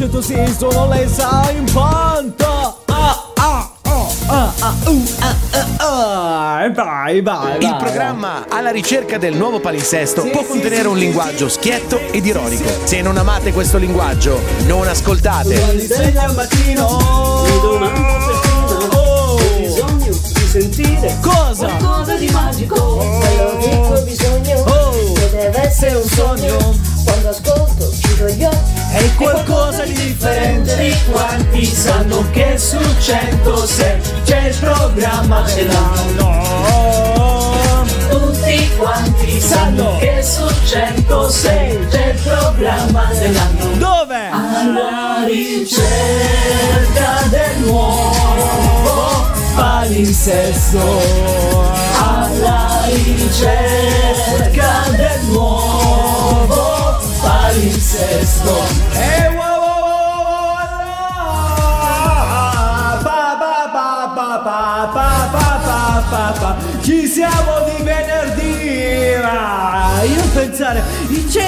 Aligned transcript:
l'accento 0.00 0.22
sì, 0.22 0.54
sono 0.56 0.88
le 0.88 1.06
sai 1.06 1.56
in 1.58 1.64
panta. 1.70 2.74
Ah, 2.86 3.30
ah, 3.34 3.70
oh, 3.84 4.12
ah, 4.28 4.52
ah, 4.60 4.74
uh, 4.86 5.02
ah, 5.18 5.36
ah, 5.50 5.66
ah. 5.76 6.70
Vai, 6.72 7.20
vai, 7.20 7.62
Il 7.64 7.76
programma 7.78 8.46
alla 8.48 8.70
ricerca 8.70 9.18
del 9.18 9.34
nuovo 9.34 9.60
palinsesto 9.60 10.22
Sì, 10.22 10.28
può 10.28 10.42
sì, 10.42 10.48
contenere 10.48 10.82
sì, 10.82 10.88
un 10.88 10.94
sì, 10.94 11.00
linguaggio 11.00 11.48
sì. 11.48 11.54
schietto 11.58 12.00
ed 12.10 12.24
ironico. 12.24 12.68
Se 12.84 13.02
non 13.02 13.16
amate 13.18 13.52
questo 13.52 13.76
linguaggio, 13.76 14.40
non 14.64 14.88
ascoltate. 14.88 15.78
Sveglia 15.78 16.22
al 16.22 16.34
mattino. 16.34 17.42
Mi 17.44 17.60
domando 17.60 18.28
Oh. 18.92 19.34
Ho 19.34 19.58
bisogno 19.58 20.06
di 20.06 20.46
sentire 20.46 21.16
Cosa? 21.20 21.66
qualcosa 21.66 22.14
di 22.16 22.30
magico 22.30 22.74
cui 22.74 23.38
ho 23.38 24.02
bisogno 24.02 24.64
Oh. 24.66 24.79
Deve 25.40 25.62
essere 25.62 25.94
un 25.94 26.06
sogno. 26.06 26.58
Quando 27.02 27.30
ascolto 27.30 27.90
chiudo 27.98 28.28
gli 28.28 28.44
occhi 28.44 28.72
È 28.92 29.14
qualcosa 29.14 29.84
di 29.84 29.94
differente. 29.94 30.76
Di 30.76 30.94
quanti 31.10 31.64
sanno 31.64 32.26
che 32.30 32.58
su 32.58 32.76
106 32.76 34.00
C'è 34.24 34.48
il 34.48 34.56
programma 34.56 35.40
dell'anno 35.54 36.44
Tutti 38.10 38.70
quanti 38.76 39.40
sanno 39.40 39.96
che 39.98 40.22
su 40.22 40.46
106 40.66 41.86
C'è 41.88 42.06
il 42.08 42.20
programma 42.22 43.10
dell'anno 43.14 43.76
Dove? 43.78 44.28
alla 44.30 45.24
ricerca 45.26 47.22
del 47.30 47.60
nuovo 47.64 49.28
palinsesto. 49.54 50.78
Alla 51.98 52.82
ricerca 52.86 54.84
del 54.96 55.09
nuovo 55.30 56.98
palinsesto 57.22 58.54
E 58.92 59.28
wow, 59.28 59.38
wow, 59.38 59.82
wow, 59.86 60.64
wow, 60.64 60.90
pa, 66.10 66.32
pa. 66.38 66.56
Ci 66.82 67.06
siamo 67.06 67.52
di 67.66 67.82
venerdì! 67.82 69.14
Ah, 69.22 70.02
Io 70.02 70.19
pensare, 70.40 70.82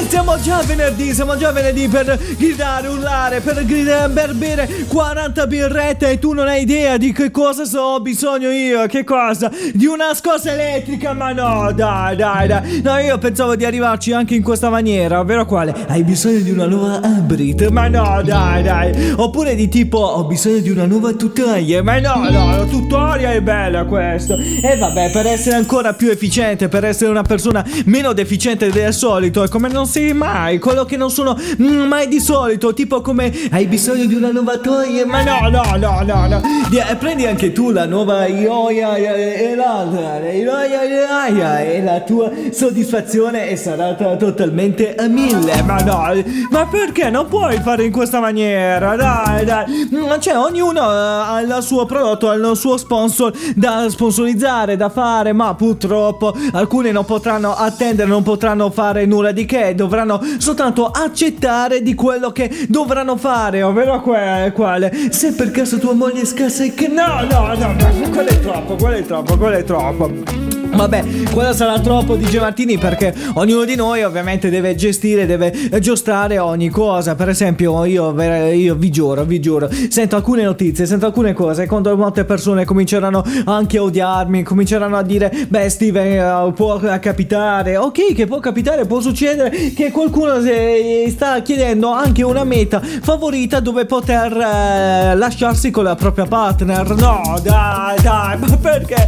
siamo 0.09 0.39
già 0.39 0.61
venerdì, 0.62 1.15
siamo 1.15 1.35
già 1.39 1.51
venerdì 1.51 1.89
per 1.89 2.19
gridare, 2.37 2.89
urlare, 2.89 3.41
per 3.41 3.65
gridare, 3.65 4.12
per 4.12 4.35
bere 4.35 4.69
40 4.87 5.47
birrette 5.47 6.11
e 6.11 6.19
tu 6.19 6.33
non 6.33 6.47
hai 6.47 6.61
idea 6.61 6.98
di 6.98 7.11
che 7.13 7.31
cosa 7.31 7.65
so, 7.65 7.81
ho 7.81 8.01
bisogno 8.01 8.51
io, 8.51 8.87
che 8.87 9.03
cosa? 9.03 9.51
Di 9.73 9.87
una 9.87 10.13
scossa 10.13 10.53
elettrica, 10.53 11.15
ma 11.15 11.33
no, 11.33 11.73
dai, 11.73 12.17
dai, 12.17 12.47
dai. 12.47 12.81
No, 12.83 12.98
io 12.98 13.17
pensavo 13.17 13.57
di 13.57 13.65
arrivarci 13.65 14.13
anche 14.13 14.35
in 14.35 14.43
questa 14.43 14.69
maniera, 14.69 15.20
ovvero 15.20 15.47
quale? 15.47 15.75
Hai 15.89 16.03
bisogno 16.03 16.41
di 16.41 16.51
una 16.51 16.67
nuova 16.67 17.01
Abrit, 17.03 17.69
ma 17.69 17.89
no, 17.89 18.20
dai, 18.23 18.63
dai. 18.63 19.15
Oppure 19.17 19.55
di 19.55 19.69
tipo, 19.69 19.98
ho 19.98 20.25
bisogno 20.25 20.59
di 20.59 20.70
una 20.70 20.85
nuova 20.85 21.13
tutoria, 21.13 21.83
ma 21.83 21.98
no, 21.98 22.29
no, 22.29 22.57
la 22.57 22.65
tutoria 22.65 23.33
è 23.33 23.41
bella 23.41 23.85
questo. 23.85 24.37
E 24.37 24.77
vabbè, 24.77 25.11
per 25.13 25.27
essere 25.27 25.57
ancora 25.57 25.95
più 25.95 26.11
efficiente, 26.11 26.69
per 26.69 26.85
essere 26.85 27.11
una 27.11 27.23
persona 27.23 27.65
meno 27.87 28.13
deficiente 28.13 28.69
del 28.70 28.82
solito, 28.91 29.43
è 29.45 29.49
come 29.49 29.69
non 29.69 29.87
sei 29.87 30.13
mai, 30.13 30.59
quello 30.59 30.85
che 30.85 30.97
non 30.97 31.11
sono 31.11 31.37
mm, 31.61 31.83
mai 31.83 32.09
di 32.09 32.19
solito, 32.21 32.75
tipo 32.75 33.01
come 33.01 33.33
hai 33.51 33.67
bisogno 33.67 34.07
di 34.07 34.15
una 34.15 34.33
nuova 34.33 34.59
toia, 34.59 35.07
ma 35.07 35.23
no, 35.23 35.49
no, 35.49 35.77
no, 35.77 36.03
no, 36.03 36.27
no. 36.27 36.41
Di- 36.69 36.81
prendi 36.99 37.27
anche 37.27 37.53
tu 37.53 37.71
la 37.71 37.87
nuova 37.87 38.27
Ioia 38.27 38.97
e 38.97 39.55
l'altra, 39.55 40.19
Ioia 40.31 41.61
e 41.61 41.83
la 41.83 42.01
tua 42.01 42.31
soddisfazione 42.51 43.49
è 43.49 43.55
sarà 43.57 43.95
totalmente 43.95 44.95
a 44.95 45.07
mille, 45.07 45.63
ma 45.63 45.77
no, 45.79 46.13
ma 46.51 46.67
perché 46.67 47.11
non 47.11 47.27
puoi 47.29 47.61
fare 47.61 47.85
in 47.85 47.93
questa 47.93 48.19
maniera, 48.21 48.97
dai, 48.97 49.45
dai, 49.45 49.91
Mm, 49.93 50.19
cioè 50.21 50.39
ognuno 50.39 50.81
eh, 50.81 50.85
ha 50.85 51.41
il 51.41 51.59
suo 51.61 51.85
prodotto, 51.85 52.31
ha 52.31 52.35
il 52.35 52.53
suo 52.55 52.77
sponsor 52.77 53.33
da 53.55 53.87
sponsorizzare, 53.91 54.77
da 54.77 54.89
fare, 54.89 55.33
ma 55.33 55.55
purtroppo 55.55 56.35
alcuni 56.53 56.92
non 56.92 57.05
potranno 57.05 57.55
attendere, 57.55 58.09
non 58.09 58.23
potranno 58.23 58.71
fare 58.73 59.07
nulla 59.07 59.31
di 59.31 59.45
che, 59.45 59.77
dovranno 59.77 60.21
soltanto 60.39 60.87
accettare 60.87 61.83
di 61.83 61.95
quello 61.95 62.33
che 62.33 62.67
dovranno 62.69 63.17
fare, 63.17 63.63
ovvero 63.63 64.01
que- 64.01 64.51
quale. 64.53 64.91
Se 65.11 65.33
per 65.35 65.53
caso 65.53 65.79
tua 65.79 65.93
moglie 65.93 66.23
è 66.23 66.25
scarsa 66.25 66.65
e 66.65 66.75
che 66.75 66.89
no, 66.89 67.21
no, 67.31 67.55
no, 67.55 67.73
no, 67.73 68.11
quello 68.11 68.31
è 68.31 68.41
troppo, 68.41 68.75
quello 68.75 68.97
è 68.97 69.05
troppo, 69.05 69.37
quello 69.37 69.57
è 69.57 69.65
troppo. 69.65 70.61
Vabbè, 70.75 71.05
quello 71.33 71.53
sarà 71.53 71.79
troppo 71.81 72.17
DJ 72.17 72.39
Martini 72.39 72.79
perché 72.79 73.15
ognuno 73.35 73.65
di 73.65 73.77
noi 73.77 74.03
ovviamente 74.03 74.49
deve 74.49 74.75
gestire, 74.75 75.27
deve 75.27 75.53
giostrare 75.81 76.39
ogni 76.39 76.71
cosa. 76.71 77.15
Per 77.15 77.29
esempio, 77.29 77.85
io, 77.85 78.15
io 78.53 78.75
vi 78.75 78.91
giuro, 78.91 79.25
vi 79.25 79.39
giuro, 79.39 79.69
sento 79.89 80.17
alcune 80.17 80.43
notizie, 80.43 80.87
sento 80.87 81.07
alcune 81.07 81.35
cose. 81.35 81.67
Quando 81.67 81.95
molte 81.97 82.25
persone 82.25 82.65
cominceranno 82.65 83.23
anche 83.45 83.79
a 83.79 83.83
odiarmi, 83.83 84.43
cominceranno 84.43 84.97
a 84.97 85.03
dire: 85.03 85.47
Beh, 85.49 85.69
Steven, 85.69 86.49
eh, 86.49 86.53
può 86.53 86.79
capitare. 86.79 87.77
Ok, 87.77 88.15
che 88.15 88.27
può 88.27 88.41
capitare, 88.41 88.87
può 88.87 89.01
succedere 89.01 89.73
che 89.75 89.91
qualcuno 89.91 90.37
eh, 90.37 91.07
sta 91.11 91.43
chiedendo 91.43 91.91
anche 91.91 92.23
una 92.23 92.45
meta 92.45 92.81
favorita 92.81 93.61
dove 93.61 93.85
poter 93.85 94.33
eh, 94.33 95.15
lasciarsi 95.15 95.71
con 95.71 95.85
la 95.85 95.95
propria 95.95 96.25
partner. 96.25 96.95
No, 96.97 97.21
dai, 97.43 98.01
dai, 98.01 98.39
ma 98.39 98.57
perché? 98.57 99.07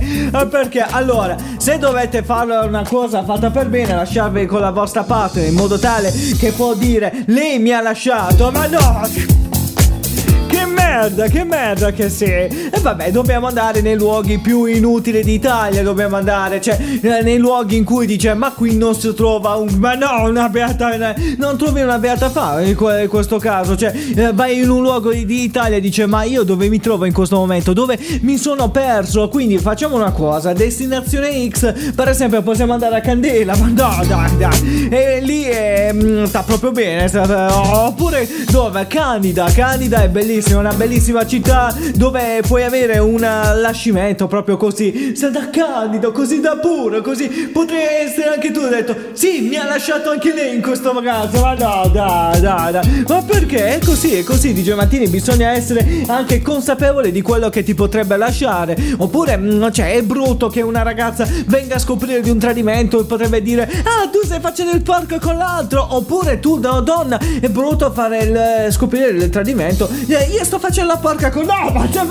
Perché? 0.51 0.81
Allora, 0.81 1.37
se 1.56 1.78
dovete 1.78 2.22
fare 2.22 2.56
una 2.66 2.84
cosa 2.87 3.25
fatta 3.25 3.50
per 3.50 3.69
bene, 3.69 3.94
lasciarvi 3.94 4.47
con 4.47 4.60
la 4.60 4.70
vostra 4.70 5.03
partner 5.03 5.47
in 5.47 5.54
modo 5.54 5.78
tale 5.78 6.12
che 6.38 6.53
può 6.53 6.75
dire 6.75 7.25
lei 7.26 7.59
mi 7.59 7.72
ha 7.72 7.81
lasciato, 7.81 8.50
ma 8.50 8.66
no! 8.66 9.53
Merda, 10.94 11.27
che 11.27 11.43
merda 11.43 11.91
che 11.91 12.09
sei! 12.09 12.71
E 12.71 12.78
vabbè, 12.81 13.10
dobbiamo 13.10 13.49
andare 13.49 13.81
nei 13.81 13.97
luoghi 13.97 14.38
più 14.38 14.65
inutili 14.66 15.25
d'Italia, 15.25 15.82
dobbiamo 15.82 16.15
andare, 16.15 16.60
cioè, 16.60 16.78
eh, 17.00 17.21
nei 17.21 17.38
luoghi 17.38 17.77
in 17.77 17.82
cui 17.82 18.06
dice, 18.06 18.32
ma 18.34 18.53
qui 18.53 18.77
non 18.77 18.94
si 18.94 19.12
trova 19.12 19.56
un... 19.56 19.75
Ma 19.78 19.94
no, 19.94 20.28
una 20.28 20.49
beata... 20.49 21.15
Non 21.37 21.56
trovi 21.59 21.83
una 21.83 21.99
beata 21.99 22.31
fa 22.31 22.60
in 22.62 22.77
que- 22.77 23.03
in 23.03 23.09
questo 23.09 23.38
caso, 23.38 23.77
cioè, 23.77 23.93
eh, 24.15 24.33
vai 24.33 24.60
in 24.60 24.71
un 24.71 24.83
luogo 24.83 25.10
di- 25.10 25.25
d'Italia 25.27 25.78
e 25.78 25.81
dice, 25.81 26.06
ma 26.06 26.22
io 26.22 26.44
dove 26.44 26.69
mi 26.69 26.78
trovo 26.78 27.06
in 27.06 27.12
questo 27.12 27.37
momento? 27.37 27.72
Dove 27.72 27.99
mi 28.21 28.37
sono 28.37 28.71
perso? 28.71 29.28
Quindi 29.28 29.59
facciamo 29.59 29.97
una 29.97 30.12
cosa, 30.12 30.53
destinazione 30.53 31.49
X, 31.49 31.93
per 31.93 32.09
esempio 32.09 32.41
possiamo 32.43 32.72
andare 32.72 32.94
a 32.97 33.00
Candela, 33.00 33.56
ma 33.56 33.66
no, 33.66 34.04
dai, 34.06 34.37
dai, 34.37 34.88
e 34.91 35.21
lì 35.21 35.44
eh, 35.44 36.22
sta 36.27 36.43
proprio 36.43 36.71
bene, 36.71 37.10
oppure 37.16 38.28
dove? 38.49 38.87
Candida, 38.87 39.50
Candida 39.53 40.04
è 40.04 40.09
bellissima, 40.09 40.60
una 40.60 40.72
bellissima 40.84 41.27
città 41.27 41.75
dove 41.95 42.43
puoi 42.47 42.62
avere 42.62 42.99
un 42.99 43.21
lascimento 43.21 44.27
proprio 44.27 44.59
così, 44.59 45.17
sei 45.17 45.31
da 45.31 45.49
candido, 45.49 46.12
così 46.12 46.41
da 46.41 46.59
puro, 46.59 47.00
così 47.00 47.27
potrei 47.50 48.05
essere 48.05 48.34
anche 48.34 48.50
tu, 48.50 48.61
ho 48.61 48.69
detto, 48.69 48.95
sì, 49.15 49.41
mi 49.49 49.56
ha 49.56 49.65
lasciato 49.65 50.11
anche 50.11 50.34
lei 50.34 50.55
in 50.55 50.61
questo 50.61 50.93
ragazzo, 50.93 51.41
ma 51.41 51.55
no, 51.55 51.89
dai, 51.89 52.41
dai, 52.41 52.72
dai, 52.72 53.05
ma 53.09 53.22
perché? 53.22 53.77
È 53.77 53.78
così, 53.83 54.15
è 54.17 54.25
così, 54.25 54.53
dice 54.53 54.75
Mattini, 54.75 55.09
bisogna 55.09 55.53
essere 55.53 56.05
anche 56.06 56.43
consapevole 56.43 57.11
di 57.11 57.22
quello 57.22 57.49
che 57.49 57.62
ti 57.62 57.75
potrebbe 57.75 58.19
lasciare, 58.19 58.77
oppure, 58.99 59.41
cioè, 59.72 59.95
è 59.95 60.03
brutto 60.03 60.49
che 60.49 60.61
una 60.61 60.83
ragazza 60.83 61.27
venga 61.47 61.77
a 61.77 61.78
scoprire 61.78 62.21
di 62.21 62.28
un 62.28 62.39
tradimento 62.39 63.01
e 63.01 63.05
potrebbe 63.05 63.41
dire, 63.41 63.62
ah, 63.62 64.06
tu 64.09 64.21
stai 64.22 64.41
facendo 64.41 64.72
il 64.72 64.83
porco 64.83 65.19
con 65.19 65.39
l'altro, 65.39 65.87
oppure 65.97 66.41
tu, 66.41 66.59
da 66.59 66.81
donna, 66.81 67.19
è 67.41 67.49
brutto 67.49 67.91
fare 67.91 68.19
il, 68.19 68.72
scoprire 68.72 69.09
il 69.09 69.31
tradimento, 69.31 69.89
Eh, 70.09 70.31
io 70.31 70.45
sto 70.45 70.59
facendo 70.59 70.72
la 70.83 70.97
porca 70.97 71.31
con... 71.31 71.45
No, 71.45 71.71
ma 71.71 71.87
te 71.87 72.03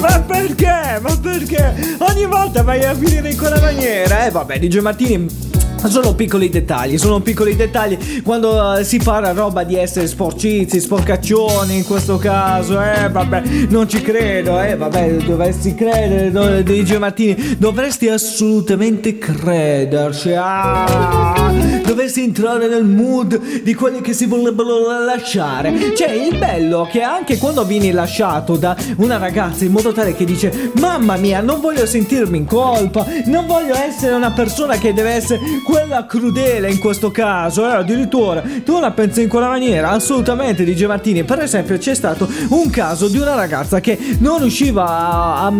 ma 0.00 0.20
perché? 0.20 0.98
Ma 1.00 1.16
perché? 1.16 1.96
Ogni 1.98 2.26
volta 2.26 2.62
vai 2.62 2.82
a 2.84 2.94
finire 2.94 3.30
in 3.30 3.36
quella 3.36 3.60
maniera? 3.60 4.26
Eh 4.26 4.30
vabbè, 4.30 4.58
DJ 4.58 4.78
Martini 4.78 5.45
sono 5.84 6.14
piccoli 6.14 6.48
dettagli, 6.48 6.98
sono 6.98 7.20
piccoli 7.20 7.54
dettagli 7.54 8.22
quando 8.22 8.76
eh, 8.76 8.84
si 8.84 8.98
parla 8.98 9.32
roba 9.32 9.64
di 9.64 9.76
essere 9.76 10.06
sporcizi, 10.06 10.80
sporcaccioni 10.80 11.76
in 11.76 11.84
questo 11.84 12.16
caso, 12.16 12.80
eh 12.82 13.08
vabbè, 13.08 13.42
non 13.68 13.88
ci 13.88 14.00
credo, 14.00 14.60
eh 14.60 14.76
vabbè, 14.76 15.16
dovresti 15.24 15.74
credere, 15.74 16.30
do- 16.30 16.62
DJ 16.62 16.96
Martini, 16.96 17.56
dovresti 17.58 18.08
assolutamente 18.08 19.18
crederci, 19.18 20.32
ah, 20.36 21.52
dovresti 21.84 22.22
entrare 22.22 22.68
nel 22.68 22.84
mood 22.84 23.62
di 23.62 23.74
quelli 23.74 24.00
che 24.00 24.12
si 24.12 24.26
vorrebbero 24.26 25.04
lasciare. 25.04 25.94
Cioè, 25.94 26.10
il 26.10 26.38
bello 26.38 26.88
che 26.90 27.02
anche 27.02 27.38
quando 27.38 27.64
vieni 27.64 27.90
lasciato 27.90 28.56
da 28.56 28.76
una 28.96 29.18
ragazza 29.18 29.64
in 29.64 29.72
modo 29.72 29.92
tale 29.92 30.14
che 30.14 30.24
dice, 30.24 30.72
mamma 30.80 31.16
mia, 31.16 31.40
non 31.40 31.60
voglio 31.60 31.86
sentirmi 31.86 32.38
in 32.38 32.46
colpa, 32.46 33.06
non 33.26 33.46
voglio 33.46 33.74
essere 33.74 34.14
una 34.14 34.32
persona 34.32 34.76
che 34.76 34.92
deve 34.92 35.10
essere 35.10 35.40
quella 35.66 36.06
crudele 36.06 36.70
in 36.70 36.78
questo 36.78 37.10
caso, 37.10 37.68
eh, 37.68 37.74
addirittura 37.74 38.40
tu 38.64 38.78
la 38.78 38.92
pensi 38.92 39.22
in 39.22 39.28
quella 39.28 39.48
maniera? 39.48 39.90
Assolutamente, 39.90 40.62
dice 40.62 40.86
Martini. 40.86 41.24
Per 41.24 41.40
esempio, 41.40 41.76
c'è 41.76 41.92
stato 41.92 42.28
un 42.50 42.70
caso 42.70 43.08
di 43.08 43.18
una 43.18 43.34
ragazza 43.34 43.80
che 43.80 43.98
non 44.20 44.38
riusciva 44.38 44.86
a, 44.86 45.46
a, 45.46 45.52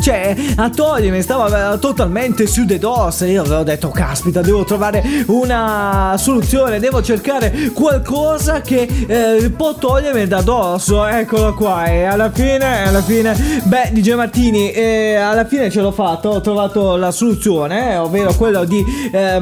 cioè, 0.00 0.34
a 0.56 0.68
togliermi, 0.68 1.22
stava 1.22 1.78
totalmente 1.78 2.48
su 2.48 2.64
de 2.64 2.78
dos. 2.78 3.20
Io 3.20 3.42
avevo 3.42 3.62
detto, 3.62 3.90
caspita, 3.90 4.40
devo 4.40 4.64
trovare 4.64 5.24
una 5.26 6.16
soluzione, 6.18 6.80
devo 6.80 7.00
cercare 7.00 7.70
qualcosa 7.72 8.60
che 8.60 8.88
eh, 9.06 9.52
può 9.56 9.76
togliermi 9.76 10.26
da 10.26 10.40
dosso. 10.42 11.06
Eccolo 11.06 11.54
qua. 11.54 11.84
E 11.84 12.02
alla 12.02 12.32
fine, 12.32 12.88
alla 12.88 13.02
fine, 13.02 13.36
beh, 13.62 13.90
dice 13.92 14.16
Martini, 14.16 14.72
eh, 14.72 15.14
alla 15.14 15.44
fine 15.44 15.70
ce 15.70 15.80
l'ho 15.80 15.92
fatto, 15.92 16.30
ho 16.30 16.40
trovato 16.40 16.96
la 16.96 17.12
soluzione, 17.12 17.92
eh, 17.92 17.98
ovvero 17.98 18.34
quello 18.34 18.64
di, 18.64 18.84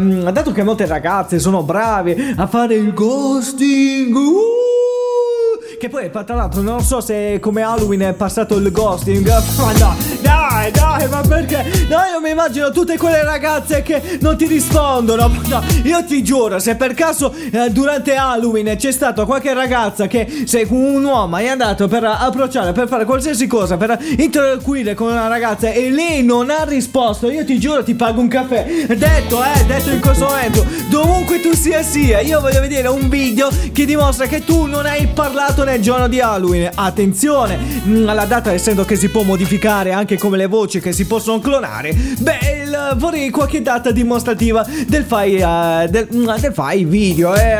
ehm, 0.02 0.30
dato 0.30 0.52
che 0.52 0.62
molte 0.62 0.86
ragazze 0.86 1.38
sono 1.38 1.62
bravi 1.62 2.34
a 2.36 2.46
fare 2.46 2.74
il 2.74 2.92
ghosting, 2.92 4.14
uh, 4.14 5.78
che 5.78 5.88
poi 5.88 6.10
tra 6.10 6.34
l'altro 6.34 6.60
non 6.60 6.80
so 6.82 7.00
se 7.00 7.38
come 7.40 7.62
Halloween 7.62 8.00
è 8.00 8.12
passato 8.12 8.56
il 8.56 8.70
ghosting, 8.70 9.26
ma 9.58 9.72
no, 9.72 10.41
dai, 10.62 10.70
dai, 10.70 11.08
ma 11.08 11.22
perché? 11.22 11.86
No, 11.88 11.96
io 12.12 12.20
mi 12.22 12.30
immagino 12.30 12.70
tutte 12.70 12.96
quelle 12.96 13.24
ragazze 13.24 13.82
che 13.82 14.18
non 14.20 14.36
ti 14.36 14.46
rispondono. 14.46 15.30
No, 15.48 15.62
io 15.82 16.04
ti 16.04 16.22
giuro, 16.22 16.60
se 16.60 16.76
per 16.76 16.94
caso 16.94 17.34
eh, 17.34 17.70
durante 17.70 18.14
Halloween 18.14 18.76
c'è 18.76 18.92
stata 18.92 19.24
qualche 19.24 19.54
ragazza 19.54 20.06
che 20.06 20.44
se 20.46 20.66
un 20.68 21.02
uomo 21.04 21.36
è 21.38 21.48
andato 21.48 21.88
per 21.88 22.04
approcciare, 22.04 22.72
per 22.72 22.86
fare 22.86 23.04
qualsiasi 23.04 23.46
cosa, 23.46 23.76
per 23.76 23.98
interloquire 24.18 24.94
con 24.94 25.10
una 25.10 25.26
ragazza 25.26 25.70
e 25.70 25.90
lei 25.90 26.22
non 26.22 26.50
ha 26.50 26.64
risposto, 26.64 27.30
io 27.30 27.44
ti 27.44 27.58
giuro 27.58 27.82
ti 27.82 27.94
pago 27.94 28.20
un 28.20 28.28
caffè. 28.28 28.86
Detto, 28.86 29.42
eh, 29.42 29.64
detto 29.66 29.90
in 29.90 30.00
questo 30.00 30.26
momento, 30.26 30.64
dovunque 30.88 31.40
tu 31.40 31.54
sia 31.54 31.82
sia, 31.82 32.20
io 32.20 32.40
voglio 32.40 32.60
vedere 32.60 32.88
un 32.88 33.08
video 33.08 33.48
che 33.72 33.84
dimostra 33.84 34.26
che 34.26 34.44
tu 34.44 34.66
non 34.66 34.86
hai 34.86 35.08
parlato 35.08 35.64
nel 35.64 35.80
giorno 35.80 36.06
di 36.06 36.20
Halloween. 36.20 36.70
Attenzione, 36.74 37.58
mm, 37.84 38.04
la 38.04 38.24
data 38.26 38.52
essendo 38.52 38.84
che 38.84 38.96
si 38.96 39.08
può 39.08 39.22
modificare 39.22 39.92
anche 39.92 40.16
come 40.18 40.36
le 40.36 40.50
voci 40.52 40.80
che 40.80 40.92
si 40.92 41.06
possono 41.06 41.38
clonare, 41.38 41.94
beh, 41.94 42.38
il- 42.64 42.94
vorrei 42.96 43.30
qualche 43.30 43.62
data 43.62 43.90
dimostrativa 43.90 44.66
del 44.86 45.04
fai, 45.04 45.36
eh, 45.36 45.88
del, 45.88 46.08
mm, 46.14 46.28
del 46.38 46.52
fai 46.52 46.84
video, 46.84 47.34
eh, 47.34 47.56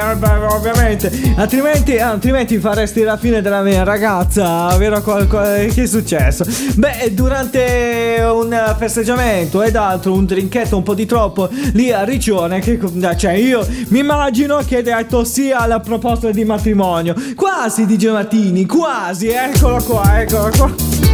ovviamente, 0.51 1.11
altrimenti, 1.37 1.99
altrimenti 1.99 2.59
faresti 2.59 3.01
la 3.01 3.17
fine 3.17 3.41
della 3.41 3.63
mia 3.63 3.83
ragazza, 3.83 4.77
vero 4.77 5.01
qual- 5.01 5.27
che 5.27 5.83
è 5.83 5.87
successo? 5.87 6.45
Beh, 6.75 7.13
durante 7.15 8.23
un 8.31 8.75
festeggiamento 8.79 9.63
ed 9.63 9.75
altro, 9.77 10.13
un 10.13 10.27
drinketto 10.27 10.77
un 10.77 10.83
po' 10.83 10.95
di 10.95 11.07
troppo 11.07 11.49
lì 11.73 11.91
a 11.93 12.05
Riccione, 12.05 12.61
che 12.61 12.79
cioè 13.17 13.33
io 13.33 13.67
mi 13.89 14.01
immagino 14.01 14.59
che 14.67 14.77
hai 14.77 14.83
detto 14.83 15.25
sì 15.25 15.51
alla 15.51 15.81
proposta 15.81 16.31
di 16.31 16.45
matrimonio, 16.45 17.15
quasi 17.35 17.87
di 17.87 18.01
Martini, 18.07 18.67
quasi, 18.67 19.29
eccolo 19.29 19.83
qua, 19.83 20.21
eccolo 20.21 20.51
qua. 20.55 21.12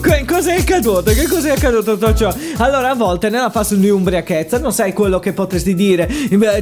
Que- 0.00 0.24
Cos'è 0.24 0.56
accaduto? 0.58 1.10
Che 1.12 1.26
cos'è 1.26 1.50
accaduto 1.50 1.96
tutto 1.96 2.14
ciò? 2.14 2.32
Allora, 2.58 2.90
a 2.90 2.94
volte 2.94 3.28
nella 3.30 3.50
fase 3.50 3.78
di 3.78 3.88
ubriachezza 3.88 4.58
non 4.58 4.72
sai 4.72 4.92
quello 4.92 5.18
che 5.18 5.32
potresti 5.32 5.74
dire. 5.74 6.06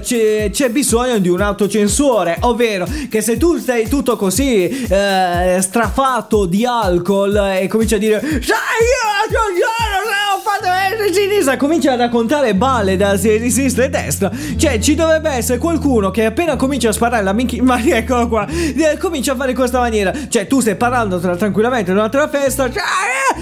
C'è, 0.00 0.50
c'è 0.50 0.70
bisogno 0.70 1.18
di 1.18 1.28
un 1.28 1.40
autocensore, 1.40 2.38
ovvero 2.40 2.86
che 3.10 3.20
se 3.20 3.36
tu 3.36 3.58
sei 3.58 3.88
tutto 3.88 4.16
così 4.16 4.68
eh, 4.68 5.58
strafatto 5.60 6.46
di 6.46 6.64
alcol 6.64 7.36
e 7.60 7.66
cominci 7.68 7.94
a 7.94 7.98
dire 7.98 8.20
Sai, 8.20 8.30
io 8.30 8.40
l'altro 8.40 9.40
giorno 9.52 10.14
ho 10.34 10.40
fatto 10.42 10.68
destra 10.96 11.12
sinistra, 11.12 11.56
comincia 11.56 11.92
a 11.92 11.96
raccontare 11.96 12.54
balle 12.54 12.96
da 12.96 13.16
sinistra 13.18 13.84
e 13.84 13.90
destra. 13.90 14.30
Cioè, 14.56 14.78
ci 14.78 14.94
dovrebbe 14.94 15.30
essere 15.30 15.58
qualcuno 15.58 16.10
che 16.10 16.24
appena 16.24 16.56
comincia 16.56 16.88
a 16.88 16.92
sparare 16.92 17.22
la 17.22 17.32
minchia, 17.32 17.62
ma 17.62 17.78
eccolo 17.84 18.28
qua, 18.28 18.46
eh, 18.48 18.96
comincia 18.98 19.32
a 19.32 19.36
fare 19.36 19.50
in 19.50 19.56
questa 19.56 19.80
maniera. 19.80 20.12
Cioè, 20.28 20.46
tu 20.46 20.60
stai 20.60 20.76
parlando 20.76 21.18
tra- 21.18 21.36
tranquillamente 21.36 21.92
durante 21.92 22.16
la 22.16 22.28
festa, 22.28 22.70
cioè, 22.70 22.82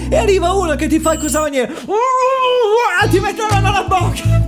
e 0.09 0.17
arriva 0.17 0.51
uno 0.53 0.75
che 0.75 0.87
ti 0.87 0.99
fa 0.99 1.17
questa 1.17 1.41
maniera. 1.41 1.71
Uh, 1.85 3.09
ti 3.09 3.19
mette 3.19 3.41
la 3.41 3.47
mano 3.51 3.67
alla 3.67 3.83
bocca. 3.83 4.43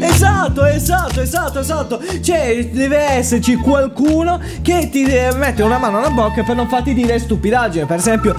Esatto, 0.00 0.64
esatto, 0.64 1.20
esatto, 1.20 1.58
esatto. 1.58 2.00
Cioè, 2.22 2.66
deve 2.68 2.98
esserci 2.98 3.56
qualcuno 3.56 4.40
che 4.62 4.88
ti 4.90 5.04
mette 5.04 5.62
una 5.62 5.78
mano 5.78 5.98
alla 5.98 6.10
bocca 6.10 6.42
per 6.44 6.54
non 6.54 6.68
farti 6.68 6.94
dire 6.94 7.18
stupidaggine. 7.18 7.86
Per 7.86 7.96
esempio. 7.98 8.34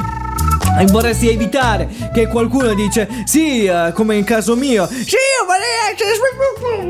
eh, 0.80 0.86
Vorresti 0.86 1.30
evitare 1.30 1.89
che 2.13 2.27
qualcuno 2.27 2.74
dice 2.74 3.07
sì, 3.25 3.65
eh, 3.65 3.92
come 3.94 4.15
in 4.15 4.24
caso 4.24 4.56
mio. 4.56 4.88
Sì, 4.88 5.15
io 5.15 5.45
essere. 5.45 6.86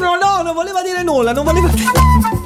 No, 0.00 0.16
no, 0.16 0.42
non 0.42 0.54
voleva 0.54 0.82
dire 0.82 1.02
nulla, 1.02 1.32
non 1.32 1.44
voleva. 1.44 2.41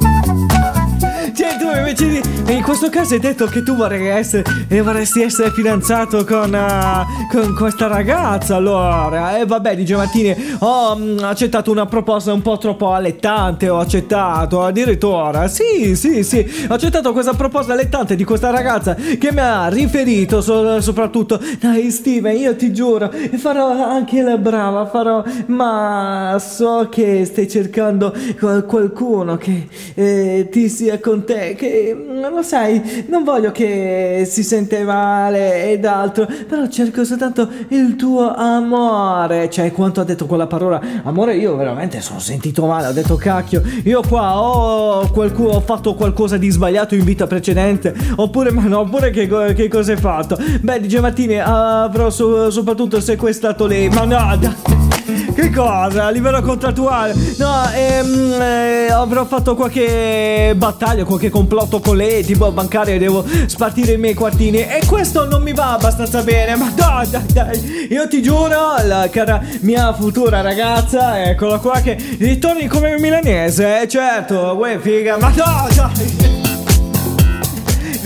Cioè, 1.37 1.55
tu 1.59 1.67
invece 1.77 2.07
di. 2.07 2.21
In 2.55 2.63
questo 2.63 2.89
caso 2.89 3.13
hai 3.13 3.19
detto 3.19 3.45
che 3.45 3.61
tu 3.61 3.75
vorrei 3.75 4.07
essere. 4.07 4.43
eh, 4.67 4.81
vorresti 4.81 5.21
essere 5.21 5.51
fidanzato 5.51 6.25
con. 6.25 6.53
eh, 6.55 7.05
con 7.31 7.53
questa 7.53 7.85
ragazza. 7.85 8.55
Allora. 8.55 9.37
E 9.37 9.45
vabbè, 9.45 9.75
dice 9.75 9.95
Martini. 9.95 10.35
Ho 10.59 10.97
mm, 10.97 11.19
accettato 11.19 11.69
una 11.69 11.85
proposta 11.85 12.33
un 12.33 12.41
po' 12.41 12.57
troppo 12.57 12.91
allettante. 12.91 13.69
Ho 13.69 13.77
accettato. 13.77 14.63
Addirittura. 14.63 15.47
Sì, 15.47 15.95
sì, 15.95 16.23
sì. 16.23 16.43
Ho 16.69 16.73
accettato 16.73 17.11
questa 17.13 17.33
proposta 17.33 17.73
allettante 17.73 18.15
di 18.15 18.23
questa 18.23 18.49
ragazza 18.49 18.95
che 18.95 19.31
mi 19.31 19.39
ha 19.39 19.67
riferito 19.67 20.41
so- 20.41 20.81
soprattutto. 20.81 21.39
Dai, 21.59 21.91
Steven, 21.91 22.35
io 22.35 22.55
ti 22.55 22.73
giuro. 22.73 23.11
Farò 23.35 23.85
anche 23.87 24.23
la 24.23 24.37
brava. 24.37 24.87
Farò. 24.87 25.23
Ma 25.47 26.35
so 26.39 26.87
che 26.89 27.25
stai 27.25 27.47
cercando 27.47 28.11
qual- 28.39 28.65
qualcuno 28.65 29.37
che 29.37 29.67
eh, 29.93 30.47
ti 30.49 30.67
sia 30.67 30.99
con 30.99 31.25
te. 31.27 31.55
Che 31.55 31.95
non 32.07 32.33
lo 32.33 32.41
sai. 32.41 33.05
Non 33.09 33.23
voglio 33.23 33.51
che 33.51 34.25
si 34.29 34.43
sente 34.43 34.83
male 34.83 35.71
ed 35.71 35.85
altro. 35.85 36.25
Però 36.25 36.67
cerco 36.67 37.03
soltanto 37.03 37.49
il 37.69 37.95
tuo 37.97 38.33
amore. 38.33 39.49
Cioè, 39.49 39.71
quanto 39.71 39.99
ha 40.01 40.03
detto 40.03 40.25
quella 40.25 40.47
parola 40.47 40.81
amore, 41.03 41.35
io 41.35 41.55
veramente 41.55 41.99
sono 42.01 42.19
sentito 42.19 42.65
male. 42.65 42.87
Ho 42.87 42.93
detto 42.93 43.15
cacchio. 43.15 43.61
Io 43.83 44.01
qua 44.07 44.39
ho, 44.39 45.09
qualcuno, 45.11 45.49
ho 45.49 45.61
fatto 45.61 45.93
qualcosa 45.95 46.37
di 46.37 46.49
sbagliato 46.49 46.95
in 46.95 47.03
vita 47.03 47.27
precedente. 47.27 47.93
Oppure, 48.15 48.51
ma 48.51 48.63
no, 48.63 48.79
oppure 48.79 49.11
che, 49.11 49.27
che 49.53 49.67
cosa 49.67 49.91
hai 49.91 49.97
fatto? 49.97 50.37
Beh, 50.61 50.79
dice 50.79 51.01
Martini, 51.01 51.39
avrò 51.39 52.09
so- 52.09 52.49
soprattutto 52.49 53.01
sequestrato 53.01 53.67
lei. 53.67 53.89
Ma 53.89 54.05
no, 54.05 54.37
dai. 54.37 54.86
Che 55.33 55.49
cosa? 55.51 56.05
A 56.05 56.09
livello 56.09 56.41
contrattuale? 56.41 57.13
No, 57.37 57.69
ehm, 57.73 58.41
eh, 58.41 58.91
avrò 58.91 59.25
fatto 59.25 59.55
qualche 59.55 60.53
battaglia, 60.57 61.05
qualche 61.05 61.29
complotto 61.29 61.79
con 61.79 61.95
lei, 61.95 62.25
tipo 62.25 62.51
bancaria, 62.51 62.97
devo 62.97 63.23
spartire 63.45 63.93
i 63.93 63.97
miei 63.97 64.13
quartini. 64.13 64.57
E 64.59 64.81
questo 64.85 65.25
non 65.25 65.43
mi 65.43 65.53
va 65.53 65.73
abbastanza 65.73 66.21
bene. 66.23 66.55
Ma 66.57 66.71
dai, 66.75 67.09
dai, 67.09 67.25
dai. 67.31 67.87
Io 67.89 68.07
ti 68.09 68.21
giuro, 68.21 68.75
la 68.83 69.07
cara 69.09 69.41
mia 69.61 69.93
futura 69.93 70.41
ragazza, 70.41 71.23
eccola 71.23 71.57
qua, 71.59 71.79
che 71.79 71.97
ritorni 72.19 72.67
come 72.67 72.99
milanese, 72.99 73.83
eh, 73.83 73.87
certo. 73.87 74.55
Uè, 74.57 74.77
figa, 74.79 75.17
ma 75.17 75.29
dai, 75.29 75.75
dai. 75.75 76.36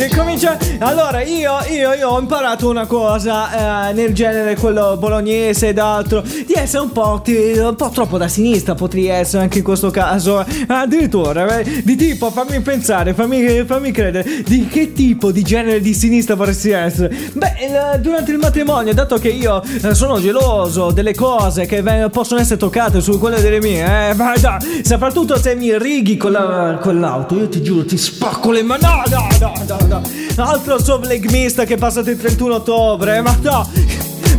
Comincia. 0.10 0.58
Allora, 0.80 1.22
io, 1.22 1.54
io, 1.70 1.94
io 1.94 2.10
ho 2.10 2.20
imparato 2.20 2.70
una 2.70 2.86
cosa 2.86 3.90
eh, 3.90 3.94
nel 3.94 4.14
genere, 4.14 4.56
quello 4.56 4.98
bolognese 4.98 5.70
ed 5.70 5.78
altro, 5.80 6.22
di 6.22 6.54
essere 6.56 6.82
un 6.84 6.92
po', 6.92 7.22
ti- 7.24 7.36
un 7.58 7.76
po' 7.76 7.90
troppo 7.90 8.18
da 8.18 8.28
sinistra, 8.28 8.74
potrei 8.74 9.08
essere 9.08 9.44
anche 9.44 9.60
in 9.60 9.64
questo 9.64 9.90
caso. 9.92 10.44
Addirittura, 10.68 11.60
eh, 11.60 11.82
di 11.84 11.96
tipo, 11.96 12.32
fammi 12.32 12.60
pensare, 12.62 13.14
fammi, 13.14 13.64
fammi 13.66 13.92
credere, 13.92 14.44
di 14.46 14.68
che 14.68 14.92
tipo 14.94 15.32
di 15.32 15.44
genere 15.44 15.80
di 15.82 15.94
sinistra 15.94 16.36
vorresti 16.36 16.72
essere? 16.72 17.16
Beh, 17.34 17.54
il- 17.62 18.02
durante 18.02 18.32
il 18.32 18.38
matrimonio, 18.38 18.94
dato 18.94 19.18
che 19.18 19.30
io 19.30 19.62
eh, 19.84 19.94
sono 19.94 20.20
geloso 20.20 20.92
delle 20.92 21.14
cose 21.14 21.66
che 21.66 21.84
possono 22.12 22.40
essere 22.42 22.58
toccate 22.58 23.02
su 23.02 23.20
quelle 23.20 23.40
delle 23.42 23.60
mie, 23.60 24.10
eh, 24.10 24.14
ma 24.16 24.34
dai, 24.40 24.82
soprattutto 24.84 25.38
se 25.38 25.56
mi 25.56 25.78
righi 25.78 26.18
con, 26.18 26.32
la- 26.32 26.80
con 26.82 27.00
l'auto, 27.00 27.36
io 27.38 27.48
ti 27.50 27.62
giuro, 27.62 27.86
ti 27.86 27.98
spacco 27.98 28.52
le 28.52 28.64
mani. 28.64 28.80
No, 28.82 29.04
no, 29.10 29.28
no, 29.40 29.78
no, 29.88 29.91
no. 30.00 30.44
Altro 30.44 30.82
sovlegmista 30.82 31.66
che 31.66 31.76
è 31.76 31.78
passato 31.78 32.10
il 32.10 32.18
31 32.18 32.56
ottobre, 32.56 33.22
ma 33.22 33.38
no. 33.42 33.70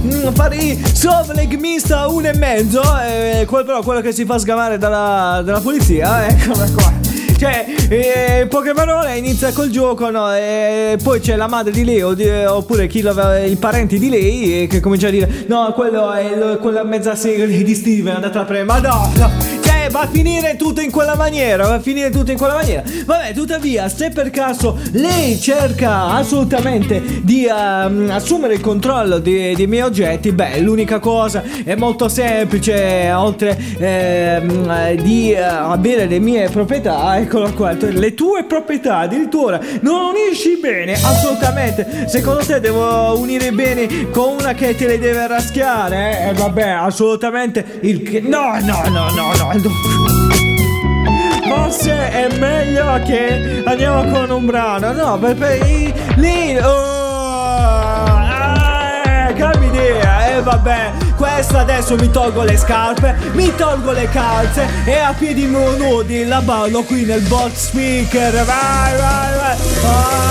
Mm, 0.04 0.28
Farei 0.34 0.82
sovlegmista 0.92 2.00
a 2.00 2.08
uno 2.08 2.26
e 2.28 2.34
mezzo, 2.36 2.82
eh, 3.06 3.44
quel- 3.46 3.64
però 3.64 3.82
quello 3.82 4.00
che 4.00 4.12
si 4.12 4.24
fa 4.24 4.38
sgamare 4.38 4.76
dalla, 4.78 5.42
dalla 5.44 5.60
polizia, 5.60 6.26
eh, 6.26 6.32
eccola 6.32 6.66
qua. 6.74 6.92
Cioè, 7.38 7.66
eh, 7.88 8.46
poche 8.48 8.72
parole, 8.72 9.16
inizia 9.16 9.52
col 9.52 9.68
gioco, 9.68 10.10
no? 10.10 10.32
E 10.32 10.96
poi 11.02 11.18
c'è 11.18 11.34
la 11.34 11.48
madre 11.48 11.72
di 11.72 11.84
lei, 11.84 12.00
oppure 12.00 12.86
chi 12.86 13.00
l'aveva- 13.00 13.38
i 13.38 13.56
parenti 13.56 13.98
di 13.98 14.08
lei, 14.08 14.62
eh, 14.62 14.66
che 14.68 14.78
comincia 14.78 15.08
a 15.08 15.10
dire: 15.10 15.44
No, 15.48 15.72
quello 15.74 16.12
è 16.12 16.20
il- 16.22 16.58
quella 16.60 16.84
mezza 16.84 17.16
serie 17.16 17.62
di 17.64 17.74
Steven, 17.74 18.14
andate 18.14 18.38
a 18.38 18.44
prendere. 18.44 18.80
Ma 18.80 18.88
no, 18.88 19.12
no. 19.16 19.61
Va 19.92 20.00
a 20.00 20.08
finire 20.08 20.56
tutto 20.56 20.80
in 20.80 20.90
quella 20.90 21.16
maniera, 21.16 21.66
va 21.66 21.74
a 21.74 21.80
finire 21.80 22.08
tutto 22.08 22.30
in 22.30 22.38
quella 22.38 22.54
maniera. 22.54 22.82
Vabbè, 23.04 23.34
tuttavia, 23.34 23.90
se 23.90 24.08
per 24.08 24.30
caso 24.30 24.78
lei 24.92 25.38
cerca 25.38 26.06
assolutamente 26.06 27.20
di 27.22 27.44
ehm, 27.44 28.08
assumere 28.10 28.54
il 28.54 28.60
controllo 28.60 29.18
dei, 29.18 29.54
dei 29.54 29.66
miei 29.66 29.82
oggetti, 29.82 30.32
beh, 30.32 30.60
l'unica 30.60 30.98
cosa 30.98 31.42
è 31.62 31.74
molto 31.74 32.08
semplice, 32.08 33.12
oltre 33.12 33.56
ehm, 33.78 34.94
di 35.02 35.32
eh, 35.32 35.42
avere 35.42 36.06
le 36.06 36.18
mie 36.18 36.48
proprietà, 36.48 37.18
eccolo 37.18 37.52
qua, 37.52 37.72
le 37.72 38.14
tue 38.14 38.44
proprietà 38.44 38.98
addirittura 38.98 39.60
non 39.80 40.14
unisci 40.14 40.58
bene, 40.58 40.94
assolutamente. 40.94 42.06
Secondo 42.08 42.44
te 42.44 42.60
devo 42.60 43.18
unire 43.18 43.52
bene 43.52 44.08
con 44.10 44.36
una 44.40 44.54
che 44.54 44.74
te 44.74 44.86
le 44.86 44.98
deve 44.98 45.26
raschiare? 45.26 46.20
Eh, 46.20 46.28
eh 46.28 46.32
vabbè, 46.32 46.68
assolutamente 46.68 47.78
il 47.82 48.02
che... 48.02 48.20
No, 48.20 48.58
no, 48.62 48.82
no, 48.88 49.10
no, 49.10 49.32
no. 49.36 49.81
Forse 51.48 52.10
è 52.10 52.28
meglio 52.38 53.00
che 53.04 53.62
andiamo 53.64 54.04
con 54.10 54.30
un 54.30 54.46
brano. 54.46 54.92
No, 54.92 55.18
perché 55.18 55.92
lì... 56.16 56.56
Oh, 56.58 58.20
eh, 59.04 59.32
cambia 59.34 59.68
idea, 59.68 60.26
e 60.26 60.36
eh, 60.36 60.42
vabbè. 60.42 60.92
Questo 61.16 61.56
adesso 61.56 61.94
mi 61.96 62.10
tolgo 62.10 62.42
le 62.42 62.56
scarpe, 62.56 63.16
mi 63.32 63.54
tolgo 63.54 63.92
le 63.92 64.08
calze 64.08 64.66
e 64.84 64.98
a 64.98 65.14
piedi 65.16 65.46
nudi 65.46 66.24
la 66.24 66.40
ballo 66.40 66.82
qui 66.82 67.04
nel 67.04 67.22
box 67.22 67.68
speaker. 67.68 68.32
Vai, 68.44 68.96
vai, 68.96 69.36
vai. 69.36 69.56
Oh, 69.84 70.22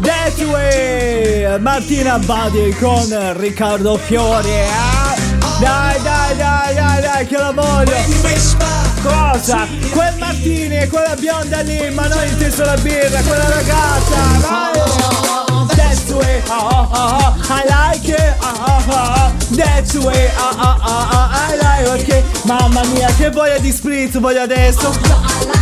that's 0.00 0.36
the 0.36 0.46
way. 0.46 1.58
Martina 1.60 2.18
Badi 2.18 2.74
con 2.78 3.06
Riccardo 3.36 3.96
Fiori. 3.96 4.50
Eh? 4.50 5.14
Dai, 5.60 6.02
dai, 6.02 6.36
dai, 6.36 6.74
dai, 6.74 7.00
dai, 7.00 7.26
che 7.26 7.36
la 7.36 7.52
voglio. 7.52 7.94
Cosa? 9.02 9.66
Quel 9.90 10.14
Martini 10.18 10.78
e 10.78 10.88
quella 10.88 11.14
bionda 11.14 11.60
lì, 11.60 11.90
ma 11.90 12.06
non 12.08 12.26
inteso 12.26 12.64
la 12.64 12.76
birra, 12.76 13.20
quella 13.22 13.48
ragazza. 13.48 14.16
Vai. 14.40 14.74
That's 15.74 16.04
the 16.06 16.14
way, 16.14 16.42
oh, 16.48 16.68
oh, 16.70 16.88
oh, 16.92 17.34
I 17.48 17.62
like 17.66 18.08
it, 18.08 18.34
oh, 18.40 18.64
oh, 18.66 18.84
oh, 18.88 19.32
that's 19.54 19.92
the 19.92 20.00
way, 20.00 20.30
oh, 20.36 20.56
oh, 20.58 20.76
oh, 20.82 21.08
oh, 21.12 21.28
I 21.30 21.56
like 21.56 22.04
it, 22.04 22.12
ok. 22.12 22.44
Mamma 22.44 22.82
mia, 22.92 23.08
che 23.16 23.30
voglia 23.30 23.58
di 23.58 23.72
spritz 23.72 24.18
voglio 24.18 24.42
adesso. 24.42 25.55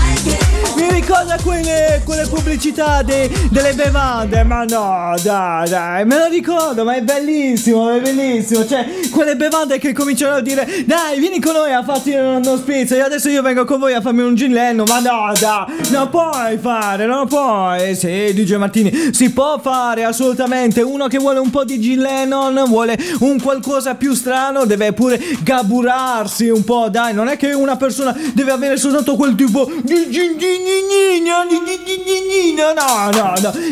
Mi 0.85 1.01
ricorda 1.01 1.39
quelle, 1.43 2.03
quelle 2.05 2.27
pubblicità 2.27 3.03
de, 3.03 3.31
delle 3.51 3.73
bevande. 3.73 4.45
Ma 4.45 4.65
no, 4.65 5.15
dai, 5.23 5.69
dai, 5.69 6.05
me 6.05 6.19
lo 6.19 6.27
ricordo, 6.29 6.85
ma 6.85 6.95
è 6.95 7.01
bellissimo, 7.01 7.91
è 7.91 8.01
bellissimo. 8.01 8.67
Cioè, 8.67 9.09
quelle 9.11 9.35
bevande 9.35 9.79
che 9.79 9.95
cominciano 9.95 10.35
a 10.35 10.41
dire: 10.41 10.85
Dai, 10.85 11.19
vieni 11.19 11.41
con 11.41 11.55
noi 11.55 11.73
a 11.73 11.83
farti 11.83 12.13
uno 12.13 12.57
spritz. 12.57 12.93
E 12.93 13.01
adesso 13.01 13.31
io 13.31 13.41
vengo 13.41 13.65
con 13.65 13.79
voi 13.79 13.95
a 13.95 14.03
farmi 14.03 14.23
un 14.23 14.35
gin 14.35 14.53
lenno. 14.53 14.85
Ma 14.85 15.01
no, 15.01 15.33
dai, 15.39 15.91
non 15.91 16.11
puoi 16.11 16.59
fare, 16.59 17.07
non 17.07 17.27
puoi. 17.27 17.95
Sì, 17.95 18.33
DJ 18.35 18.57
Martini, 18.57 19.11
si 19.13 19.31
può 19.31 19.59
fare 19.59 20.05
assolutamente. 20.05 20.83
Uno 20.83 21.07
che 21.07 21.19
vuole 21.19 21.39
un 21.39 21.51
po' 21.51 21.65
di 21.65 21.81
gin 21.81 22.01
Lennon, 22.01 22.65
vuole 22.69 22.99
un 23.21 23.41
qualcosa 23.41 23.95
più 23.95 24.13
strano, 24.13 24.67
deve 24.67 24.93
pure 24.93 25.19
gaburarsi 25.43 26.49
un 26.51 26.63
po' 26.65 26.89
dai, 26.91 27.15
non 27.15 27.29
è 27.29 27.39
che 27.39 27.53
una 27.53 27.77
persona 27.77 28.15
deve 28.35 28.53
avere 28.53 28.77
soltanto 28.77 29.17
quel 29.17 29.35
tipo 29.35 29.71
di 29.83 30.09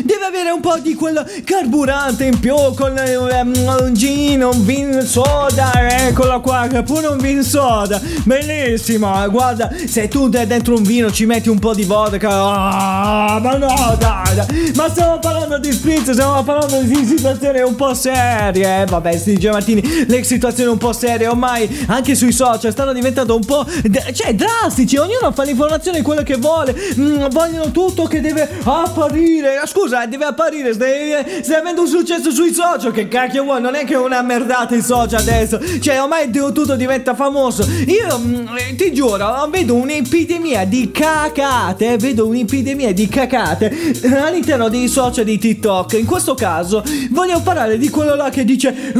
Deve 0.03 0.25
avere 0.25 0.49
un 0.51 0.59
po' 0.59 0.77
di 0.77 0.93
quel 0.95 1.25
carburante 1.43 2.25
in 2.25 2.39
più 2.39 2.55
con 2.75 2.91
um, 2.91 3.53
un 3.79 3.93
gin, 3.93 4.43
un 4.43 4.65
vin 4.65 5.01
soda, 5.01 5.71
eccolo 6.07 6.39
qua, 6.41 6.67
pure 6.85 7.07
un 7.07 7.17
vin 7.17 7.43
soda. 7.43 7.99
Benissimo, 8.23 9.11
guarda, 9.29 9.71
se 9.87 10.07
tu 10.07 10.29
dentro 10.29 10.75
un 10.75 10.83
vino 10.83 11.11
ci 11.11 11.25
metti 11.25 11.49
un 11.49 11.59
po' 11.59 11.73
di 11.73 11.83
vodka, 11.83 12.29
ah, 12.29 13.39
ma 13.41 13.57
no, 13.57 13.95
dai, 13.99 14.35
dai, 14.35 14.71
ma 14.75 14.89
stiamo 14.89 15.19
parlando 15.19 15.57
di 15.57 15.71
spritz, 15.71 16.11
stiamo 16.11 16.43
parlando 16.43 16.81
di 16.81 17.05
situazioni 17.05 17.59
un 17.61 17.75
po' 17.75 17.93
serie, 17.93 18.81
eh, 18.81 18.85
vabbè, 18.85 19.17
si 19.17 19.39
Martini, 19.51 20.05
le 20.07 20.23
situazioni 20.23 20.69
un 20.71 20.77
po' 20.77 20.93
serie 20.93 21.27
ormai 21.27 21.85
anche 21.87 22.15
sui 22.15 22.31
social 22.31 22.71
stanno 22.71 22.93
diventando 22.93 23.35
un 23.35 23.45
po', 23.45 23.65
cioè, 24.13 24.33
drastici, 24.33 24.97
ognuno 24.97 25.31
fa 25.31 25.43
l'informazione 25.43 26.01
quello 26.01 26.23
che 26.23 26.35
vuole, 26.35 26.75
mm, 26.97 27.27
vogliono 27.29 27.71
tutto 27.71 28.05
che 28.05 28.21
deve 28.21 28.49
apparire, 28.63 29.61
scusa, 29.65 30.05
deve 30.05 30.25
apparire, 30.25 30.73
stai, 30.73 31.41
stai 31.41 31.55
avendo 31.55 31.81
un 31.81 31.87
successo 31.87 32.31
sui 32.31 32.53
social, 32.53 32.91
che 32.91 33.07
cacchio 33.07 33.43
vuoi, 33.43 33.61
non 33.61 33.75
è 33.75 33.85
che 33.85 33.93
è 33.93 33.97
una 33.97 34.21
merdata 34.21 34.75
i 34.75 34.81
social 34.81 35.21
adesso, 35.21 35.59
cioè 35.79 36.01
ormai 36.01 36.29
tutto 36.31 36.75
diventa 36.75 37.15
famoso, 37.15 37.65
io 37.85 38.17
mm, 38.17 38.75
ti 38.75 38.93
giuro, 38.93 39.47
vedo 39.49 39.75
un'epidemia 39.75 40.65
di 40.65 40.91
cacate, 40.91 41.97
vedo 41.97 42.27
un'epidemia 42.27 42.93
di 42.93 43.07
cacate 43.07 43.75
all'interno 44.23 44.69
dei 44.69 44.87
social 44.87 45.25
di 45.25 45.37
TikTok, 45.37 45.93
in 45.93 46.05
questo 46.05 46.35
caso 46.35 46.83
voglio 47.11 47.41
parlare 47.41 47.77
di 47.77 47.89
quello 47.89 48.15
là 48.15 48.29
che 48.29 48.43
dice 48.43 48.91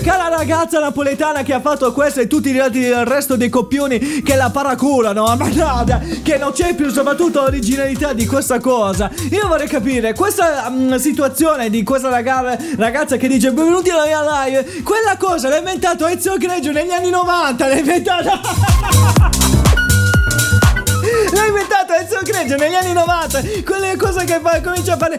cara 0.00 0.28
ragazza 0.28 0.80
napoletana 0.80 1.42
che 1.42 1.52
ha 1.52 1.60
fatto 1.60 1.92
questo 1.92 2.20
e 2.20 2.26
tutti 2.26 2.50
il 2.50 3.04
resto 3.04 3.36
dei 3.36 3.48
coppioni 3.48 4.22
che 4.22 4.34
la 4.34 4.50
paraculano, 4.50 5.24
ma 5.36 5.48
nada, 5.48 6.00
che 6.22 6.38
non 6.38 6.52
c'è 6.52 6.74
più 6.74 6.90
soprattutto 6.90 7.40
l'originalità 7.40 8.12
di 8.12 8.26
questa 8.26 8.58
cosa. 8.60 9.10
Io 9.30 9.46
vorrei 9.46 9.68
capire, 9.68 10.14
questa 10.14 10.66
um, 10.68 10.96
situazione 10.96 11.70
di 11.70 11.82
questa 11.82 12.08
raga- 12.08 12.56
ragazza 12.76 13.16
che 13.16 13.28
dice 13.28 13.52
benvenuti 13.52 13.90
alla 13.90 14.06
mia 14.06 14.44
live, 14.44 14.82
quella 14.82 15.16
cosa 15.18 15.48
l'ha 15.48 15.58
inventato 15.58 16.06
Ezio 16.06 16.36
Greggio 16.36 16.72
negli 16.72 16.90
anni 16.90 17.10
90, 17.10 17.66
l'ha 17.66 17.78
inventata... 17.78 18.40
L'ha 21.32 21.46
inventato 21.46 21.92
Ezio 21.94 22.20
Greggio 22.22 22.56
negli 22.56 22.74
anni 22.74 22.92
90 22.92 23.40
Quelle 23.64 23.96
cose 23.96 24.24
che 24.24 24.38
fa, 24.42 24.60
comincia 24.60 24.94
a 24.94 24.96
fare 24.96 25.18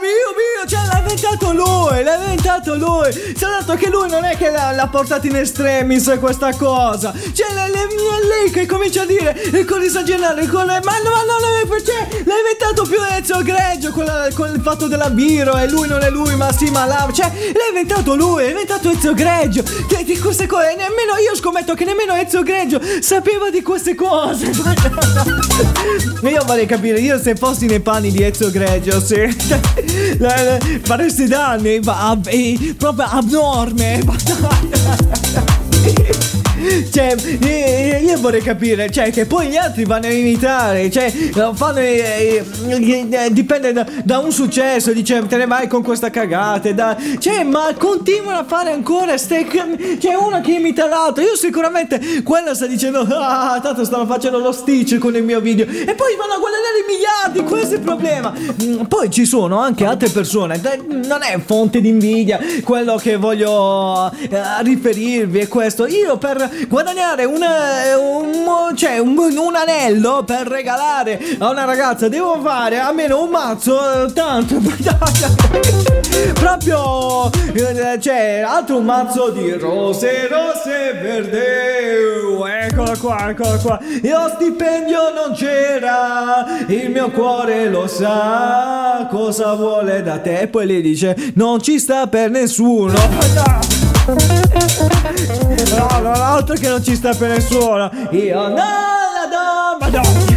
Mio 0.00 0.32
mio 0.32 0.66
Cioè 0.66 0.80
l'ha 0.86 0.98
inventato 0.98 1.52
lui 1.52 2.02
L'ha 2.02 2.14
inventato 2.14 2.74
lui. 2.74 3.12
Soltanto 3.36 3.74
che 3.74 3.90
lui 3.90 4.08
non 4.08 4.24
è 4.24 4.36
che 4.36 4.50
l'ha, 4.50 4.72
l'ha 4.72 4.88
portato 4.88 5.26
in 5.26 5.36
estremis 5.36 6.16
questa 6.18 6.54
cosa. 6.54 7.12
Cioè 7.12 7.52
le, 7.52 7.68
le, 7.68 7.86
lei 8.26 8.50
che 8.50 8.64
comincia 8.64 9.02
a 9.02 9.06
dire 9.06 9.64
Con 9.66 9.82
esagerare 9.82 10.46
con 10.46 10.64
le, 10.64 10.80
Ma 10.82 10.96
no 11.02 11.10
ma 11.10 11.22
no 11.24 11.40
cioè, 11.84 12.22
L'ha 12.24 12.36
inventato 12.36 12.82
più 12.82 12.98
Ezio 13.02 13.42
Greggio 13.42 13.90
con, 13.92 14.04
la, 14.04 14.28
con 14.34 14.50
il 14.54 14.60
fatto 14.60 14.86
della 14.86 15.08
Viro 15.08 15.56
E 15.56 15.68
lui 15.68 15.88
non 15.88 16.02
è 16.02 16.10
lui 16.10 16.34
ma 16.36 16.52
sì 16.52 16.70
ma 16.70 16.84
là 16.86 17.08
Cioè 17.12 17.30
l'ha 17.52 17.68
inventato 17.68 18.14
lui 18.14 18.42
L'ha 18.42 18.48
inventato 18.50 18.90
Ezio 18.90 19.14
Greggio. 19.14 19.62
Di, 19.62 20.04
di 20.04 20.18
queste 20.18 20.46
cose 20.46 20.74
Nemmeno 20.76 21.16
io 21.22 21.34
scommetto 21.34 21.74
che 21.74 21.84
nemmeno 21.84 22.14
Ezio 22.14 22.42
Greggio 22.42 22.80
Sapeva 23.00 23.50
di 23.50 23.62
queste 23.62 23.94
cose. 23.94 24.50
Io 26.22 26.44
vorrei 26.44 26.66
capire 26.66 27.00
Io 27.00 27.18
se 27.18 27.34
fossi 27.34 27.66
nei 27.66 27.80
panni 27.80 28.10
di 28.10 28.22
Ezio 28.22 28.50
Greggio 28.50 29.00
Sì 29.00 29.88
Faresti 30.88 31.28
danni? 31.28 31.80
Ab- 31.86 32.28
Proprio 32.78 33.06
abnorme 33.10 34.00
cioè, 36.92 37.14
io 38.00 38.18
vorrei 38.18 38.42
capire, 38.42 38.90
cioè, 38.90 39.10
che 39.10 39.26
poi 39.26 39.48
gli 39.48 39.56
altri 39.56 39.84
vanno 39.84 40.06
a 40.06 40.10
imitare, 40.10 40.90
cioè, 40.90 41.10
fanno. 41.54 41.78
Eh, 41.78 42.44
eh, 42.68 43.32
dipende 43.32 43.72
da, 43.72 43.86
da, 44.04 44.18
un 44.18 44.32
successo, 44.32 44.92
dice, 44.92 45.26
te 45.26 45.36
ne 45.36 45.46
vai 45.46 45.68
con 45.68 45.82
questa 45.82 46.10
cagata, 46.10 46.70
da, 46.72 46.96
cioè, 47.18 47.44
ma 47.44 47.72
continuano 47.76 48.38
a 48.38 48.44
fare 48.44 48.72
ancora 48.72 49.16
ste. 49.16 49.46
C'è 49.46 50.14
uno 50.14 50.40
che 50.40 50.52
imita 50.52 50.86
l'altro. 50.86 51.22
Io 51.22 51.36
sicuramente 51.36 52.22
quella 52.22 52.54
sta 52.54 52.66
dicendo, 52.66 53.00
ah, 53.00 53.58
tanto 53.62 53.84
stanno 53.84 54.06
facendo 54.06 54.38
lo 54.38 54.52
stitch 54.52 54.98
con 54.98 55.14
il 55.16 55.22
mio 55.22 55.40
video. 55.40 55.66
E 55.66 55.94
poi 55.94 56.16
vanno 56.16 56.34
a 56.34 56.38
guadagnare 56.38 56.84
miliardi, 56.86 57.42
questo 57.42 57.74
è 57.74 57.78
il 57.78 57.84
problema. 57.84 58.32
Mm, 58.62 58.82
poi 58.82 59.10
ci 59.10 59.24
sono 59.24 59.58
anche 59.58 59.84
altre 59.84 60.08
persone, 60.08 60.60
non 60.88 61.22
è 61.22 61.38
fonte 61.44 61.80
di 61.80 61.88
invidia 61.88 62.38
quello 62.62 62.96
che 62.96 63.16
voglio 63.16 64.10
eh, 64.12 64.62
riferirvi 64.62 65.40
è 65.40 65.48
questo. 65.48 65.86
Io 65.86 66.18
per 66.18 66.49
guadagnare 66.68 67.24
un, 67.24 67.42
un, 67.42 68.76
cioè 68.76 68.98
un, 68.98 69.16
un, 69.18 69.54
anello 69.54 70.24
per 70.24 70.46
regalare 70.46 71.20
a 71.38 71.48
una 71.50 71.64
ragazza. 71.64 72.08
Devo 72.08 72.40
fare 72.42 72.78
almeno 72.78 73.22
un 73.22 73.30
mazzo 73.30 74.04
eh, 74.04 74.12
tanto 74.12 74.56
proprio 76.34 77.30
eh, 77.54 77.98
cioè 78.00 78.42
altro 78.46 78.78
un 78.78 78.84
mazzo 78.84 79.30
di 79.30 79.52
rose 79.52 80.28
rose 80.28 80.92
verde. 81.00 82.18
Eccolo 82.62 82.96
qua 82.98 83.30
eccolo 83.30 83.58
qua. 83.58 83.78
Lo 84.02 84.32
stipendio 84.34 85.12
non 85.14 85.34
c'era 85.34 86.46
il 86.66 86.90
mio 86.90 87.10
cuore 87.10 87.68
lo 87.68 87.86
sa. 87.86 89.06
Cosa 89.10 89.54
vuole 89.54 90.02
da 90.02 90.18
te? 90.18 90.40
E 90.40 90.48
poi 90.48 90.66
lei 90.66 90.82
dice 90.82 91.16
non 91.34 91.60
ci 91.62 91.78
sta 91.78 92.06
per 92.06 92.30
nessuno 92.30 93.68
No, 94.06 96.00
no, 96.00 96.12
altro 96.12 96.54
che 96.54 96.68
non 96.68 96.82
ci 96.82 96.94
sta 96.94 97.14
per 97.14 97.30
nessuno. 97.30 97.90
Io 98.10 98.48
no, 98.48 98.54
la 98.54 99.26
do, 99.30 99.78
ma 99.78 99.88
no 99.88 100.29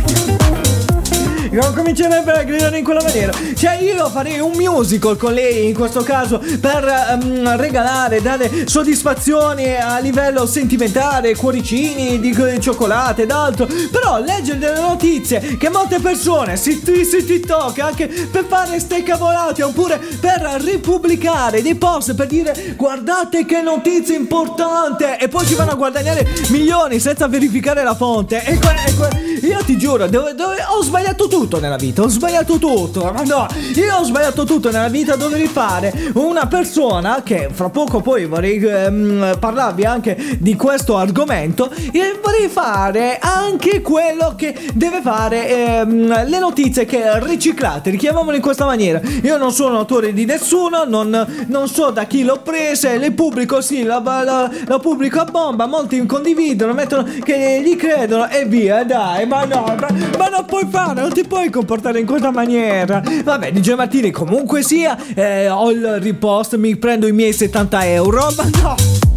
non 1.54 1.74
comincerebbe 1.74 2.32
a 2.32 2.44
gridare 2.44 2.80
in 2.80 2.84
quella 2.84 3.02
maniera. 3.04 3.32
Cioè, 3.56 3.80
io 3.82 4.10
farei 4.10 4.40
un 4.40 4.54
musical 4.56 5.18
con 5.18 5.34
lei 5.34 5.68
in 5.68 5.76
questo 5.76 6.02
caso 6.02 6.42
per 6.60 7.20
um, 7.22 7.56
regalare, 7.58 8.22
dare 8.22 8.68
soddisfazioni 8.68 9.76
a 9.76 10.00
livello 10.00 10.48
sentimentale, 10.48 11.36
cuoricini 11.36 12.20
di 12.20 12.36
cioccolate 12.60 13.24
ed 13.24 13.32
altro. 13.32 13.68
Però 13.92 14.20
leggere 14.20 14.58
delle 14.58 14.80
notizie 14.80 15.58
che 15.58 15.70
molte 15.70 16.00
persone 16.00 16.58
su, 16.58 16.72
su 16.72 17.26
TikTok 17.26 17.80
anche 17.80 18.08
per 18.08 18.46
fare 18.48 18.80
ste 18.80 19.04
cavolate 19.04 19.62
oppure 19.62 20.00
per 20.20 20.42
ripubblicare 20.60 21.62
dei 21.62 21.76
post 21.76 22.16
per 22.16 22.28
dire 22.28 22.74
guardate 22.76 23.46
che 23.46 23.62
notizia 23.62 24.16
importante 24.16 25.20
e 25.20 25.28
poi 25.28 25.46
ci 25.46 25.54
vanno 25.54 25.72
a 25.72 25.76
guadagnare 25.76 26.28
milioni 26.50 27.00
senza 27.00 27.28
verificare 27.28 27.84
la 27.84 27.94
fonte. 27.94 28.44
E, 28.44 28.58
que- 28.58 29.42
e 29.42 29.48
io 29.48 29.64
ti 29.64 29.78
giuro, 29.78 30.08
dove, 30.08 30.34
dove 30.34 30.58
ho 30.68 30.82
sbagliato 30.82 31.28
tutto 31.28 31.43
tutto 31.44 31.60
nella 31.60 31.76
vita, 31.76 32.04
ho 32.04 32.08
sbagliato 32.08 32.58
tutto. 32.58 33.12
Ma 33.14 33.24
no, 33.24 33.48
io 33.76 33.96
ho 33.96 34.04
sbagliato 34.04 34.46
tutto 34.46 34.72
nella 34.72 34.88
vita. 34.88 35.16
Dovrei 35.16 35.48
fare 35.48 36.12
una 36.14 36.48
persona 36.48 37.22
che 37.24 37.50
fra 37.52 37.70
poco 37.70 38.00
poi 38.00 38.26
vorrei 38.26 38.64
ehm, 38.64 39.38
parlarvi 39.40 39.84
anche 39.84 40.38
di 40.40 40.56
questo 40.56 40.96
argomento. 40.96 41.70
E 41.92 42.18
vorrei 42.24 42.48
fare 42.48 43.18
anche 43.20 43.82
quello 43.82 44.36
che 44.38 44.56
deve 44.74 45.02
fare 45.02 45.50
ehm, 45.50 46.30
le 46.30 46.40
notizie 46.40 46.86
che 46.86 47.20
riciclate. 47.20 47.90
Richiamiamole 47.90 48.38
in 48.38 48.42
questa 48.42 48.66
maniera. 48.66 49.02
Io 49.24 49.38
non 49.38 49.52
sono 49.52 49.78
autore 49.78 50.14
di 50.14 50.24
nessuno, 50.24 50.86
non, 50.86 51.46
non 51.48 51.68
so 51.68 51.90
da 51.90 52.06
chi 52.06 52.24
l'ho 52.24 52.40
prese. 52.42 52.98
Le 52.98 53.12
pubblico, 53.12 53.60
sì, 53.60 53.84
la, 53.84 54.02
la, 54.02 54.50
la 54.66 54.80
pubblico 54.80 55.20
a 55.20 55.26
bomba. 55.26 55.66
Molti 55.66 56.06
condividono, 56.06 56.74
mettono 56.74 57.06
che 57.22 57.62
gli 57.62 57.76
credono 57.76 58.30
e 58.30 58.46
via. 58.46 58.86
Dai, 58.86 59.26
ma 59.26 59.44
no, 59.44 59.66
ma, 59.66 59.88
ma 60.18 60.28
non 60.30 60.46
puoi 60.46 60.68
fare, 60.70 61.02
non 61.02 61.12
ti 61.12 61.24
puoi 61.24 61.33
comportare 61.50 62.00
in 62.00 62.06
questa 62.06 62.32
maniera. 62.32 63.02
Vabbè, 63.24 63.52
DJ 63.52 63.74
Martini, 63.74 64.12
comunque 64.12 64.62
sia, 64.64 64.98
eh, 65.14 65.50
ho 65.50 65.72
il 65.72 66.00
ripost, 66.00 66.56
mi 66.56 66.76
prendo 66.76 67.08
i 67.08 67.12
miei 67.12 67.34
70 67.34 67.88
euro, 67.88 68.34
ma 68.36 68.50
no. 68.62 69.13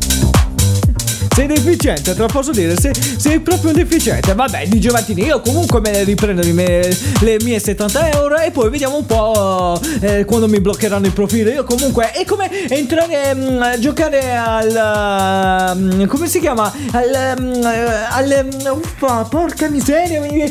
Sei 1.37 1.47
deficiente, 1.47 2.15
te 2.15 2.19
lo 2.19 2.29
posso 2.29 2.51
dire, 2.51 2.81
sei, 2.81 2.95
sei 2.95 3.41
proprio 3.41 3.71
deficiente. 3.73 4.33
Vabbè, 4.33 4.69
di 4.69 4.81
Giovantini, 4.81 5.23
io 5.25 5.43
comunque 5.43 5.81
me 5.81 5.91
ne 5.91 6.03
riprendo 6.03 6.41
le 6.41 6.53
mie, 6.53 6.99
le 7.21 7.37
mie 7.43 7.59
70 7.59 8.13
euro 8.13 8.39
e 8.39 8.51
poi 8.51 8.71
vediamo 8.71 8.97
un 8.97 9.05
po' 9.05 9.79
eh, 10.01 10.25
quando 10.25 10.49
mi 10.49 10.61
bloccheranno 10.61 11.05
il 11.05 11.13
profilo. 11.13 11.51
Io 11.51 11.65
comunque 11.65 12.11
è 12.13 12.25
come 12.25 12.49
entrare 12.71 13.35
mh, 13.35 13.53
mm, 13.53 13.61
a 13.61 13.79
giocare 13.79 14.35
al... 14.35 15.77
Mm, 15.77 16.05
come 16.07 16.27
si 16.27 16.41
chiama? 16.41 16.73
Al... 16.93 17.35
Mh, 17.39 17.45
mm, 17.45 17.65
al 17.65 18.71
uffa, 18.83 19.27
porca 19.29 19.69
miseria. 19.69 20.25
Eh, 20.25 20.51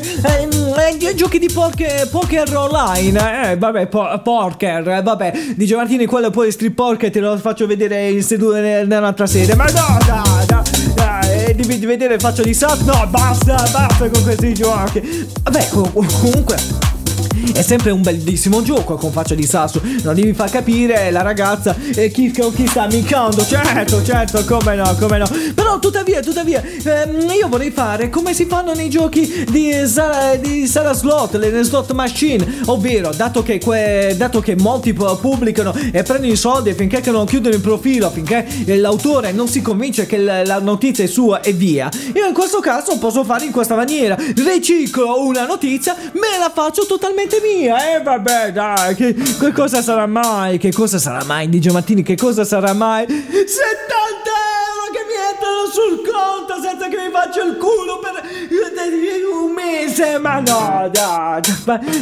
eh, 0.99 1.15
giochi 1.15 1.39
di 1.39 1.49
poker, 1.51 2.07
poker 2.09 2.55
online. 2.55 3.49
Eh, 3.49 3.57
vabbè, 3.57 3.87
po- 3.87 4.21
poker, 4.23 5.01
vabbè. 5.01 5.33
Di 5.55 5.65
Giovantini, 5.65 6.05
quello 6.05 6.29
poi 6.29 6.51
strip 6.51 6.75
poker 6.75 7.09
te 7.09 7.19
lo 7.19 7.35
faccio 7.39 7.65
vedere 7.65 8.07
in 8.09 8.21
seduta 8.21 8.59
nell'altra 8.59 9.25
sede. 9.25 9.55
Ma 9.55 9.65
no, 9.65 9.97
dai, 10.05 10.45
dai 10.45 10.74
eh, 11.45 11.55
di, 11.55 11.85
vedere 11.85 12.17
faccia 12.19 12.43
di 12.43 12.53
Sat. 12.53 12.81
No, 12.81 13.07
basta, 13.07 13.55
basta 13.71 14.09
con 14.09 14.23
questi 14.23 14.53
giochi. 14.53 15.27
Vabbè, 15.43 15.69
comunque 15.69 16.84
è 17.53 17.61
sempre 17.61 17.91
un 17.91 18.01
bellissimo 18.01 18.61
gioco 18.61 18.95
con 18.95 19.11
faccia 19.11 19.35
di 19.35 19.45
sasso. 19.45 19.81
Non 20.03 20.13
devi 20.15 20.33
far 20.33 20.49
capire 20.49 21.11
la 21.11 21.21
ragazza 21.21 21.75
eh, 21.95 22.09
chi, 22.11 22.31
chi 22.31 22.67
sta 22.67 22.83
ammiccando. 22.83 23.45
Certo, 23.45 24.03
certo, 24.03 24.43
come 24.45 24.75
no, 24.75 24.95
come 24.99 25.17
no. 25.17 25.25
Però 25.53 25.79
tuttavia, 25.79 26.21
tuttavia, 26.21 26.61
ehm, 26.61 27.29
io 27.31 27.47
vorrei 27.47 27.71
fare 27.71 28.09
come 28.09 28.33
si 28.33 28.45
fanno 28.45 28.73
nei 28.73 28.89
giochi 28.89 29.45
di 29.49 29.71
Sara, 29.85 30.35
di 30.35 30.67
Sara 30.67 30.93
Slot, 30.93 31.35
le 31.35 31.63
slot 31.63 31.91
machine. 31.93 32.61
Ovvero, 32.65 33.11
dato 33.15 33.43
che, 33.43 33.59
que, 33.59 34.15
dato 34.17 34.39
che 34.39 34.55
molti 34.55 34.93
pubblicano 34.93 35.73
e 35.91 36.03
prendono 36.03 36.31
i 36.31 36.35
soldi 36.35 36.73
finché 36.73 37.01
non 37.11 37.25
chiudono 37.25 37.55
il 37.55 37.61
profilo, 37.61 38.09
finché 38.09 38.45
l'autore 38.65 39.31
non 39.31 39.47
si 39.47 39.61
convince 39.61 40.05
che 40.05 40.17
la, 40.17 40.43
la 40.43 40.59
notizia 40.59 41.03
è 41.03 41.07
sua 41.07 41.41
e 41.41 41.53
via. 41.53 41.89
Io 42.13 42.27
in 42.27 42.33
questo 42.33 42.59
caso 42.59 42.97
posso 42.97 43.23
fare 43.23 43.45
in 43.45 43.51
questa 43.51 43.75
maniera. 43.75 44.15
Reciclo 44.17 45.23
una 45.23 45.45
notizia, 45.45 45.95
me 46.13 46.37
la 46.39 46.51
faccio 46.53 46.85
totalmente 46.85 47.34
mia. 47.41 47.91
E 47.91 47.95
eh, 47.95 48.01
vabbè, 48.01 48.51
dai, 48.51 48.95
che, 48.95 49.13
che 49.13 49.51
cosa 49.51 49.81
sarà 49.81 50.05
mai? 50.05 50.57
Che 50.57 50.71
cosa 50.71 50.97
sarà 50.97 51.23
mai, 51.23 51.49
DJ 51.49 51.69
Mattini? 51.69 52.03
Che 52.03 52.15
cosa 52.15 52.43
sarà 52.43 52.73
mai? 52.73 53.05
70 53.07 53.15
euro 53.33 54.91
che 54.91 55.04
entrano 55.35 55.67
sul 55.71 56.01
conto 56.01 56.61
senza 56.61 56.87
che 56.87 56.95
mi 56.95 57.11
faccia 57.11 57.43
il 57.43 57.57
culo 57.57 57.99
per 57.99 58.23
un 59.45 59.51
mese. 59.51 60.17
Ma 60.17 60.39
no, 60.39 60.89
dai, 60.91 61.41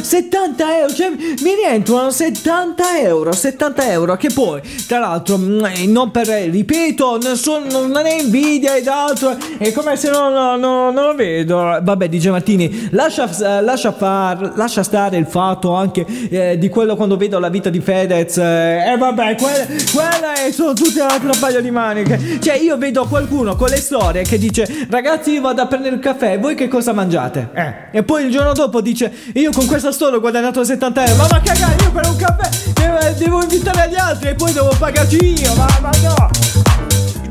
70 0.02 0.78
euro, 0.78 0.94
cioè 0.94 1.10
mi 1.10 1.54
rientrano 1.54 2.10
70 2.10 2.98
euro, 3.00 3.32
70 3.32 3.90
euro 3.90 4.16
che 4.16 4.30
poi, 4.32 4.60
tra 4.86 4.98
l'altro, 4.98 5.36
mm, 5.38 5.64
non 5.88 6.10
per, 6.10 6.26
ripeto, 6.26 7.18
nessun, 7.18 7.66
non 7.66 8.06
è 8.06 8.20
invidia 8.20 8.76
ed 8.76 8.86
altro, 8.86 9.36
è 9.58 9.72
come 9.72 9.96
se 9.96 10.10
non, 10.10 10.32
non, 10.32 10.94
non 10.94 11.04
lo 11.04 11.14
vedo. 11.14 11.78
Vabbè, 11.82 12.08
DJ 12.08 12.28
Martini, 12.28 12.88
lascia, 12.92 13.28
lascia, 13.60 13.92
far, 13.92 14.52
lascia 14.56 14.82
stare 14.82 15.16
il 15.16 15.26
fatto 15.26 15.74
anche 15.74 16.06
eh, 16.30 16.58
di 16.58 16.68
quello 16.68 16.96
quando 16.96 17.16
vedo 17.16 17.38
la 17.38 17.48
vita 17.48 17.70
di 17.70 17.80
Fedez. 17.80 18.36
Eh, 18.38 18.92
e 18.92 18.96
vabbè, 18.96 19.36
quella, 19.36 19.66
quella 19.92 20.34
è, 20.34 20.52
sono 20.52 20.72
tutte 20.72 21.00
altre 21.00 21.32
paio 21.38 21.60
di 21.60 21.70
maniche. 21.70 22.38
Cioè, 22.40 22.54
io 22.56 22.76
vedo 22.76 23.06
qualcuno 23.24 23.56
con 23.56 23.68
le 23.68 23.76
storie 23.76 24.22
che 24.22 24.38
dice, 24.38 24.86
ragazzi, 24.90 25.32
io 25.32 25.40
vado 25.40 25.62
a 25.62 25.66
prendere 25.66 25.94
il 25.94 26.00
caffè, 26.00 26.38
voi 26.38 26.54
che 26.54 26.68
cosa 26.68 26.92
mangiate? 26.92 27.48
Eh. 27.54 27.98
E 27.98 28.02
poi 28.02 28.24
il 28.24 28.30
giorno 28.30 28.52
dopo 28.52 28.80
dice, 28.80 29.12
io 29.34 29.50
con 29.50 29.66
questa 29.66 29.92
storia 29.92 30.18
ho 30.18 30.20
guadagnato 30.20 30.62
70 30.62 31.06
euro, 31.06 31.16
ma 31.16 31.26
va 31.26 31.36
a 31.36 31.40
cagare, 31.40 31.82
io 31.82 31.90
per 31.90 32.06
un 32.06 32.16
caffè 32.16 32.50
devo, 32.74 32.98
devo 33.16 33.42
invitare 33.42 33.88
gli 33.90 33.96
altri 33.96 34.28
e 34.28 34.34
poi 34.34 34.52
devo 34.52 34.74
pagarci 34.78 35.42
io, 35.42 35.54
ma, 35.54 35.66
ma 35.80 35.90
no! 36.02 36.73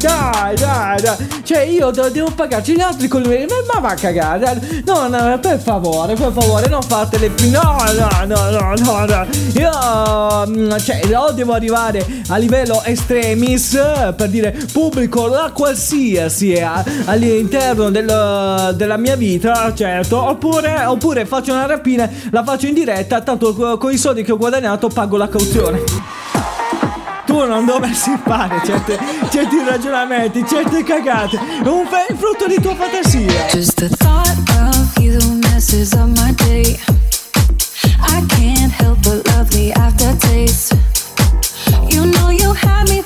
Dai, 0.03 0.53
dai, 0.57 1.01
dai. 1.01 1.15
Cioè, 1.43 1.59
io 1.61 1.89
devo, 1.89 2.29
pagarci 2.35 2.75
gli 2.75 2.81
altri 2.81 3.07
con 3.07 3.21
lui. 3.21 3.45
Ma 3.73 3.79
va 3.79 3.91
a 3.91 3.93
cagare. 3.93 4.81
No, 4.85 5.07
no, 5.07 5.39
per 5.39 5.57
favore, 5.61 6.13
per 6.15 6.33
favore, 6.33 6.67
non 6.67 6.81
fatele 6.81 7.29
più. 7.29 7.49
No, 7.49 7.77
no, 7.97 8.25
no, 8.25 8.49
no, 8.49 8.73
no, 8.75 9.05
no. 9.05 9.25
Io, 9.53 10.45
mm, 10.45 10.75
cioè, 10.79 10.99
o 11.15 11.31
devo 11.31 11.53
arrivare 11.53 12.05
a 12.27 12.35
livello 12.35 12.81
extremis 12.83 13.79
per 14.17 14.27
dire 14.27 14.51
pubblico 14.73 15.27
la 15.27 15.51
qualsiasi 15.53 16.51
eh, 16.51 16.67
all'interno 17.05 17.89
del, 17.89 18.73
della 18.75 18.97
mia 18.97 19.15
vita, 19.15 19.73
certo. 19.73 20.21
Oppure, 20.21 20.83
oppure 20.83 21.25
faccio 21.25 21.53
una 21.53 21.65
rapina, 21.65 22.09
la 22.31 22.43
faccio 22.43 22.67
in 22.67 22.73
diretta. 22.73 23.21
Tanto 23.21 23.77
con 23.77 23.93
i 23.93 23.97
soldi 23.97 24.23
che 24.23 24.33
ho 24.33 24.37
guadagnato 24.37 24.89
pago 24.89 25.15
la 25.15 25.29
cauzione 25.29 26.22
tu 27.33 27.47
non 27.47 27.65
dovresti 27.65 28.11
fare 28.23 28.61
certi, 28.63 28.95
certi 29.31 29.55
ragionamenti, 29.67 30.45
certe 30.47 30.83
cagate. 30.83 31.39
Un 31.65 31.85
fe- 31.87 32.13
frutto 32.15 32.45
di 32.47 32.61
tua 32.61 32.75
fantasia. 32.75 33.47
Just 33.51 33.73
the 33.79 33.89
thought 33.97 34.37
of 34.71 34.97
you 34.99 35.17
messes 35.41 35.93
up 35.93 36.09
my 36.19 36.31
day. 36.45 36.79
I 38.01 38.23
can't 38.27 38.71
help 38.71 39.01
but 39.01 39.27
love 39.29 39.49
the 39.49 39.71
aftertaste. 39.73 40.75
You 41.89 42.05
know 42.05 42.29
you 42.29 42.53
had 42.53 42.87
me 42.89 43.01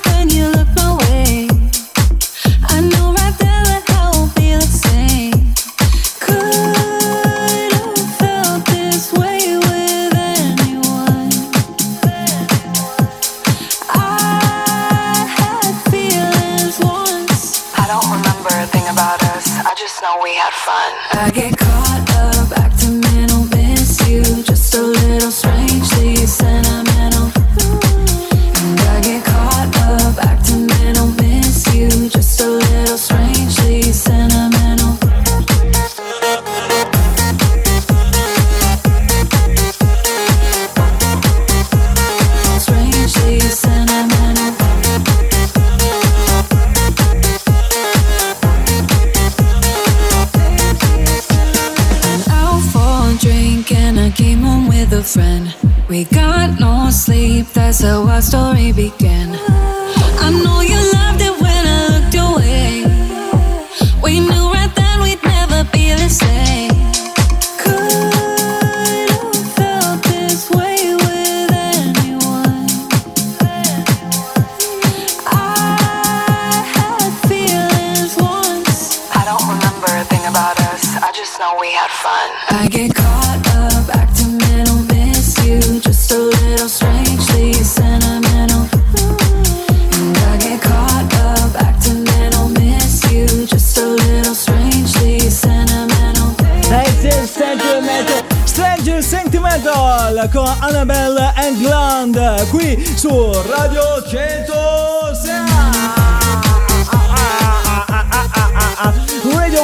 Sentimental 100.18 100.28
con 100.30 100.48
Annabelle 100.60 101.32
and 101.36 101.58
Gland 101.58 102.48
qui 102.50 102.84
su 102.96 103.08
Radio 103.48 104.02
106. 104.04 105.47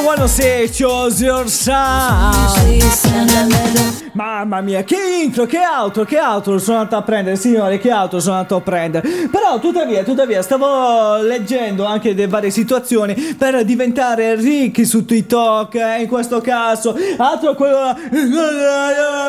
Radio 0.05 0.27
106 0.27 0.69
Choose 0.69 1.25
Your 1.25 1.49
Sound 1.49 2.55
Mamma 4.15 4.61
mia 4.61 4.83
che 4.83 4.95
intro 5.23 5.45
che 5.45 5.57
altro 5.57 6.05
che 6.05 6.17
altro 6.17 6.57
sono 6.57 6.77
andato 6.77 6.95
a 6.95 7.01
prendere 7.01 7.35
signore 7.35 7.79
che 7.79 7.91
altro 7.91 8.21
sono 8.21 8.35
andato 8.35 8.55
a 8.55 8.61
prendere. 8.61 9.27
Però 9.29 9.59
tuttavia 9.59 10.03
tuttavia 10.03 10.41
stavo 10.41 11.17
leggendo 11.17 11.83
anche 11.83 12.15
delle 12.15 12.29
varie 12.29 12.49
situazioni 12.49 13.13
per 13.37 13.65
diventare 13.65 14.35
ricchi 14.35 14.85
su 14.85 15.03
TikTok 15.03 15.75
eh, 15.75 16.01
in 16.03 16.07
questo 16.07 16.39
caso. 16.39 16.95
Altro 17.17 17.55
quello 17.55 17.77
ma, 17.77 17.95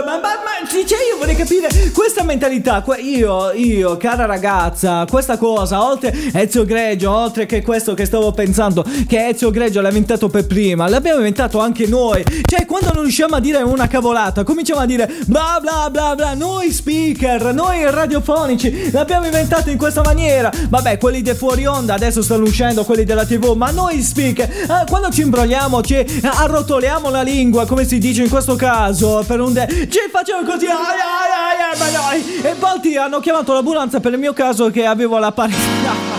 ma, 0.05 0.21
ma 0.21 0.69
cioè 0.69 0.99
io 1.11 1.17
vorrei 1.19 1.35
capire 1.35 1.69
questa 1.93 2.23
mentalità. 2.23 2.85
Io 3.01 3.51
io 3.53 3.97
cara 3.97 4.25
ragazza 4.25 5.05
questa 5.11 5.37
cosa 5.37 5.85
oltre 5.85 6.15
Ezio 6.33 6.65
Greggio 6.65 7.11
oltre 7.11 7.45
che 7.47 7.61
questo 7.63 7.95
che 7.95 8.05
stavo 8.05 8.31
pensando 8.31 8.85
che 9.09 9.29
Ezio 9.29 9.51
Greggio 9.51 9.81
l'ha 9.81 9.89
inventato 9.89 10.29
per 10.29 10.47
prima, 10.47 10.66
l'abbiamo 10.75 11.19
inventato 11.19 11.61
anche 11.61 11.87
noi. 11.87 12.25
Cioè, 12.45 12.67
quando 12.67 12.93
non 12.93 13.03
riusciamo 13.03 13.37
a 13.37 13.41
dire 13.41 13.59
una 13.63 13.87
cavolata, 13.87 14.43
cominciamo 14.45 14.81
a 14.81 14.87
dire 14.87 15.11
bla 15.27 15.59
bla 15.61 15.89
bla 15.91 16.15
bla. 16.15 16.35
Noi 16.35 16.73
speaker, 16.73 17.53
noi 17.55 17.89
radiofonici, 17.91 18.91
l'abbiamo 18.91 19.27
inventato 19.27 19.71
in 19.71 19.79
questa 19.79 20.03
maniera. 20.03 20.51
Vabbè, 20.69 20.99
quelli 20.99 21.23
dei 21.23 21.35
fuori 21.35 21.67
onda 21.67 21.95
adesso 21.95 22.23
stanno 22.23 22.45
uscendo, 22.45 22.85
quelli 22.85 23.05
della 23.05 23.25
TV, 23.25 23.55
ma 23.55 23.71
noi 23.71 24.03
speaker, 24.03 24.49
eh, 24.49 24.85
quando 24.89 25.11
ci 25.11 25.23
imbrogliamo, 25.23 25.83
ci 25.83 26.21
arrotoliamo 26.23 27.11
la 27.11 27.23
lingua, 27.23 27.67
come 27.67 27.87
si 27.87 27.99
dice 27.99 28.23
in 28.23 28.29
questo 28.29 28.57
caso, 28.57 29.23
per 29.27 29.41
un 29.41 29.53
de- 29.53 29.89
ci 29.91 29.99
facciamo 30.11 30.43
così, 30.45 30.67
ai 30.67 30.75
ai 30.75 31.61
ai 31.73 31.81
ai, 31.81 31.95
ai, 32.21 32.41
e 32.43 32.55
poi 32.59 32.97
hanno 32.97 33.21
chiamato 33.21 33.53
l'ambulanza 33.53 34.01
per 34.01 34.13
il 34.13 34.19
mio 34.19 34.33
caso 34.33 34.71
che 34.71 34.85
avevo 34.87 35.19
la 35.19 35.33
parecchia. 35.33 36.15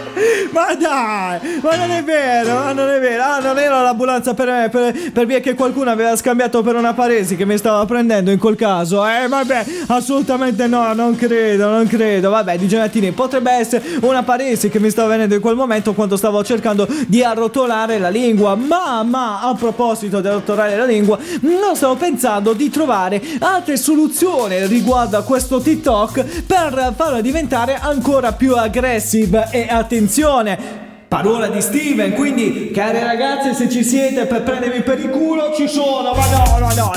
Ma 0.50 0.74
dai, 0.74 1.60
ma 1.62 1.76
non 1.76 1.90
è 1.90 2.02
vero, 2.02 2.54
ma 2.54 2.72
non 2.72 2.88
è 2.88 3.00
vero. 3.00 3.22
Ah, 3.22 3.38
non 3.38 3.58
era 3.58 3.82
l'ambulanza 3.82 4.34
per 4.34 4.48
me, 4.48 4.68
per, 4.68 5.10
per 5.12 5.26
via 5.26 5.40
che 5.40 5.54
qualcuno 5.54 5.90
aveva 5.90 6.16
scambiato 6.16 6.62
per 6.62 6.74
una 6.74 6.92
paresi 6.92 7.36
che 7.36 7.44
mi 7.44 7.56
stava 7.56 7.84
prendendo 7.86 8.30
in 8.30 8.38
quel 8.38 8.56
caso. 8.56 9.06
Eh, 9.06 9.28
vabbè, 9.28 9.64
assolutamente 9.86 10.66
no, 10.66 10.92
non 10.92 11.16
credo, 11.16 11.70
non 11.70 11.86
credo. 11.86 12.30
Vabbè, 12.30 12.58
di 12.58 12.68
Genettini, 12.68 13.12
potrebbe 13.12 13.52
essere 13.52 13.82
una 14.02 14.22
paresi 14.22 14.68
che 14.68 14.80
mi 14.80 14.90
stava 14.90 15.08
venendo 15.08 15.34
in 15.34 15.40
quel 15.40 15.56
momento 15.56 15.94
quando 15.94 16.16
stavo 16.16 16.42
cercando 16.44 16.86
di 17.06 17.22
arrotolare 17.22 17.98
la 17.98 18.08
lingua. 18.08 18.54
Ma, 18.54 19.02
ma, 19.02 19.40
a 19.42 19.54
proposito 19.54 20.20
di 20.20 20.28
arrotolare 20.28 20.76
la 20.76 20.84
lingua, 20.84 21.18
non 21.40 21.76
stavo 21.76 21.96
pensando 21.96 22.52
di 22.52 22.68
trovare 22.68 23.22
altre 23.40 23.76
soluzioni 23.76 24.66
riguardo 24.66 25.16
a 25.16 25.22
questo 25.22 25.60
TikTok 25.60 26.44
per 26.46 26.92
farlo 26.96 27.20
diventare 27.20 27.78
ancora 27.80 28.32
più 28.32 28.54
aggressive 28.54 29.48
e 29.50 29.66
attenzione 29.68 30.09
attenzione. 30.10 30.89
Parola 31.10 31.48
di 31.48 31.60
Steven, 31.60 32.12
quindi 32.12 32.70
cari 32.72 33.02
ragazze 33.02 33.52
se 33.52 33.68
ci 33.68 33.82
siete 33.82 34.26
per 34.26 34.44
prendermi 34.44 34.82
per 34.82 35.00
il 35.00 35.10
culo 35.10 35.52
ci 35.56 35.66
sono, 35.66 36.14
ma 36.14 36.24
no, 36.28 36.58
no, 36.60 36.72
no, 36.72 36.92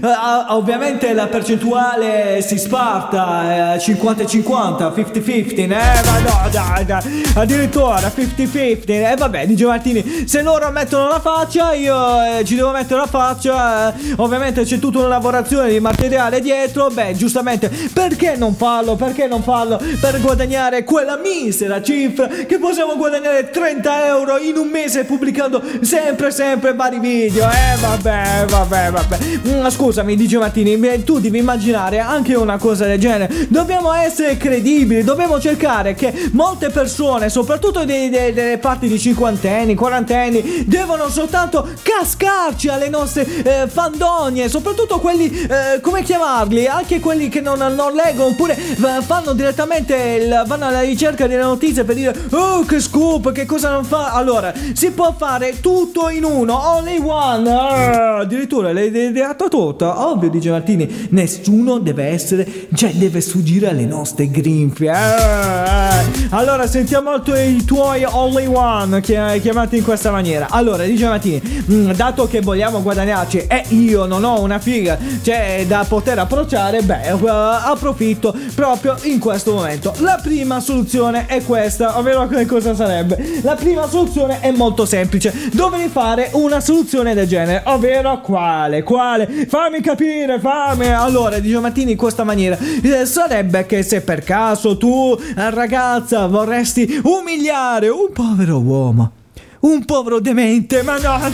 uh, 0.00 0.56
ovviamente 0.56 1.12
la 1.12 1.26
percentuale 1.26 2.40
si 2.40 2.56
sparta, 2.56 3.74
uh, 3.74 3.76
50-50, 3.76 4.94
50-50, 4.94 5.58
eh, 5.58 5.66
ma 5.66 6.18
no, 6.18 6.48
dai, 6.50 6.86
dai, 6.86 7.22
addirittura 7.34 7.96
50-50, 7.96 8.84
e 8.86 9.02
eh, 9.02 9.14
vabbè, 9.16 9.46
dice 9.46 9.66
Martini, 9.66 10.26
se 10.26 10.40
loro 10.40 10.70
mettono 10.70 11.06
la 11.08 11.20
faccia 11.20 11.74
io 11.74 12.22
eh, 12.22 12.44
ci 12.46 12.54
devo 12.54 12.70
mettere 12.70 13.00
la 13.00 13.06
faccia, 13.06 13.94
eh, 13.94 14.14
ovviamente 14.16 14.62
c'è 14.62 14.78
tutta 14.78 15.00
una 15.00 15.08
lavorazione 15.08 15.68
di 15.68 15.78
materiale 15.78 16.40
dietro, 16.40 16.88
beh, 16.88 17.12
giustamente, 17.12 17.68
perché 17.92 18.34
non 18.34 18.54
farlo, 18.54 18.96
perché 18.96 19.26
non 19.26 19.42
farlo 19.42 19.78
per 20.00 20.22
guadagnare 20.22 20.84
quella 20.84 21.18
misera 21.18 21.82
cifra 21.82 22.28
che 22.28 22.58
possiamo 22.58 22.96
guadagnare 22.96 23.50
30 23.58 24.06
euro 24.06 24.38
in 24.38 24.56
un 24.56 24.68
mese 24.68 25.02
pubblicando 25.02 25.60
sempre 25.80 26.30
sempre 26.30 26.74
vari 26.74 27.00
video. 27.00 27.48
Eh 27.50 27.76
vabbè 27.80 28.44
vabbè 28.48 28.90
vabbè. 28.92 29.18
Mm, 29.48 29.66
scusami 29.66 30.14
dice 30.14 30.38
Martini 30.38 31.02
tu 31.02 31.18
devi 31.18 31.38
immaginare 31.38 31.98
anche 31.98 32.36
una 32.36 32.56
cosa 32.56 32.86
del 32.86 33.00
genere. 33.00 33.48
Dobbiamo 33.48 33.92
essere 33.92 34.36
credibili 34.36 35.02
dobbiamo 35.02 35.40
cercare 35.40 35.94
che 35.94 36.30
molte 36.32 36.70
persone 36.70 37.28
soprattutto 37.30 37.84
dei, 37.84 38.10
dei, 38.10 38.32
delle 38.32 38.58
parti 38.58 38.86
di 38.86 38.96
cinquantenni 38.98 39.74
quarantenni 39.74 40.64
devono 40.64 41.08
soltanto 41.08 41.66
cascarci 41.82 42.68
alle 42.68 42.88
nostre 42.88 43.26
eh, 43.42 43.66
fandonie 43.66 44.48
soprattutto 44.48 45.00
quelli 45.00 45.30
eh, 45.30 45.80
come 45.80 46.04
chiamarli? 46.04 46.68
Anche 46.68 47.00
quelli 47.00 47.28
che 47.28 47.40
non, 47.40 47.58
non 47.58 47.92
leggono 47.92 48.28
oppure 48.28 48.56
eh, 48.56 49.02
fanno 49.04 49.32
direttamente 49.32 49.96
il, 49.96 50.44
vanno 50.46 50.66
alla 50.66 50.82
ricerca 50.82 51.26
delle 51.26 51.42
notizie 51.42 51.82
per 51.82 51.96
dire 51.96 52.14
oh 52.30 52.64
che 52.64 52.78
scoop 52.78 53.32
che 53.32 53.46
cosa 53.48 53.70
non 53.70 53.82
fa? 53.82 54.12
Allora, 54.12 54.52
si 54.74 54.90
può 54.90 55.14
fare 55.16 55.58
tutto 55.60 56.10
in 56.10 56.22
uno, 56.22 56.76
only 56.76 57.00
one. 57.02 57.50
Ah, 57.50 58.18
addirittura 58.18 58.72
l'hai 58.72 58.94
ideato 58.94 59.48
tutta. 59.48 60.06
Ovvio, 60.06 60.28
dice 60.28 60.50
Martini, 60.50 61.08
nessuno 61.10 61.78
deve 61.78 62.04
essere, 62.04 62.68
cioè 62.74 62.92
deve 62.92 63.20
sfuggire 63.22 63.70
alle 63.70 63.86
nostre 63.86 64.30
grinfie. 64.30 64.90
Ah, 64.90 66.04
allora, 66.30 66.66
sentiamo 66.66 67.14
i 67.14 67.64
tuoi 67.64 68.04
only 68.04 68.46
one 68.46 69.00
chiamati 69.00 69.78
in 69.78 69.82
questa 69.82 70.10
maniera. 70.10 70.48
Allora, 70.50 70.84
dice 70.84 71.06
Martini, 71.06 71.64
mm, 71.72 71.92
dato 71.92 72.28
che 72.28 72.40
vogliamo 72.40 72.82
guadagnarci 72.82 73.46
e 73.48 73.64
io 73.68 74.04
non 74.04 74.24
ho 74.24 74.42
una 74.42 74.58
figa, 74.58 74.98
cioè 75.22 75.64
da 75.66 75.86
poter 75.88 76.18
approcciare, 76.18 76.82
beh, 76.82 77.08
approfitto 77.08 78.34
proprio 78.54 78.94
in 79.04 79.18
questo 79.18 79.54
momento. 79.54 79.94
La 79.98 80.20
prima 80.22 80.60
soluzione 80.60 81.24
è 81.26 81.42
questa, 81.42 81.96
ovvero 81.98 82.26
che 82.28 82.44
cosa 82.44 82.74
sarebbe? 82.74 83.37
La 83.42 83.54
prima 83.54 83.86
soluzione 83.88 84.40
è 84.40 84.50
molto 84.50 84.84
semplice. 84.84 85.32
Dovevi 85.52 85.88
fare 85.88 86.30
una 86.32 86.60
soluzione 86.60 87.14
del 87.14 87.26
genere, 87.26 87.62
ovvero 87.66 88.20
quale? 88.20 88.82
Quale? 88.82 89.46
Fammi 89.48 89.80
capire, 89.80 90.40
fammi. 90.40 90.92
Allora, 90.92 91.38
dice 91.38 91.58
Martini 91.58 91.92
in 91.92 91.96
questa 91.96 92.24
maniera, 92.24 92.56
eh, 92.58 93.06
sarebbe 93.06 93.66
che 93.66 93.82
se 93.82 94.00
per 94.00 94.22
caso 94.24 94.76
tu, 94.76 95.16
ragazza, 95.34 96.26
vorresti 96.26 97.00
umiliare 97.04 97.88
un 97.88 98.10
povero 98.12 98.58
uomo 98.58 99.12
un 99.60 99.84
povero 99.84 100.20
demente, 100.20 100.82
ma 100.82 100.98
no, 100.98 101.14
un 101.14 101.32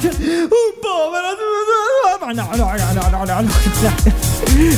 povero, 0.81 1.27
ma 2.21 2.33
no, 2.33 2.49
no, 2.55 2.73
no, 2.77 3.09
no, 3.11 3.25
no, 3.25 3.41
no. 3.41 3.53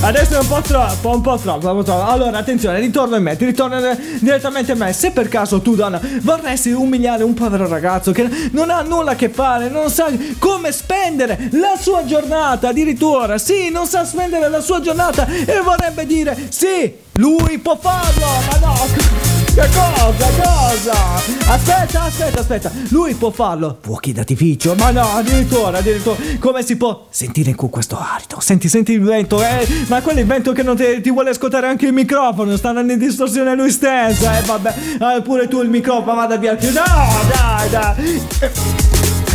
Adesso 0.01 0.35
è 0.35 0.39
un 0.39 0.49
po' 0.49 0.61
troppo, 0.63 1.11
un 1.11 1.21
po' 1.21 1.39
troppo, 1.39 1.69
un 1.71 1.77
po' 1.77 1.83
troppo. 1.83 2.11
Allora, 2.11 2.39
attenzione, 2.39 2.81
ritorno 2.81 3.17
in 3.17 3.23
me, 3.23 3.37
ti 3.37 3.45
ritorno 3.45 3.79
direttamente 4.21 4.73
a 4.73 4.75
me. 4.75 4.93
Se 4.93 5.11
per 5.11 5.29
caso 5.29 5.61
tu, 5.61 5.75
donna, 5.75 6.01
vorresti 6.23 6.73
umiliare 6.73 7.23
un 7.23 7.35
povero 7.35 7.69
ragazzo 7.69 8.13
che 8.13 8.29
non 8.53 8.71
ha 8.71 8.81
nulla 8.83 9.13
a 9.13 9.17
che 9.17 9.29
fare, 9.29 9.69
non 9.69 9.91
sa 9.91 10.09
come 10.39 10.73
spendere 10.73 11.51
la 11.53 11.77
sua 11.79 12.05
giornata, 12.05 12.69
addirittura, 12.69 13.39
sì, 13.39 13.71
non 13.71 13.87
sa 13.87 14.05
spendere 14.05 14.49
la 14.49 14.61
sua 14.61 14.81
giornata 14.81 15.27
e 15.27 15.61
vorrebbe 15.61 16.07
dire, 16.07 16.49
sì, 16.49 16.93
lui 17.13 17.59
può 17.59 17.77
farlo, 17.81 18.27
ma 18.51 18.67
no. 18.67 19.36
Che 19.57 19.71
cosa? 19.73 20.29
Cosa? 20.43 21.51
Aspetta, 21.51 22.03
aspetta, 22.03 22.41
aspetta. 22.41 22.71
Lui 22.91 23.15
può 23.15 23.31
farlo. 23.31 23.79
Fuochi 23.81 24.13
d'artificio. 24.13 24.75
Ma 24.75 24.91
no, 24.91 25.01
addirittura, 25.15 25.79
addirittura. 25.79 26.15
Come 26.39 26.63
si 26.63 26.77
può 26.77 27.07
sentire 27.09 27.55
con 27.55 27.71
questo 27.71 27.97
arido? 27.99 28.39
Senti, 28.39 28.69
senti 28.69 28.93
il 28.93 29.01
vento. 29.01 29.43
Eh, 29.43 29.67
ma 29.87 30.03
quello 30.03 30.19
è 30.19 30.21
il 30.21 30.27
vento 30.29 30.53
che 30.53 30.63
non 30.63 30.77
ti, 30.77 31.01
ti 31.01 31.11
vuole 31.11 31.31
ascoltare 31.31 31.69
anche 31.69 31.87
il 31.87 31.95
microfono. 31.95 32.55
Sta 32.55 32.69
andando 32.69 32.93
in 32.93 32.99
distorsione 32.99 33.57
lui 33.57 33.71
stesso. 33.71 34.31
Eh, 34.31 34.43
vabbè. 34.43 34.75
Eh, 35.17 35.23
pure 35.23 35.49
tu 35.49 35.63
il 35.63 35.71
microfono, 35.71 36.17
vada 36.17 36.37
via. 36.37 36.53
No, 36.53 36.85
dai, 37.33 37.71
dai. 37.71 38.23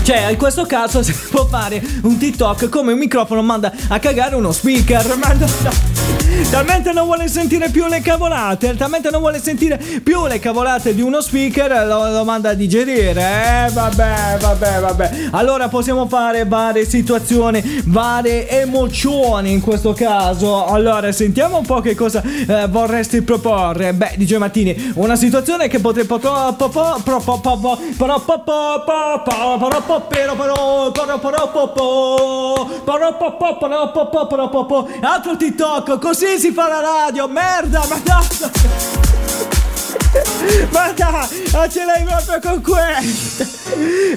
Cioè, 0.03 0.27
in 0.29 0.37
questo 0.37 0.67
caso 0.67 1.01
si 1.03 1.15
può 1.31 1.47
fare 1.47 1.81
un 2.03 2.19
TikTok 2.19 2.69
come 2.69 2.91
un 2.93 2.99
microfono 2.99 3.41
manda 3.41 3.71
a 3.87 3.97
cagare 3.97 4.35
uno 4.35 4.51
speaker. 4.51 5.17
Ma 5.17 5.33
no, 5.33 5.47
no. 5.63 5.71
Talmente 6.49 6.91
non 6.91 7.05
vuole 7.05 7.27
sentire 7.27 7.69
più 7.69 7.87
le 7.87 8.01
cavolate, 8.01 8.75
talmente 8.75 9.09
non 9.09 9.19
vuole 9.21 9.39
sentire 9.39 9.77
più 9.77 10.25
le 10.27 10.39
cavolate 10.39 10.93
di 10.93 11.01
uno 11.01 11.21
speaker, 11.21 11.85
lo, 11.87 12.09
lo 12.09 12.23
manda 12.25 12.49
a 12.49 12.53
digerire. 12.53 13.67
Eh, 13.67 13.71
vabbè, 13.71 14.37
vabbè, 14.39 14.79
vabbè. 14.79 15.11
Allora 15.31 15.67
possiamo 15.69 16.07
fare 16.07 16.45
varie 16.45 16.85
situazioni, 16.85 17.81
varie 17.85 18.49
emozioni 18.49 19.51
in 19.51 19.61
questo 19.61 19.93
caso. 19.93 20.65
Allora, 20.65 21.11
sentiamo 21.11 21.59
un 21.59 21.65
po' 21.65 21.79
che 21.79 21.95
cosa 21.95 22.21
eh, 22.21 22.67
vorresti 22.67 23.21
proporre. 23.21 23.93
Beh, 23.93 24.13
dice 24.17 24.37
Mattini, 24.37 24.91
una 24.95 25.15
situazione 25.15 25.67
che 25.67 25.79
potrebbe 25.79 26.07
altro 35.01 35.37
TikTok 35.37 35.99
così 35.99 36.20
Così 36.21 36.37
si 36.37 36.51
fa 36.51 36.67
la 36.67 36.81
radio, 36.81 37.27
merda, 37.27 37.83
ma 40.71 40.91
dai, 40.91 41.69
ce 41.69 41.85
l'hai 41.85 42.03
proprio 42.03 42.39
con 42.41 42.61
questo. 42.61 43.59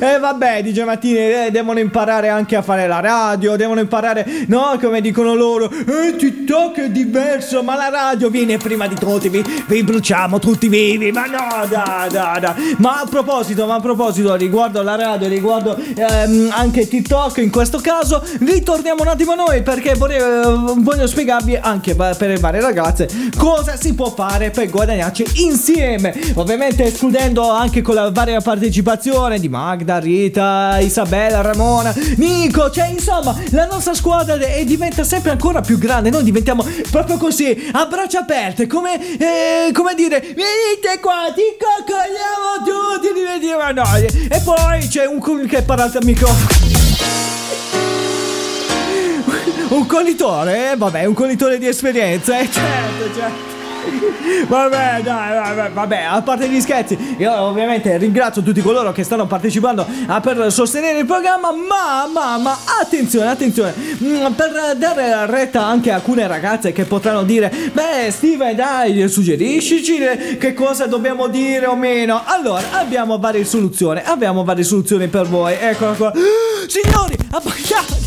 E 0.01 0.15
eh, 0.15 0.19
vabbè, 0.19 0.63
dice 0.63 0.85
Mattini, 0.85 1.19
eh, 1.19 1.49
devono 1.53 1.79
imparare 1.79 2.29
anche 2.29 2.57
a 2.57 2.63
fare 2.63 2.89
la 2.89 3.01
radio, 3.01 3.57
devono 3.57 3.81
imparare, 3.81 4.45
no, 4.49 4.77
come 4.81 5.01
dicono 5.01 5.35
loro, 5.35 5.71
eh, 5.71 6.17
TikTok 6.17 6.81
è 6.81 6.91
diverso, 6.91 7.63
ma 7.63 7.77
la 7.77 7.89
radio 7.91 8.29
viene 8.29 8.57
prima 8.57 8.89
di 8.89 8.97
tutti, 8.97 9.29
vi, 9.29 9.45
vi 9.67 9.85
bruciamo 9.85 10.41
tutti 10.41 10.67
vivi, 10.69 11.13
ma 11.13 11.27
no, 11.27 11.67
da, 11.69 12.07
da, 12.11 12.39
da. 12.41 12.55
Ma 12.79 13.01
a 13.01 13.07
proposito, 13.09 13.67
ma 13.67 13.77
a 13.77 13.81
proposito, 13.81 14.35
riguardo 14.35 14.83
la 14.83 14.97
radio, 14.97 15.29
riguardo 15.29 15.77
ehm, 15.77 16.51
anche 16.53 16.89
TikTok, 16.89 17.39
in 17.39 17.51
questo 17.51 17.79
caso, 17.79 18.23
ritorniamo 18.41 19.03
un 19.03 19.09
attimo 19.09 19.35
noi, 19.35 19.63
perché 19.63 19.95
voglio, 19.95 20.75
voglio 20.79 21.07
spiegarvi 21.07 21.57
anche 21.57 21.95
per 21.95 22.17
le 22.19 22.39
varie 22.39 22.61
ragazze 22.61 23.09
cosa 23.37 23.77
si 23.77 23.95
può 23.95 24.11
fare 24.11 24.51
per 24.51 24.69
guadagnarci 24.69 25.43
insieme 25.45 25.84
ovviamente 26.35 26.85
escludendo 26.85 27.51
anche 27.51 27.83
con 27.83 27.95
la 27.95 28.11
varia 28.11 28.41
partecipazione 28.41 29.39
di 29.39 29.49
Magda, 29.49 29.99
Rita, 29.99 30.79
Isabella, 30.81 31.43
Ramona, 31.43 31.95
Nico, 32.17 32.71
cioè 32.71 32.89
insomma 32.89 33.37
la 33.51 33.67
nostra 33.67 33.93
squadra 33.95 34.37
è, 34.37 34.65
diventa 34.65 35.05
sempre 35.05 35.31
ancora 35.31 35.61
più 35.61 35.77
grande, 35.79 36.11
noi 36.11 36.25
diventiamo 36.25 36.67
proprio 36.91 37.17
così, 37.19 37.69
a 37.73 37.85
braccia 37.87 38.21
aperte, 38.21 38.67
come, 38.67 38.99
eh, 39.19 39.73
come 39.73 39.95
dire, 39.95 40.21
venite 40.21 41.01
qua, 41.01 41.33
ti 41.35 41.43
coccoliamo 41.59 42.65
tutti, 42.65 43.13
diventiamo 43.13 43.71
noi. 43.73 44.05
E 44.29 44.41
poi 44.43 44.89
c'è 44.89 45.07
un 45.07 45.21
che 45.47 45.63
parla 45.63 45.85
al 45.85 45.93
un 49.69 49.87
collitore, 49.87 50.73
eh? 50.73 50.77
vabbè, 50.77 51.05
un 51.05 51.15
collitore 51.15 51.59
di 51.59 51.67
esperienza, 51.67 52.39
eh? 52.39 52.51
certo, 52.51 53.15
certo. 53.15 53.54
Vabbè, 54.47 55.01
dai, 55.03 55.35
vabbè, 55.35 55.71
vabbè, 55.73 56.03
a 56.03 56.23
parte 56.23 56.49
gli 56.49 56.61
scherzi, 56.61 57.17
io 57.19 57.33
ovviamente 57.35 57.97
ringrazio 57.99 58.43
tutti 58.43 58.61
coloro 58.63 58.93
che 58.93 59.03
stanno 59.03 59.27
partecipando 59.27 59.87
per 60.23 60.53
sostenere 60.53 60.99
il 60.99 61.07
programma, 61.07 61.51
ma, 61.51 62.07
ma, 62.13 62.39
ma, 62.39 62.59
attenzione, 62.81 63.29
attenzione, 63.29 63.75
mm, 64.03 64.33
per 64.33 64.77
dare 64.77 65.27
retta 65.27 65.65
anche 65.65 65.91
a 65.91 65.97
alcune 66.05 66.27
ragazze 66.27 66.73
che 66.73 66.85
potranno 66.85 67.23
dire, 67.23 67.51
beh, 67.73 68.11
Steven, 68.11 68.55
dai, 68.55 69.09
suggeriscici 69.09 69.99
che 70.39 70.53
cosa 70.53 70.87
dobbiamo 70.87 71.29
dire 71.29 71.67
o 71.67 71.77
meno. 71.77 72.23
Allora, 72.25 72.65
abbiamo 72.73 73.19
varie 73.19 73.45
soluzioni, 73.45 74.01
abbiamo 74.05 74.45
varie 74.45 74.65
soluzioni 74.65 75.09
per 75.09 75.27
voi, 75.27 75.57
eccola 75.59 75.93
qua. 75.97 76.13
Signori, 76.67 77.17
appagate! 77.31 78.03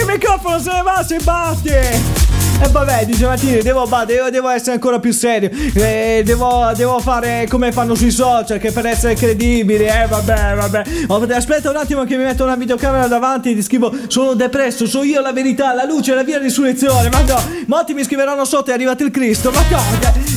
Il 0.00 0.06
microfono 0.06 0.58
se 0.58 0.72
ne 0.72 0.82
va, 0.82 1.06
batte! 1.22 2.33
E 2.60 2.68
vabbè, 2.68 3.04
dice 3.04 3.26
Martini, 3.26 3.62
devo, 3.62 3.88
devo, 4.06 4.30
devo, 4.30 4.48
essere 4.48 4.72
ancora 4.72 4.98
più 4.98 5.12
serio. 5.12 5.50
Eh, 5.74 6.22
devo, 6.24 6.70
devo, 6.74 6.98
fare 7.00 7.46
come 7.48 7.72
fanno 7.72 7.94
sui 7.94 8.10
social, 8.10 8.58
che 8.58 8.70
per 8.70 8.86
essere 8.86 9.14
credibili. 9.14 9.84
Eh, 9.84 10.06
vabbè, 10.08 10.54
vabbè. 10.54 11.34
Aspetta 11.34 11.70
un 11.70 11.76
attimo 11.76 12.04
che 12.04 12.16
mi 12.16 12.24
metto 12.24 12.44
una 12.44 12.56
videocamera 12.56 13.06
davanti 13.06 13.50
e 13.50 13.54
ti 13.54 13.62
scrivo: 13.62 13.92
Sono 14.06 14.34
depresso, 14.34 14.86
so 14.86 15.02
io 15.02 15.20
la 15.20 15.32
verità, 15.32 15.74
la 15.74 15.84
luce, 15.84 16.14
la 16.14 16.22
via 16.22 16.38
risurrezione. 16.38 17.08
Ma 17.10 17.20
no, 17.22 17.40
molti 17.66 17.92
mi 17.94 18.04
scriveranno 18.04 18.44
sotto: 18.44 18.70
È 18.70 18.74
arrivato 18.74 19.04
il 19.04 19.10
Cristo. 19.10 19.50
Ma 19.50 19.60
no, 19.70 19.80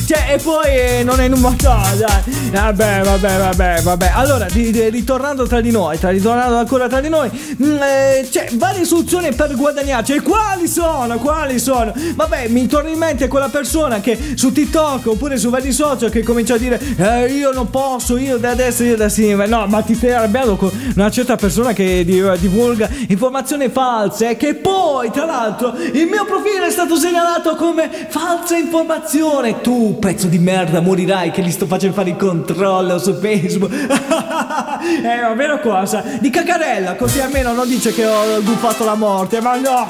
cioè, 0.06 0.32
e 0.32 0.38
poi 0.38 0.66
eh, 0.66 1.02
non 1.04 1.20
è 1.20 1.24
in. 1.24 1.36
Dai. 1.38 2.50
Vabbè, 2.50 3.02
vabbè, 3.02 3.38
vabbè, 3.38 3.82
vabbè. 3.82 4.10
Allora, 4.14 4.46
di, 4.46 4.70
di, 4.70 4.88
ritornando 4.88 5.46
tra 5.46 5.60
di 5.60 5.70
noi, 5.70 5.98
tra, 5.98 6.10
ritornando 6.10 6.56
ancora 6.56 6.88
tra 6.88 7.00
di 7.00 7.08
noi, 7.08 7.28
mh, 7.30 7.64
mm, 7.64 7.76
eh, 7.76 8.28
c'è 8.30 8.48
varie 8.54 8.84
soluzioni 8.84 9.34
per 9.34 9.54
guadagnarci. 9.54 10.14
E 10.14 10.22
quali 10.22 10.66
sono? 10.66 11.18
Quali 11.18 11.58
sono? 11.58 11.92
Vabbè, 12.14 12.48
mi 12.48 12.66
torna 12.66 12.90
in 12.90 12.98
mente 12.98 13.28
quella 13.28 13.48
persona 13.48 14.00
che 14.00 14.18
su 14.34 14.52
TikTok 14.52 15.06
oppure 15.06 15.36
su 15.36 15.50
vari 15.50 15.72
social 15.72 16.10
che 16.10 16.22
comincia 16.22 16.54
a 16.54 16.58
dire 16.58 16.80
eh, 16.96 17.26
io 17.26 17.52
non 17.52 17.70
posso, 17.70 18.16
io 18.16 18.38
da 18.38 18.54
destra, 18.54 18.86
io 18.86 18.96
da 18.96 19.08
sinistra. 19.08 19.46
No, 19.46 19.66
ma 19.66 19.82
ti 19.82 19.94
stai 19.94 20.12
arrabbiando 20.12 20.56
con 20.56 20.70
una 20.94 21.10
certa 21.10 21.36
persona 21.36 21.72
che 21.72 22.04
divulga 22.04 22.88
informazioni 23.08 23.68
false. 23.68 24.36
Che 24.36 24.54
poi, 24.54 25.10
tra 25.10 25.24
l'altro, 25.24 25.74
il 25.76 26.06
mio 26.06 26.24
profilo 26.24 26.64
è 26.64 26.70
stato 26.70 26.96
segnalato 26.96 27.54
come 27.56 27.90
falsa 28.08 28.56
informazione. 28.56 29.60
Tu, 29.60 29.98
pezzo 29.98 30.26
di 30.26 30.38
merda, 30.38 30.80
morirai 30.80 31.30
che 31.30 31.42
gli 31.42 31.50
sto 31.50 31.66
facendo 31.66 31.94
fare 31.94 32.10
il 32.10 32.16
controllo 32.16 32.98
su 32.98 33.14
Facebook. 33.14 33.72
eh, 33.72 35.20
ma 35.22 35.34
vero 35.34 35.60
cosa? 35.60 36.04
Di 36.20 36.30
cacarella, 36.30 36.94
così 36.96 37.20
almeno 37.20 37.52
non 37.52 37.68
dice 37.68 37.92
che 37.92 38.04
ho 38.04 38.42
gufato 38.42 38.84
la 38.84 38.94
morte. 38.94 39.40
Ma 39.40 39.56
no, 39.56 39.86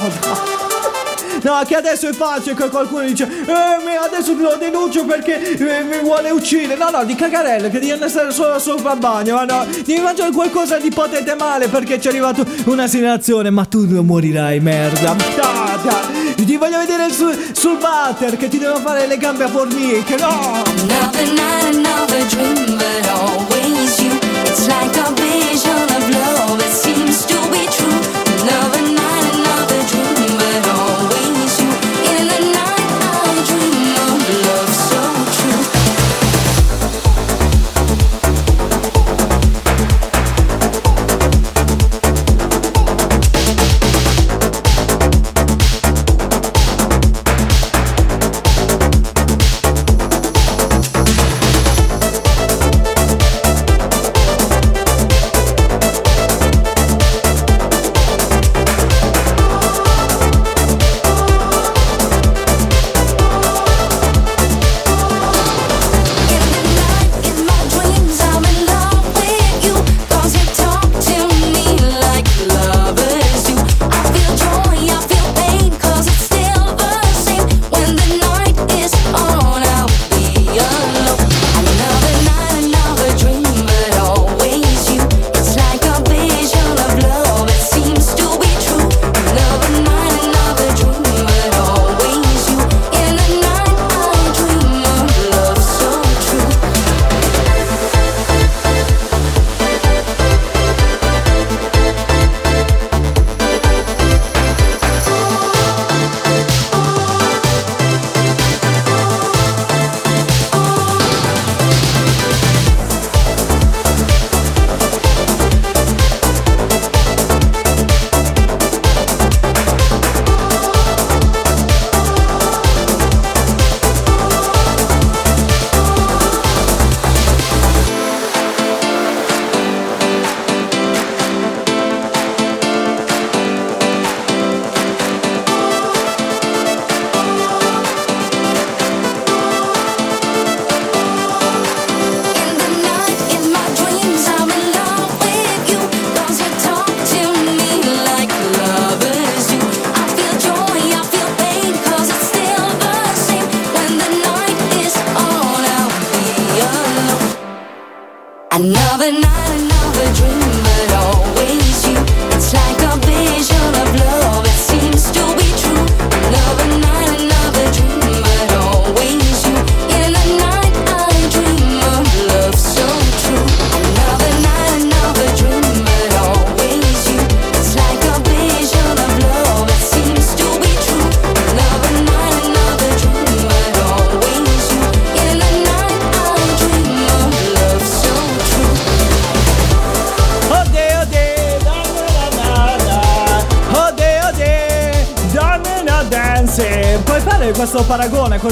no. 1.42 1.62
Che 1.66 1.74
adesso 1.74 2.08
è 2.08 2.12
facile 2.12 2.54
che 2.54 2.68
qualcuno 2.68 3.02
dice 3.02 3.28
eh, 3.46 3.96
adesso 3.96 4.34
lo 4.34 4.56
denuncio 4.58 5.04
perché 5.04 5.56
eh, 5.56 5.82
mi 5.82 5.98
vuole 6.00 6.30
uccidere. 6.30 6.76
No, 6.76 6.90
no, 6.90 7.04
di 7.04 7.14
cagarelle, 7.14 7.70
che 7.70 7.78
devi 7.78 7.92
andare 7.92 8.10
solo 8.30 8.58
sopra 8.58 8.92
al 8.92 8.98
bagno. 8.98 9.34
Ma 9.34 9.44
no, 9.44 9.66
devi 9.84 10.00
mangiare 10.00 10.30
qualcosa 10.30 10.78
di 10.78 10.90
potente 10.90 11.34
male 11.34 11.68
perché 11.68 12.00
ci 12.00 12.08
è 12.08 12.10
arrivato 12.10 12.44
una 12.64 12.86
segnalazione. 12.86 13.50
Ma 13.50 13.64
tu 13.64 13.86
non 13.88 14.06
morirai, 14.06 14.60
merda. 14.60 15.14
Da, 15.36 15.78
da. 15.82 16.36
Ti 16.48 16.56
voglio 16.56 16.78
vedere 16.78 17.12
sul, 17.12 17.36
sul 17.52 17.76
butter 17.76 18.36
che 18.36 18.48
ti 18.48 18.58
devono 18.58 18.80
fare 18.80 19.06
le 19.06 19.18
gambe 19.18 19.44
a 19.44 19.48
formiche. 19.48 20.16
No! 20.16 20.62
Another 20.64 21.26
night, 21.34 21.74
another 21.74 22.26
dream, 22.28 22.78
but 22.78 23.08
always 23.08 24.00
you. 24.00 24.12
It's 24.44 24.66
like 24.66 24.96
a 24.96 25.27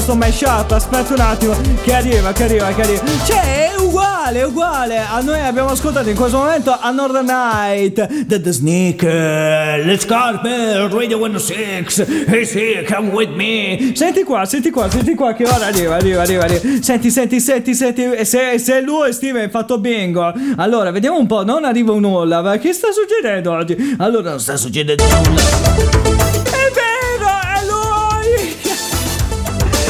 questo 0.07 0.15
mashup. 0.15 0.71
Aspetta 0.71 1.13
un 1.13 1.19
attimo, 1.19 1.55
che 1.83 1.93
arriva, 1.93 2.31
che 2.31 2.43
arriva, 2.43 2.67
che 2.67 2.81
arriva. 2.81 3.01
Cioè, 3.25 3.71
è 3.71 3.79
uguale, 3.79 4.39
è 4.39 4.45
uguale. 4.45 4.99
A 4.99 5.21
noi 5.21 5.39
abbiamo 5.39 5.69
ascoltato 5.69 6.09
in 6.09 6.15
questo 6.15 6.37
momento 6.37 6.75
a 6.79 6.89
Northern 6.91 7.25
Night. 7.25 8.25
The, 8.25 8.41
the 8.41 8.51
Sneaker, 8.51 9.85
Let's 9.85 10.05
Carpet, 10.05 10.91
Radio 10.91 11.17
106. 11.17 12.25
Hey, 12.27 12.45
sì, 12.45 12.85
come 12.87 13.09
with 13.09 13.33
me. 13.35 13.91
Senti 13.95 14.23
qua, 14.23 14.45
senti 14.45 14.69
qua, 14.69 14.89
senti 14.89 15.13
qua, 15.13 15.33
che 15.33 15.43
ora 15.43 15.65
arriva, 15.65 15.95
arriva, 15.95 16.21
arriva. 16.21 16.43
arriva. 16.43 16.61
Senti, 16.81 17.09
senti, 17.09 17.39
senti, 17.39 17.73
senti. 17.73 18.25
Se, 18.25 18.57
se 18.59 18.81
lui, 18.81 19.11
Steven, 19.11 19.43
hai 19.43 19.49
fatto 19.49 19.79
bingo. 19.79 20.33
Allora, 20.57 20.91
vediamo 20.91 21.17
un 21.17 21.27
po', 21.27 21.43
non 21.43 21.65
arriva 21.65 21.93
nulla. 21.93 22.41
Ma 22.41 22.57
che 22.57 22.71
sta 22.71 22.87
succedendo 22.91 23.51
oggi? 23.51 23.95
Allora, 23.97 24.29
non 24.29 24.39
sta 24.39 24.55
succedendo 24.55 25.03
nulla. 25.03 26.26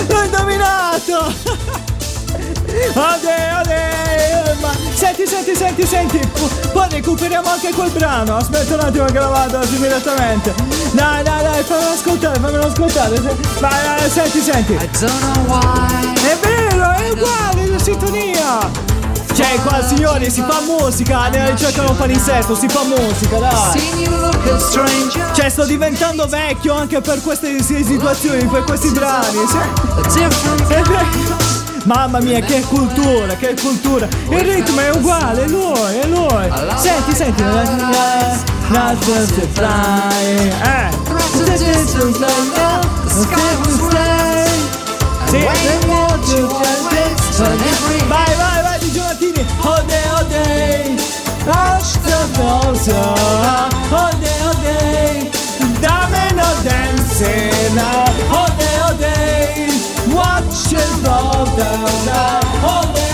L'ho 0.08 0.24
indovinato! 0.24 1.34
Ode, 2.94 3.36
ode! 3.60 4.56
Ma 4.60 4.72
senti, 4.94 5.26
senti, 5.26 5.56
senti, 5.56 5.86
senti! 5.86 6.18
P- 6.20 6.68
poi 6.72 6.90
recuperiamo 6.90 7.50
anche 7.50 7.72
quel 7.74 7.90
brano! 7.92 8.38
Aspetta 8.38 8.76
un 8.76 8.80
attimo 8.82 9.06
che 9.06 9.20
la 9.20 9.28
vado 9.28 9.64
immediatamente! 9.68 10.54
Dai, 10.92 11.24
dai, 11.24 11.44
dai, 11.44 11.64
fammelo 11.64 11.90
ascoltare, 11.90 12.40
fammelo 12.40 12.66
ascoltare! 12.66 13.20
Vai, 13.20 13.86
vai, 13.86 14.10
senti, 14.10 14.42
senti! 14.42 14.74
È 14.74 16.38
vero, 16.42 16.92
è 16.92 17.10
uguale 17.12 17.68
la 17.68 17.80
sintonia! 17.80 18.97
Cioè, 19.38 19.62
qua 19.62 19.86
signori 19.86 20.32
si 20.32 20.42
fa 20.42 20.62
musica, 20.62 21.28
ne 21.28 21.54
cercano 21.56 21.94
palinsesto, 21.94 22.56
si 22.56 22.68
fa 22.68 22.82
musica, 22.86 23.38
dai! 23.38 24.10
Cioè, 25.36 25.50
sto 25.50 25.64
diventando 25.66 26.26
vecchio 26.26 26.74
anche 26.74 27.02
per 27.02 27.22
queste 27.22 27.62
situazioni, 27.62 28.44
per 28.46 28.64
questi 28.64 28.90
brani. 28.90 29.38
Mamma 31.86 32.20
mia, 32.20 32.40
che 32.40 32.62
cultura, 32.62 33.36
che 33.36 33.54
cultura! 33.62 34.08
Il 34.28 34.40
ritmo 34.40 34.80
è 34.80 34.90
uguale, 34.90 35.44
è 35.44 35.48
lui, 35.48 36.00
è 36.00 36.08
lui! 36.08 36.52
Senti, 36.76 37.14
senti! 37.14 37.44
Eh! 37.44 38.38
Sì, 45.30 45.46
vai, 48.08 48.36
vai, 48.36 48.57
vai, 48.92 49.18
di 49.18 49.34
Giovanni! 49.34 49.46
Ode, 49.64 50.00
ode! 50.20 50.96
Astronauta, 51.46 53.02
ode, 53.90 54.32
ode! 54.50 55.30
Dammi 55.80 56.34
no 56.36 56.50
dancing, 56.64 57.80
ode, 58.30 58.70
ode! 58.90 59.16
Watch 60.14 60.72
it 60.74 60.92
roll 61.06 61.46
down, 61.56 62.06
down, 62.06 62.46
ode, 62.64 62.98
ode! 63.00 63.07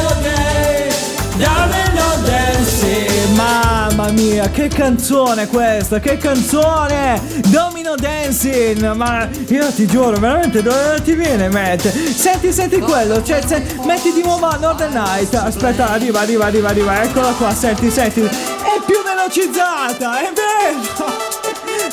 Mamma 4.03 4.21
mia, 4.21 4.49
che 4.49 4.67
canzone 4.67 5.47
questa, 5.47 5.99
che 5.99 6.17
canzone! 6.17 7.21
Domino 7.47 7.95
Dancing! 7.95 8.91
Ma 8.95 9.29
io 9.47 9.71
ti 9.71 9.87
giuro, 9.87 10.19
veramente 10.19 10.61
dove 10.61 11.01
ti 11.03 11.13
viene 11.13 11.47
mette? 11.47 11.89
Senti, 11.89 12.51
senti 12.51 12.79
quello, 12.79 13.23
cioè, 13.23 13.41
se, 13.45 13.63
metti 13.85 14.11
di 14.11 14.21
nuovo 14.21 14.47
a 14.47 14.57
Northern 14.57 14.91
Night. 14.91 15.33
Aspetta, 15.33 15.91
arriva, 15.91 16.19
arriva, 16.19 16.47
arriva, 16.47 16.69
arriva, 16.69 17.01
eccola 17.01 17.31
qua, 17.31 17.53
senti, 17.53 17.89
senti. 17.89 18.19
È 18.19 18.81
più 18.85 18.97
velocizzata, 19.05 20.19
è 20.19 20.33
vero! 20.33 21.42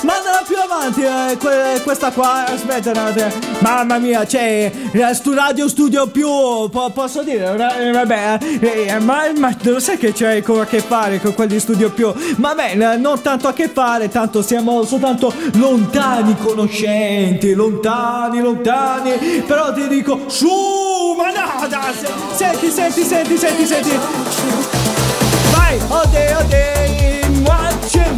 Mandala 0.03 0.43
più 0.47 0.57
avanti, 0.57 1.03
eh, 1.03 1.36
que- 1.36 1.80
questa 1.82 2.11
qua, 2.11 2.47
aspetta 2.47 2.91
un 2.91 2.97
attimo. 2.97 3.28
Mamma 3.59 3.99
mia, 3.99 4.24
c'è 4.24 4.70
eh, 4.93 5.14
stu 5.14 5.34
radio 5.34 5.68
studio 5.68 6.07
più, 6.07 6.26
po- 6.26 6.91
posso 6.95 7.22
dire? 7.22 7.55
Eh, 7.78 7.91
vabbè, 7.91 8.38
eh, 8.61 8.86
eh, 8.88 8.99
ma, 9.01 9.24
ma 9.36 9.55
lo 9.62 9.78
sai 9.78 9.99
che 9.99 10.12
c'è 10.12 10.43
a 10.47 10.64
che 10.64 10.80
fare 10.80 11.20
con 11.20 11.34
quelli 11.34 11.59
studio 11.61 11.91
più? 11.91 12.12
Vabbè, 12.36 12.76
eh, 12.78 12.97
non 12.97 13.20
tanto 13.20 13.49
a 13.49 13.53
che 13.53 13.68
fare, 13.68 14.09
tanto 14.09 14.41
siamo 14.43 14.84
soltanto 14.84 15.32
lontani 15.55 16.34
conoscenti, 16.43 17.53
lontani, 17.53 18.41
lontani. 18.41 19.11
Però 19.47 19.72
ti 19.74 19.86
dico, 19.88 20.20
su, 20.28 21.14
ma 21.18 21.30
no, 21.30 21.68
se- 21.93 22.09
senti, 22.36 22.70
senti, 22.70 23.03
senti, 23.05 23.36
senti, 23.36 23.66
senti. 23.66 23.99
Vai, 25.53 25.78
ode, 25.88 26.34
ode, 26.38 27.28
watch 27.45 27.95
your 27.95 28.14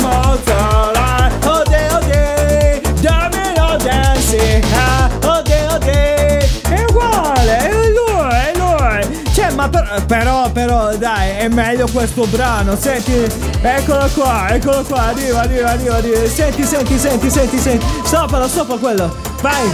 però, 10.07 10.51
però, 10.51 10.97
dai, 10.97 11.37
è 11.37 11.49
meglio 11.49 11.87
questo 11.93 12.27
brano, 12.27 12.77
senti, 12.77 13.27
eccolo 13.61 14.09
qua, 14.15 14.49
eccolo 14.51 14.83
qua, 14.83 15.09
arriva, 15.09 15.41
arriva, 15.41 15.71
arriva, 15.71 15.97
arriva, 15.97 16.29
senti, 16.29 16.65
senti, 16.65 16.99
senti, 16.99 17.31
senti, 17.31 17.59
senti, 17.59 17.87
stoppalo, 18.05 18.47
stoppa 18.49 18.77
quello, 18.77 19.15
vai, 19.41 19.71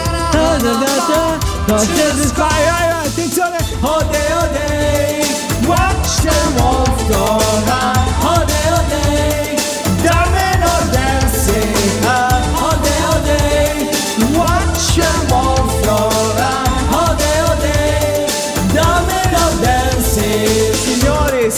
vai, 2.37 2.65
vai, 2.67 2.91
attenzione, 3.07 3.57
ode, 3.81 4.19
ode, 4.41 5.27
watch 5.67 6.21
the 6.23 6.33
wolf 6.61 7.09
go 7.09 7.39
high, 7.67 7.98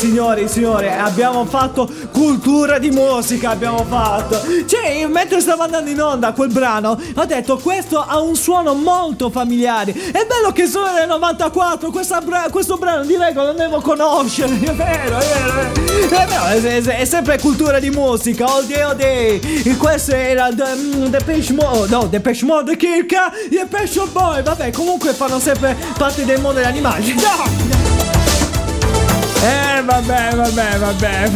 Signori, 0.01 0.49
signori, 0.49 0.89
abbiamo 0.89 1.45
fatto 1.45 1.87
cultura 2.11 2.79
di 2.79 2.91
musica, 2.91 3.51
abbiamo 3.51 3.85
fatto. 3.87 4.41
Cioè, 4.67 5.05
mentre 5.09 5.41
stavo 5.43 5.65
andando 5.65 5.91
in 5.91 6.01
onda 6.01 6.33
quel 6.33 6.51
brano, 6.51 6.99
ho 7.17 7.25
detto 7.27 7.59
questo 7.59 8.03
ha 8.03 8.19
un 8.19 8.35
suono 8.35 8.73
molto 8.73 9.29
familiare. 9.29 9.93
È 9.93 10.25
bello 10.27 10.53
che 10.55 10.67
sono 10.67 10.91
nel 10.95 11.07
94, 11.07 11.91
questa 11.91 12.23
bra- 12.23 12.47
questo 12.51 12.79
brano 12.79 13.05
di 13.05 13.15
regola 13.15 13.49
non 13.49 13.57
devo 13.57 13.83
conoscere. 13.83 14.59
È 14.59 14.73
vero, 14.73 15.19
è 15.19 15.27
vero. 15.27 15.73
È, 15.75 16.27
vero, 16.27 16.45
è, 16.47 16.83
è- 16.83 16.97
è 17.01 17.05
sempre 17.05 17.39
cultura 17.39 17.79
di 17.79 17.91
musica. 17.91 18.47
Oh 18.47 18.63
day, 18.63 18.83
oh 18.83 18.95
day. 18.95 19.39
E 19.65 19.77
questo 19.77 20.13
era 20.15 20.49
The, 20.49 20.65
mm, 20.77 21.05
Depeche 21.09 21.53
Mode. 21.53 21.89
No, 21.95 22.07
Depeche 22.07 22.47
Mode, 22.47 22.75
Kirka, 22.79 23.31
Depeche 23.51 24.01
Boy. 24.11 24.43
Vabbè, 24.43 24.71
comunque 24.71 25.13
fanno 25.13 25.39
sempre 25.39 25.77
parte 25.99 26.25
del 26.25 26.41
mondo 26.41 26.59
degli 26.61 26.69
animali. 26.69 27.15
No! 27.21 28.20
Eh 29.43 29.83
vabbè, 29.83 30.35
vabbè, 30.35 30.79
vabbè. 30.79 31.31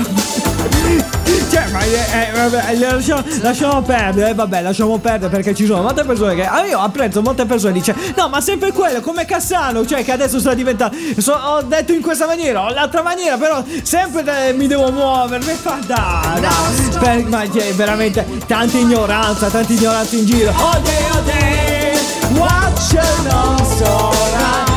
Cioè, 1.51 1.69
ma 1.71 1.81
eh, 1.83 2.31
vabbè, 2.35 2.75
lasciamo, 2.77 3.23
lasciamo 3.41 3.83
perdere, 3.83 4.31
eh, 4.31 4.35
vabbè, 4.35 4.63
lasciamo 4.63 4.99
perdere 4.99 5.31
perché 5.31 5.55
ci 5.55 5.65
sono 5.67 5.83
molte 5.83 6.05
persone 6.05 6.35
che. 6.35 6.45
ah, 6.47 6.65
io 6.67 6.79
apprezzo 6.81 7.23
molte 7.23 7.47
persone 7.47 7.73
dice 7.73 7.95
No, 8.17 8.29
ma 8.29 8.41
sempre 8.41 8.73
quello, 8.73 9.01
come 9.01 9.25
Cassano, 9.25 9.87
cioè 9.87 10.05
che 10.05 10.13
adesso 10.13 10.39
sta 10.39 10.53
diventando. 10.55 10.97
so- 11.19 11.33
ho 11.33 11.63
detto 11.63 11.93
in 11.93 12.03
questa 12.03 12.27
maniera, 12.27 12.63
o 12.65 12.71
l'altra 12.71 13.03
maniera, 13.03 13.37
però 13.39 13.63
sempre 13.83 14.49
eh, 14.49 14.53
mi 14.53 14.67
devo 14.67 14.91
muovere, 14.91 15.43
mi 15.45 15.55
fa 15.55 15.79
dai, 15.87 16.41
dai. 16.41 16.99
Per- 16.99 17.29
ma 17.29 17.43
c'è 17.49 17.73
veramente 17.75 18.27
tanta 18.47 18.77
ignoranza, 18.77 19.49
tanta 19.49 19.73
ignoranza 19.73 20.17
in 20.17 20.27
giro. 20.27 20.51
Oh 20.51 20.79
day, 20.83 21.11
oh 21.13 21.23
day, 21.25 21.99
watch 22.37 22.93
your 22.93 24.74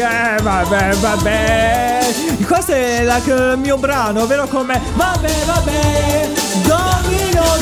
eh, 0.00 0.42
vabbè, 0.42 0.94
vabbè. 0.96 1.98
Questo 2.46 2.72
è 2.72 3.00
il 3.02 3.58
mio 3.58 3.76
brano, 3.76 4.26
vero 4.26 4.46
come? 4.46 4.80
Vabbè, 4.94 5.44
vabbè, 5.44 6.28
domino 6.66 7.09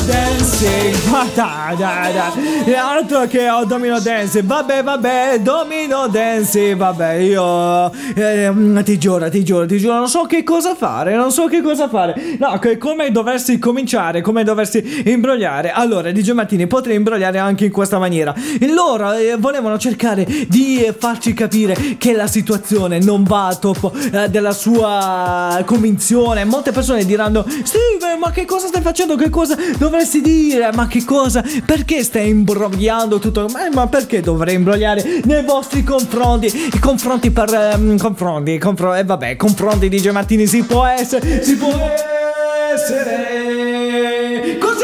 dancing. 0.05 0.95
Ma 1.09 1.25
dai, 1.33 1.75
dai, 1.77 2.13
dai. 2.13 2.73
Altro 2.75 3.27
che 3.27 3.49
ho 3.49 3.65
domino 3.65 3.99
dancing. 3.99 4.43
Vabbè, 4.43 4.83
vabbè, 4.83 5.39
domino 5.41 6.07
dancing. 6.07 6.75
Vabbè, 6.75 7.13
io 7.13 7.91
eh, 8.15 8.81
ti 8.83 8.97
giuro, 8.97 9.29
ti 9.29 9.43
giuro, 9.43 9.65
ti 9.65 9.77
giuro, 9.77 9.95
non 9.95 10.07
so 10.07 10.23
che 10.25 10.43
cosa 10.43 10.75
fare, 10.75 11.15
non 11.15 11.31
so 11.31 11.47
che 11.47 11.61
cosa 11.61 11.87
fare. 11.87 12.37
No, 12.37 12.59
come 12.77 13.11
doversi 13.11 13.59
cominciare, 13.59 14.21
come 14.21 14.43
doversi 14.43 15.03
imbrogliare. 15.05 15.71
Allora, 15.71 16.11
DJ 16.11 16.31
Martini 16.31 16.67
potrei 16.67 16.95
imbrogliare 16.95 17.37
anche 17.37 17.65
in 17.65 17.71
questa 17.71 17.99
maniera. 17.99 18.33
Loro 18.73 19.13
eh, 19.13 19.35
volevano 19.37 19.77
cercare 19.77 20.25
di 20.47 20.83
eh, 20.83 20.93
farci 20.97 21.33
capire 21.33 21.97
che 21.97 22.13
la 22.13 22.27
situazione 22.27 22.99
non 22.99 23.23
va 23.23 23.47
a 23.47 23.55
topo 23.55 23.91
eh, 24.11 24.29
della 24.29 24.53
sua 24.53 25.61
convinzione. 25.65 26.45
Molte 26.45 26.71
persone 26.71 27.05
diranno: 27.05 27.45
Steve, 27.63 28.17
ma 28.19 28.31
che 28.31 28.45
cosa 28.45 28.67
stai 28.67 28.81
facendo? 28.81 29.15
Che 29.15 29.29
cosa 29.29 29.55
dovresti 29.79 30.21
dire? 30.21 30.69
Ma 30.73 30.85
che 30.87 31.03
cosa? 31.03 31.43
Perché 31.65 32.03
stai 32.03 32.29
imbrogliando 32.29 33.17
tutto? 33.17 33.47
Ma, 33.51 33.67
ma 33.73 33.87
perché 33.87 34.21
dovrei 34.21 34.53
imbrogliare 34.55 35.21
nei 35.23 35.43
vostri 35.43 35.83
confronti? 35.83 36.45
I 36.45 36.79
confronti 36.79 37.31
per 37.31 37.51
ehm, 37.51 37.97
confronti, 37.97 38.59
confro- 38.59 38.93
e 38.93 39.03
vabbè, 39.03 39.35
confronti 39.37 39.89
di 39.89 40.07
Martini 40.11 40.45
si 40.45 40.63
può 40.63 40.85
essere, 40.85 41.41
si 41.43 41.55
può 41.55 41.73
essere. 42.73 43.47
Così 44.59 44.78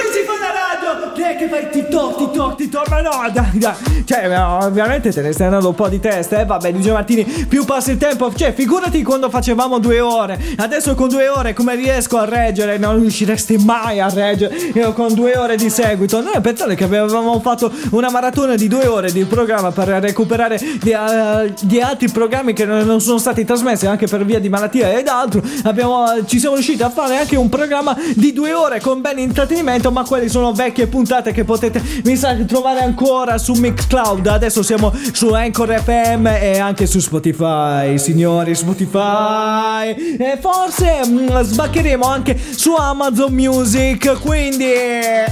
Che, 1.46 1.52
fai 1.52 1.70
TikTok, 1.70 2.18
TikTok, 2.18 2.56
TikTok, 2.56 2.90
ma 2.90 3.02
no, 3.02 3.12
dai, 3.32 3.58
dai. 3.60 4.04
Cioè, 4.04 4.40
ovviamente 4.62 5.12
te 5.12 5.22
ne 5.22 5.32
stai 5.32 5.46
andando 5.48 5.70
un 5.70 5.76
po' 5.76 5.88
di 5.88 6.00
testa, 6.00 6.40
eh, 6.40 6.46
vabbè, 6.46 6.72
DJ 6.74 6.90
Martini, 6.90 7.24
più 7.24 7.66
passa 7.66 7.92
il 7.92 7.98
tempo, 7.98 8.34
cioè, 8.34 8.54
figurati 8.54 9.04
quando 9.04 9.30
facevamo 9.30 9.78
due 9.80 10.00
ore, 10.00 10.40
adesso 10.58 10.96
con 10.96 11.10
due 11.10 11.28
ore 11.28 11.54
come 11.54 11.76
riesco 11.76 12.18
a 12.18 12.26
reggere, 12.26 12.78
non 12.78 13.00
riusciresti 13.00 13.58
mai 13.58 14.00
a 14.00 14.10
reggere, 14.10 14.56
io 14.56 14.94
con 14.94 15.14
due 15.14 15.38
ore 15.38 15.56
di 15.56 15.70
seguito, 15.70 16.22
noi 16.22 16.40
pensate 16.42 16.76
che 16.76 16.84
avevamo 16.84 17.40
fatto 17.40 17.72
una 17.92 18.10
maratona 18.10 18.56
di 18.56 18.68
due 18.68 18.88
ore 18.88 19.12
di 19.12 19.24
programma 19.26 19.72
per 19.72 19.88
recuperare 19.88 20.58
di, 20.58 20.94
uh, 20.94 21.54
di 21.62 21.80
altri 21.80 22.10
programmi 22.10 22.54
che 22.54 22.66
non 22.66 23.02
sono 23.02 23.18
stati 23.18 23.46
trasmessi 23.46 23.86
anche 23.86 24.08
per 24.08 24.26
via 24.26 24.40
di 24.40 24.50
malattia 24.50 24.98
ed 24.98 25.08
altro, 25.08 25.44
abbiamo, 25.64 26.06
ci 26.26 26.40
siamo 26.40 26.56
riusciti 26.56 26.82
a 26.82 26.90
fare 26.90 27.18
anche 27.18 27.36
un 27.36 27.50
programma 27.50 27.96
di 28.16 28.34
due 28.34 28.54
ore 28.54 28.80
con 28.80 29.02
ben 29.02 29.20
intrattenimento, 29.20 29.92
ma 29.92 30.04
quelli 30.04 30.28
sono 30.28 30.52
vecchie 30.52 30.88
puntate 30.88 31.34
che 31.36 31.44
potete, 31.44 31.82
mi 32.06 32.16
sa, 32.16 32.34
trovare 32.48 32.80
ancora 32.80 33.38
su 33.38 33.54
Mixcloud, 33.54 34.26
adesso 34.28 34.64
siamo 34.64 34.94
su 35.12 35.34
Anchor 35.34 35.82
FM 35.82 36.28
e 36.28 36.60
anche 36.60 36.88
su 36.88 37.00
Spotify, 37.00 38.00
signori, 38.00 38.56
Spotify, 38.56 39.94
e 40.18 40.38
forse 40.40 41.02
mm, 41.06 41.42
sbaccheremo 41.42 42.06
anche 42.06 42.40
su 42.56 42.74
Amazon 42.74 43.34
Music, 43.34 44.18
quindi 44.22 44.72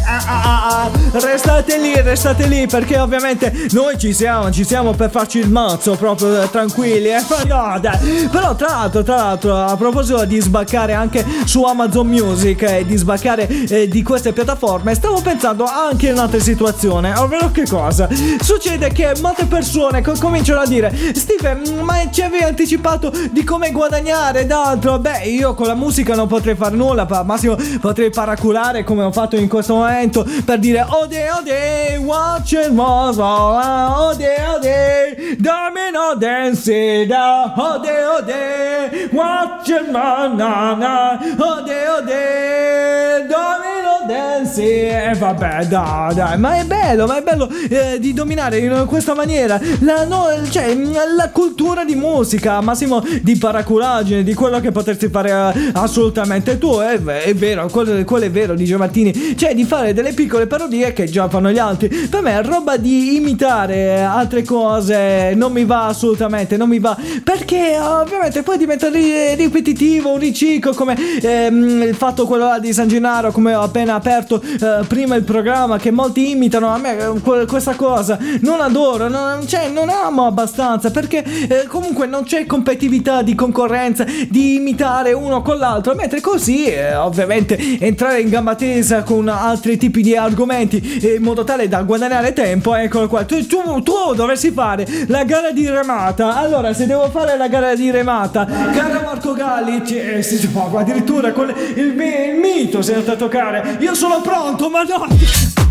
ah, 0.05 0.23
ah, 0.27 0.43
ah, 0.43 0.83
ah, 0.83 0.91
restate 1.21 1.77
lì, 1.79 1.93
restate 2.01 2.47
lì 2.47 2.67
perché 2.67 2.99
ovviamente 2.99 3.67
noi 3.71 3.97
ci 3.97 4.13
siamo, 4.13 4.51
ci 4.51 4.65
siamo 4.65 4.91
per 4.91 5.09
farci 5.09 5.39
il 5.39 5.49
mazzo 5.49 5.95
proprio 5.95 6.41
eh, 6.41 6.49
tranquilli, 6.49 7.11
eh? 7.11 7.23
no, 7.47 7.77
dai. 7.79 8.27
però 8.29 8.55
tra 8.55 8.67
l'altro, 8.67 9.03
tra 9.03 9.15
l'altro, 9.15 9.55
a 9.55 9.77
proposito 9.77 10.25
di 10.25 10.41
sbaccare 10.41 10.91
anche 10.91 11.25
su 11.45 11.63
Amazon 11.63 12.07
Music 12.07 12.61
e 12.63 12.85
di 12.85 12.97
sbaccare 12.97 13.47
eh, 13.47 13.87
di 13.87 14.03
queste 14.03 14.33
piattaforme, 14.33 14.93
stavo 14.95 15.21
pensando 15.21 15.63
anche 15.63 15.91
in 16.01 16.13
un'altra 16.13 16.39
situazione, 16.39 17.13
ovvero 17.15 17.51
che 17.51 17.65
cosa? 17.67 18.07
Succede 18.41 18.89
che 18.91 19.13
molte 19.21 19.45
persone 19.45 20.01
co- 20.01 20.15
cominciano 20.19 20.61
a 20.61 20.65
dire, 20.65 20.91
Steven, 21.13 21.79
ma 21.81 22.09
ci 22.09 22.21
avevi 22.21 22.43
anticipato 22.43 23.11
di 23.31 23.43
come 23.43 23.71
guadagnare 23.71 24.41
ed 24.41 24.51
altro, 24.51 24.99
beh 24.99 25.23
io 25.25 25.53
con 25.53 25.67
la 25.67 25.75
musica 25.75 26.15
non 26.15 26.27
potrei 26.27 26.55
fare 26.55 26.75
nulla, 26.75 27.07
al 27.07 27.25
massimo 27.25 27.55
potrei 27.79 28.09
paraculare 28.09 28.83
come 28.83 29.03
ho 29.03 29.11
fatto 29.11 29.35
in 29.35 29.47
questo 29.47 29.75
momento 29.75 30.25
per 30.43 30.59
dire, 30.59 30.85
oh 30.87 31.05
day, 31.41 31.97
watch 31.97 32.53
oh 32.53 34.13
day, 34.15 34.45
oh 34.47 34.59
day, 34.59 35.35
domino 35.37 35.99
oh 35.99 36.15
day, 36.15 38.03
oh 38.05 38.21
day, 38.21 39.09
watch 39.11 39.67
it, 39.69 39.89
na 39.89 40.27
na, 40.27 41.19
oh 41.37 41.61
day, 42.05 43.27
domino 43.27 43.72
dancing, 44.07 45.11
e 45.11 45.15
vabbè, 45.17 45.65
dai, 45.65 46.15
dai, 46.15 46.37
ma 46.37 46.57
è 46.57 46.65
bello, 46.65 47.05
ma 47.05 47.17
è 47.17 47.21
bello 47.21 47.49
eh, 47.69 47.97
di 47.99 48.13
dominare 48.13 48.57
in 48.57 48.85
questa 48.87 49.13
maniera 49.13 49.59
la, 49.79 50.05
no, 50.05 50.27
cioè, 50.49 50.75
la 51.15 51.29
cultura 51.29 51.83
di 51.83 51.95
musica, 51.95 52.61
massimo 52.61 53.03
di 53.21 53.37
paraculaggine, 53.37 54.23
di 54.23 54.33
quello 54.33 54.59
che 54.59 54.71
potresti 54.71 55.09
fare 55.09 55.53
eh, 55.55 55.71
assolutamente 55.73 56.57
tu, 56.57 56.77
è, 56.79 57.01
è 57.01 57.33
vero, 57.33 57.67
quello, 57.67 58.03
quello, 58.03 58.25
è 58.25 58.31
vero, 58.31 58.55
dice 58.55 58.77
Martini, 58.77 59.35
cioè 59.37 59.53
di 59.55 59.63
fare 59.63 59.93
delle 59.93 60.13
piccole 60.13 60.47
parodie 60.47 60.93
che 60.93 61.05
già 61.05 61.29
fanno 61.29 61.51
gli 61.51 61.59
altri, 61.59 61.87
per 61.87 62.21
me 62.21 62.41
roba 62.41 62.77
di 62.77 63.15
imitare 63.15 64.01
altre 64.01 64.43
cose 64.43 65.33
non 65.35 65.51
mi 65.51 65.65
va 65.65 65.87
assolutamente, 65.87 66.57
non 66.57 66.69
mi 66.69 66.79
va, 66.79 66.97
perché 67.23 67.77
ovviamente 67.79 68.43
poi 68.43 68.57
diventa 68.57 68.89
ripetitivo, 68.89 70.11
un 70.11 70.19
riciclo 70.19 70.73
come 70.73 70.95
ehm, 71.21 71.83
il 71.83 71.95
fatto 71.95 72.25
quello 72.25 72.57
di 72.59 72.73
San 72.73 72.87
Gennaro, 72.87 73.31
come 73.31 73.55
ho 73.55 73.61
appena 73.61 73.92
aperto 73.95 74.41
eh, 74.41 74.85
prima 74.87 75.15
il 75.15 75.23
programma, 75.23 75.77
che 75.77 75.91
molti 75.91 76.31
imitano 76.31 76.67
a 76.67 76.77
me 76.77 76.97
eh, 76.97 77.45
questa 77.45 77.75
cosa, 77.75 78.17
non 78.41 78.61
adoro, 78.61 79.07
non, 79.07 79.47
cioè 79.47 79.69
non 79.69 79.89
amo 79.89 80.25
abbastanza, 80.25 80.91
perché 80.91 81.23
eh, 81.23 81.67
comunque 81.67 82.07
non 82.07 82.23
c'è 82.23 82.45
competitività 82.45 83.21
di 83.21 83.35
concorrenza, 83.35 84.05
di 84.29 84.55
imitare 84.55 85.13
uno 85.13 85.41
con 85.41 85.57
l'altro, 85.57 85.93
mentre 85.95 86.21
così 86.21 86.65
eh, 86.65 86.95
ovviamente 86.95 87.57
entrare 87.79 88.21
in 88.21 88.29
gamba 88.29 88.55
tesa 88.55 89.03
con 89.03 89.27
altri 89.27 89.77
tipi 89.77 90.01
di 90.01 90.15
argomenti 90.15 91.01
in 91.15 91.21
modo 91.21 91.43
tale 91.43 91.67
da 91.67 91.81
guadagnare 91.83 92.33
tempo, 92.33 92.75
eccolo 92.75 93.07
qua, 93.07 93.23
tu, 93.23 93.45
tu, 93.45 93.81
tu 93.81 94.13
dovresti 94.15 94.51
fare 94.51 94.85
la 95.07 95.23
gara 95.23 95.51
di 95.51 95.67
remata, 95.69 96.35
allora 96.37 96.73
se 96.73 96.85
devo 96.85 97.09
fare 97.09 97.37
la 97.37 97.47
gara 97.47 97.75
di 97.75 97.91
remata, 97.91 98.45
cara 98.45 99.01
Marco 99.03 99.33
Galli, 99.33 99.81
eh, 99.83 100.21
si 100.21 100.47
può 100.47 100.69
addirittura 100.77 101.31
con 101.31 101.49
il, 101.75 101.85
il 101.85 102.39
mito 102.39 102.81
si 102.81 102.91
è 102.91 102.95
andato 102.95 103.11
a 103.11 103.15
toccare, 103.15 103.77
io 103.83 103.93
sono 103.95 104.21
pronto, 104.21 104.69
ma 104.69 104.83
no! 104.83 105.07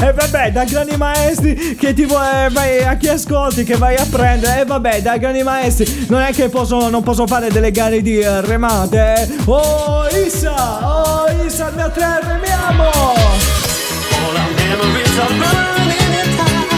E 0.00 0.12
vabbè, 0.12 0.52
da 0.52 0.64
grandi 0.64 0.96
maestri 0.96 1.76
che 1.76 1.92
ti 1.92 2.04
vuoi, 2.04 2.44
eh, 2.44 2.48
vai 2.50 2.82
a 2.82 2.96
chi 2.96 3.08
ascolti, 3.08 3.64
che 3.64 3.76
vai 3.76 3.96
a 3.96 4.06
prendere. 4.08 4.60
E 4.60 4.64
vabbè, 4.64 5.02
da 5.02 5.16
grandi 5.16 5.42
maestri 5.42 6.06
non 6.08 6.20
è 6.20 6.32
che 6.32 6.48
posso, 6.48 6.88
non 6.88 7.02
posso 7.02 7.26
fare 7.26 7.48
delle 7.50 7.70
gare 7.70 8.00
di 8.00 8.18
uh, 8.18 8.40
remate. 8.40 9.14
Eh. 9.14 9.28
Oh, 9.46 10.06
Issa, 10.08 10.86
oh, 10.86 11.44
Issa, 11.44 11.72
mia 11.74 11.88
tre, 11.88 12.20
remiamo! 12.22 12.84
All 12.84 14.36
our 14.36 14.50
memories 14.54 15.18
are 15.18 15.34
burning 15.34 16.14
in 16.14 16.36
time. 16.36 16.68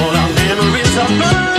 All 0.00 0.16
our 0.16 0.28
memories 0.34 0.96
are 0.96 1.08
burning 1.08 1.49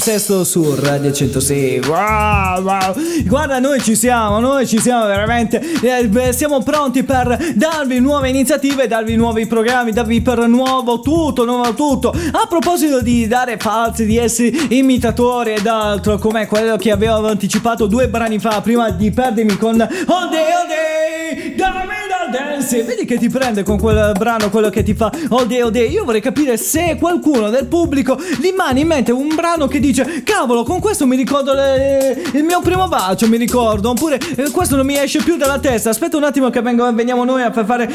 palinsesto 0.00 0.44
su 0.44 0.74
Radio 0.76 1.12
106 1.12 1.80
wow, 1.80 2.62
wow. 2.62 2.94
guarda 3.26 3.58
noi 3.58 3.82
ci 3.82 3.94
siamo 3.94 4.40
noi 4.40 4.66
ci 4.66 4.80
siamo 4.80 5.04
veramente. 5.04 5.60
Eh, 5.60 6.32
siamo 6.32 6.62
pronti 6.62 7.02
per 7.04 7.52
darvi 7.54 7.98
nuove 7.98 8.30
iniziative 8.30 8.86
darvi 8.86 9.14
nuovi 9.16 9.46
programmi 9.46 9.92
darvi 9.92 10.22
per 10.22 10.46
nuovo 10.48 11.00
tutto 11.00 11.44
nuovo 11.44 11.74
tutto. 11.74 12.08
A 12.08 12.46
proposito 12.48 13.02
di 13.02 13.26
dare 13.26 13.58
falsi 13.58 14.06
di 14.06 14.16
essere 14.16 14.48
imitatori 14.70 15.52
ed 15.52 15.66
altro 15.66 16.16
come 16.16 16.46
quello 16.46 16.76
che 16.76 16.90
avevo 16.90 17.28
anticipato 17.28 17.86
due 17.86 18.08
brani 18.08 18.38
fa 18.38 18.62
prima 18.62 18.88
di 18.88 19.10
perdermi 19.10 19.58
con 19.58 19.78
All 19.82 20.30
Day 20.30 20.50
All 20.50 20.66
Day 20.66 21.54
Dammi 21.56 21.90
da 21.90 21.99
dance 22.30 22.82
vedi 22.82 23.04
che 23.04 23.18
ti 23.18 23.28
prende 23.28 23.62
con 23.62 23.78
quel 23.78 24.12
brano 24.16 24.50
quello 24.50 24.70
che 24.70 24.82
ti 24.82 24.94
fa 24.94 25.10
All 25.30 25.46
Day 25.46 25.60
All 25.60 25.70
Day 25.70 25.90
io 25.90 26.04
vorrei 26.04 26.20
capire 26.20 26.56
se 26.56 26.96
qualcuno 26.98 27.50
del 27.50 27.66
pubblico 27.66 28.18
gli 28.40 28.52
mani 28.56 28.80
in 28.80 28.86
mente 28.86 29.12
un 29.12 29.34
brano 29.34 29.66
che 29.66 29.80
dice 29.80 30.22
cavolo 30.22 30.62
con 30.62 30.80
questo 30.80 31.06
mi 31.06 31.16
ricordo 31.16 31.52
le, 31.52 32.22
il 32.32 32.44
mio 32.44 32.60
primo 32.60 32.88
bacio 32.88 33.28
mi 33.28 33.36
ricordo 33.36 33.90
oppure 33.90 34.18
eh, 34.36 34.50
questo 34.50 34.76
non 34.76 34.86
mi 34.86 34.96
esce 34.96 35.22
più 35.22 35.36
dalla 35.36 35.58
testa 35.58 35.90
aspetta 35.90 36.16
un 36.16 36.24
attimo 36.24 36.50
che 36.50 36.62
vengo, 36.62 36.92
veniamo 36.92 37.24
noi 37.24 37.42
a 37.42 37.52
far 37.52 37.64
fare 37.64 37.88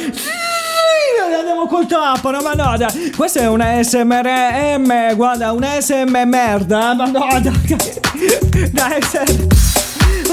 andiamo 1.38 1.68
col 1.68 1.86
tapano, 1.86 2.42
ma 2.42 2.54
no, 2.54 2.78
dai. 2.78 3.12
Questa 3.16 3.42
è 3.42 3.48
una 3.48 3.82
SMRM, 3.82 5.16
guarda, 5.16 5.52
una 5.52 5.80
SM 5.80 6.24
merda, 6.26 6.94
ma 6.94 7.06
no, 7.06 7.28
dai. 7.40 7.54
Dai, 8.72 9.02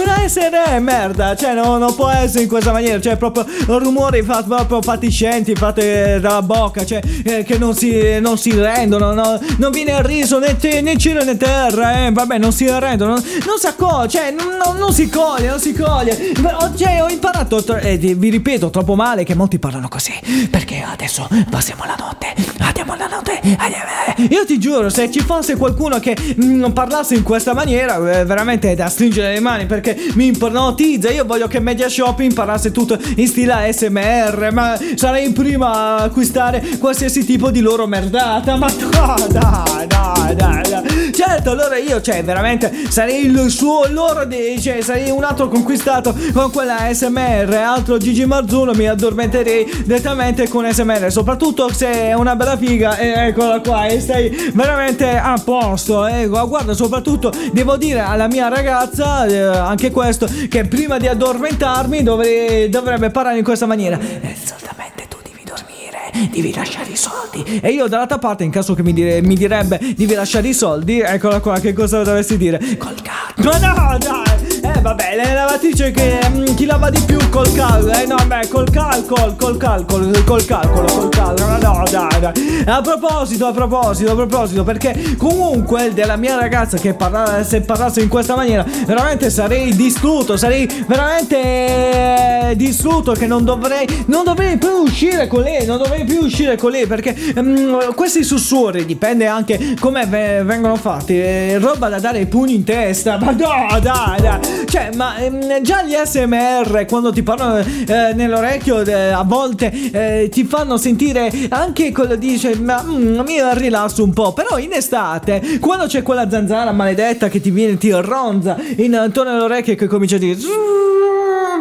una 0.02 0.22
è 0.64 0.78
merda, 0.78 1.34
cioè 1.36 1.54
no, 1.54 1.78
non 1.78 1.94
può 1.94 2.08
essere 2.08 2.42
in 2.42 2.48
questa 2.48 2.72
maniera, 2.72 3.00
cioè 3.00 3.16
proprio 3.16 3.44
rumori 3.66 4.22
fat, 4.22 4.46
proprio 4.46 4.82
fatiscenti, 4.82 5.54
fatte 5.54 6.18
dalla 6.20 6.42
bocca, 6.42 6.84
cioè 6.84 7.00
eh, 7.24 7.44
che 7.44 7.58
non 7.58 7.74
si, 7.74 8.18
non 8.20 8.38
si 8.38 8.50
rendono, 8.50 9.12
no, 9.12 9.40
non 9.58 9.70
viene 9.70 10.00
riso 10.02 10.38
né, 10.38 10.56
te, 10.56 10.80
né 10.80 10.96
cielo 10.96 11.22
né 11.24 11.36
terra, 11.36 12.06
eh, 12.06 12.12
vabbè 12.12 12.38
non 12.38 12.52
si 12.52 12.66
rendono, 12.68 13.14
non, 13.14 13.22
non 13.46 13.58
si 13.58 13.66
accoglie, 13.66 14.08
cioè 14.08 14.30
non, 14.30 14.76
non, 14.76 14.92
si 14.92 15.08
coglie, 15.08 15.48
non 15.48 15.60
si 15.60 15.72
coglie, 15.74 16.32
cioè 16.76 17.02
ho 17.02 17.08
imparato, 17.08 17.64
e 17.76 17.98
eh, 18.00 18.14
vi 18.14 18.30
ripeto 18.30 18.70
troppo 18.70 18.94
male 18.94 19.24
che 19.24 19.34
molti 19.34 19.58
parlano 19.58 19.88
così, 19.88 20.12
perché 20.50 20.82
adesso 20.82 21.28
passiamo 21.50 21.84
la 21.84 21.96
notte, 21.98 22.34
andiamo 22.58 22.94
la 22.96 23.06
notte, 23.06 23.40
andiamo, 23.56 23.84
io 24.28 24.44
ti 24.46 24.58
giuro 24.58 24.88
se 24.88 25.10
ci 25.10 25.20
fosse 25.20 25.56
qualcuno 25.56 25.98
che 25.98 26.16
mm, 26.42 26.66
parlasse 26.70 27.14
in 27.14 27.22
questa 27.22 27.54
maniera, 27.54 27.96
eh, 28.20 28.24
veramente 28.24 28.70
è 28.70 28.74
da 28.74 28.88
stringere 28.88 29.34
le 29.34 29.40
mani 29.40 29.66
perché 29.66 29.91
mi 30.14 30.26
ipnotizza. 30.26 31.10
Io 31.10 31.24
voglio 31.24 31.48
che 31.48 31.60
Media 31.60 31.88
Shop 31.88 32.18
imparasse 32.20 32.70
tutto 32.72 32.98
in 33.16 33.26
stile 33.26 33.72
SMR, 33.72 34.50
ma 34.52 34.78
sarei 34.94 35.26
il 35.26 35.32
primo 35.32 35.66
a 35.66 35.96
acquistare 35.96 36.62
qualsiasi 36.78 37.24
tipo 37.24 37.50
di 37.50 37.60
loro 37.60 37.86
merdata. 37.86 38.56
Ma 38.56 38.68
no, 38.68 39.14
dai, 39.28 39.86
dai, 39.86 40.36
dai, 40.36 40.62
dai. 40.68 41.12
Certo, 41.12 41.50
allora 41.50 41.76
io, 41.76 42.00
cioè, 42.00 42.24
veramente 42.24 42.72
sarei 42.88 43.26
il 43.26 43.50
suo 43.50 43.86
loro, 43.88 44.26
cioè, 44.60 44.80
sarei 44.80 45.10
un 45.10 45.24
altro 45.24 45.48
conquistato 45.48 46.14
con 46.32 46.50
quella 46.50 46.92
SMR. 46.92 47.52
Altro 47.54 47.98
Gigi 47.98 48.24
Marzuno, 48.24 48.72
mi 48.72 48.88
addormenterei 48.88 49.82
direttamente 49.84 50.48
con 50.48 50.70
SMR. 50.70 51.10
Soprattutto 51.10 51.72
se 51.72 51.90
è 51.90 52.14
una 52.14 52.36
bella 52.36 52.56
figa, 52.56 52.96
e 52.96 53.28
eccola 53.28 53.60
qua, 53.60 53.86
e 53.86 54.00
stai 54.00 54.50
veramente 54.54 55.08
a 55.16 55.40
posto. 55.42 56.06
Eh. 56.06 56.26
Guarda, 56.26 56.74
soprattutto 56.74 57.32
devo 57.52 57.76
dire 57.76 58.00
alla 58.00 58.26
mia 58.26 58.48
ragazza, 58.48 59.26
eh, 59.26 59.38
anche 59.38 59.81
questo, 59.90 60.28
che 60.48 60.64
prima 60.66 60.98
di 60.98 61.08
addormentarmi 61.08 62.02
dovrei, 62.02 62.68
dovrebbe 62.68 63.10
parlare 63.10 63.38
in 63.38 63.44
questa 63.44 63.66
maniera. 63.66 63.98
Eh, 63.98 64.36
solamente 64.42 65.06
tu 65.08 65.16
devi 65.22 65.42
dormire, 65.44 66.28
devi 66.30 66.52
lasciare 66.54 66.90
i 66.90 66.96
soldi. 66.96 67.60
E 67.60 67.70
io 67.70 67.88
dall'altra 67.88 68.18
parte, 68.18 68.44
in 68.44 68.50
caso 68.50 68.74
che 68.74 68.82
mi, 68.82 68.92
dire, 68.92 69.22
mi 69.22 69.34
direbbe 69.34 69.78
devi 69.96 70.14
lasciare 70.14 70.48
i 70.48 70.54
soldi, 70.54 71.00
eccola 71.00 71.40
qua, 71.40 71.58
che 71.58 71.72
cosa 71.72 72.02
dovresti 72.02 72.36
dire? 72.36 72.58
Col 72.76 73.00
cazzo. 73.02 73.42
Ma 73.42 73.58
no, 73.58 73.98
dai! 73.98 74.31
Eh 74.64 74.80
vabbè, 74.80 75.16
le 75.16 75.34
lavatrici 75.34 75.90
che 75.90 76.20
mm, 76.28 76.44
chi 76.54 76.66
lava 76.66 76.88
di 76.88 77.00
più 77.04 77.18
col 77.30 77.52
cal, 77.52 77.88
eh 77.88 78.06
no, 78.06 78.14
beh, 78.24 78.46
col 78.48 78.70
calcolo, 78.70 79.34
col 79.36 79.56
calcolo, 79.56 80.08
col 80.24 80.44
calcolo, 80.44 80.84
col 80.84 81.08
calcolo, 81.08 81.58
no, 81.58 81.82
dai, 81.90 82.20
dai. 82.20 82.64
A 82.66 82.80
proposito, 82.80 83.46
a 83.46 83.52
proposito, 83.52 84.12
a 84.12 84.14
proposito, 84.14 84.62
perché 84.62 85.16
comunque 85.18 85.92
della 85.92 86.14
mia 86.14 86.38
ragazza 86.38 86.78
che 86.78 86.94
parla, 86.94 87.42
se 87.42 87.62
parlasse 87.62 88.02
in 88.02 88.08
questa 88.08 88.36
maniera, 88.36 88.64
veramente 88.86 89.30
sarei 89.30 89.74
distrutto, 89.74 90.36
sarei 90.36 90.68
veramente 90.86 92.50
eh, 92.50 92.56
distrutto 92.56 93.14
che 93.14 93.26
non 93.26 93.44
dovrei, 93.44 94.04
non 94.06 94.22
dovrei 94.22 94.58
più 94.58 94.70
uscire 94.82 95.26
con 95.26 95.40
lei, 95.42 95.66
non 95.66 95.78
dovrei 95.78 96.04
più 96.04 96.20
uscire 96.20 96.56
con 96.56 96.70
lei, 96.70 96.86
perché 96.86 97.16
mm, 97.36 97.90
questi 97.96 98.22
sussurri 98.22 98.84
dipende 98.84 99.26
anche 99.26 99.74
come 99.80 100.06
vengono 100.06 100.76
fatti, 100.76 101.18
eh, 101.18 101.58
roba 101.58 101.88
da 101.88 101.98
dare 101.98 102.20
i 102.20 102.26
pugni 102.26 102.54
in 102.54 102.62
testa, 102.64 103.18
ma 103.18 103.32
no, 103.32 103.80
dai, 103.80 104.20
dai. 104.20 104.51
Cioè, 104.66 104.90
ma 104.94 105.16
ehm, 105.16 105.62
già 105.62 105.82
gli 105.82 105.94
SMR 105.94 106.86
quando 106.86 107.12
ti 107.12 107.22
parlano 107.22 107.58
eh, 107.58 108.12
nell'orecchio 108.14 108.84
eh, 108.84 109.10
a 109.10 109.22
volte 109.22 109.70
eh, 109.70 110.28
ti 110.30 110.44
fanno 110.44 110.76
sentire 110.76 111.30
anche 111.50 111.92
quello 111.92 112.16
dice 112.16 112.56
ma 112.56 112.82
mm, 112.82 113.20
mi 113.20 113.38
rilasso 113.54 114.02
un 114.02 114.12
po'. 114.12 114.32
Però 114.32 114.58
in 114.58 114.72
estate, 114.72 115.58
quando 115.60 115.86
c'è 115.86 116.02
quella 116.02 116.28
zanzara 116.30 116.72
maledetta 116.72 117.28
che 117.28 117.40
ti 117.40 117.50
viene, 117.50 117.76
ti 117.76 117.90
ronza 117.92 118.56
intorno 118.76 119.30
all'orecchio 119.30 119.72
e 119.74 119.76
che 119.76 119.86
comincia 119.86 120.16
a 120.16 120.18
dire 120.18 120.36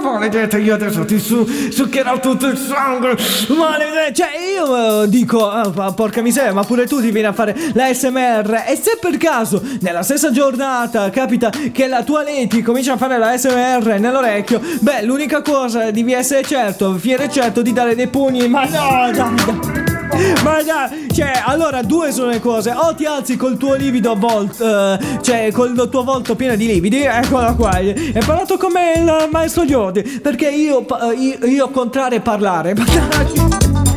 maledetta 0.02 0.58
io 0.58 0.74
adesso 0.74 1.06
ti 1.06 1.20
su- 1.20 1.46
succherò 1.70 2.20
tutto 2.20 2.48
il 2.48 2.58
sangue 2.58 3.16
maledetta 3.56 4.12
cioè 4.12 4.30
io 4.56 5.02
uh, 5.02 5.06
dico 5.08 5.38
oh, 5.38 5.94
porca 5.94 6.22
miseria 6.22 6.54
ma 6.54 6.64
pure 6.64 6.88
tu 6.88 7.00
ti 7.00 7.12
vieni 7.12 7.28
a 7.28 7.34
fare 7.34 7.56
la 7.74 7.94
SMR 7.94 8.64
e 8.68 8.76
se 8.76 8.98
per 9.00 9.18
caso 9.18 9.62
nella 9.82 10.04
stessa 10.04 10.32
giornata 10.32 11.10
capita 11.10 11.50
che 11.50 11.88
la 11.88 12.04
tua 12.04 12.24
Leti 12.24 12.62
comincia 12.62 12.94
a 12.94 12.98
fare 12.98 13.18
la 13.18 13.38
SMR 13.38 14.00
nell'orecchio 14.00 14.62
beh 14.80 15.04
l'unica 15.04 15.42
cosa 15.42 15.92
devi 15.92 16.14
essere 16.14 16.44
certo 16.44 16.98
fiere 16.98 17.30
certo 17.30 17.62
di 17.62 17.74
dare 17.74 17.96
dei 17.96 18.08
pugni 18.08 18.48
ma 18.48 18.66
no 18.66 19.12
dai, 19.12 19.14
dai. 19.14 19.91
Ma 20.44 20.62
dai, 20.64 21.08
cioè, 21.14 21.42
allora 21.46 21.82
due 21.82 22.12
sono 22.12 22.30
le 22.30 22.40
cose. 22.40 22.72
O 22.72 22.94
ti 22.96 23.06
alzi 23.06 23.36
col 23.36 23.58
tuo 23.58 23.74
livido 23.76 24.16
volto, 24.16 24.66
uh, 24.66 25.22
cioè 25.22 25.52
col 25.52 25.90
tuo 25.90 26.04
volto 26.04 26.36
pieno 26.36 26.56
di 26.56 26.66
lividi, 26.66 27.04
eccola 27.04 27.54
qua. 27.54 27.72
Hai 27.72 28.12
parlato 28.26 28.58
come 28.58 28.94
il 28.98 29.28
maestro 29.32 29.64
Yodi, 29.64 30.02
perché 30.22 30.50
io, 30.50 30.86
io, 31.18 31.46
io 31.46 31.70
contrario 31.70 32.22
parlare. 32.22 32.76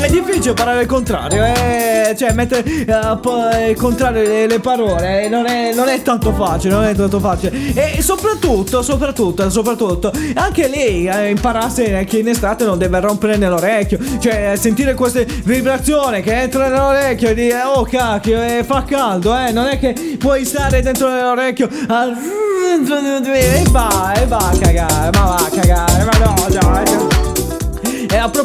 È 0.00 0.08
difficile 0.08 0.54
parlare 0.54 0.80
il 0.80 0.86
contrario, 0.86 1.44
eh? 1.44 2.14
cioè 2.16 2.32
mettere 2.32 2.62
uh, 2.62 3.68
il 3.68 3.76
contrario 3.76 4.22
le, 4.22 4.46
le 4.46 4.58
parole 4.58 5.24
eh? 5.24 5.28
non, 5.28 5.44
è, 5.44 5.74
non, 5.74 5.88
è, 5.88 6.00
tanto 6.00 6.32
facile, 6.32 6.72
non 6.72 6.84
è 6.84 6.94
tanto 6.94 7.20
facile. 7.20 7.74
E 7.74 8.00
soprattutto, 8.00 8.80
soprattutto, 8.80 9.50
soprattutto, 9.50 10.10
anche 10.34 10.68
lei 10.68 11.06
eh, 11.06 11.28
imparasse 11.28 12.04
che 12.04 12.18
in 12.18 12.28
estate 12.28 12.64
non 12.64 12.78
deve 12.78 12.98
rompere 12.98 13.36
nell'orecchio, 13.36 13.98
cioè 14.18 14.54
sentire 14.56 14.94
queste 14.94 15.26
vibrazioni 15.44 16.22
che 16.22 16.32
entrano 16.32 16.70
nell'orecchio 16.70 17.28
e 17.28 17.34
dire 17.34 17.62
oh 17.62 17.82
cacchio, 17.84 18.42
eh, 18.42 18.64
fa 18.64 18.84
caldo, 18.84 19.36
eh? 19.36 19.52
non 19.52 19.66
è 19.66 19.78
che 19.78 20.16
puoi 20.18 20.46
stare 20.46 20.80
dentro 20.80 21.10
nell'orecchio 21.10 21.68
e 22.70 23.62
va, 23.70 24.12
e 24.14 24.26
va 24.26 24.50
cagare, 24.58 25.10
ma 25.18 25.24
va 25.24 25.39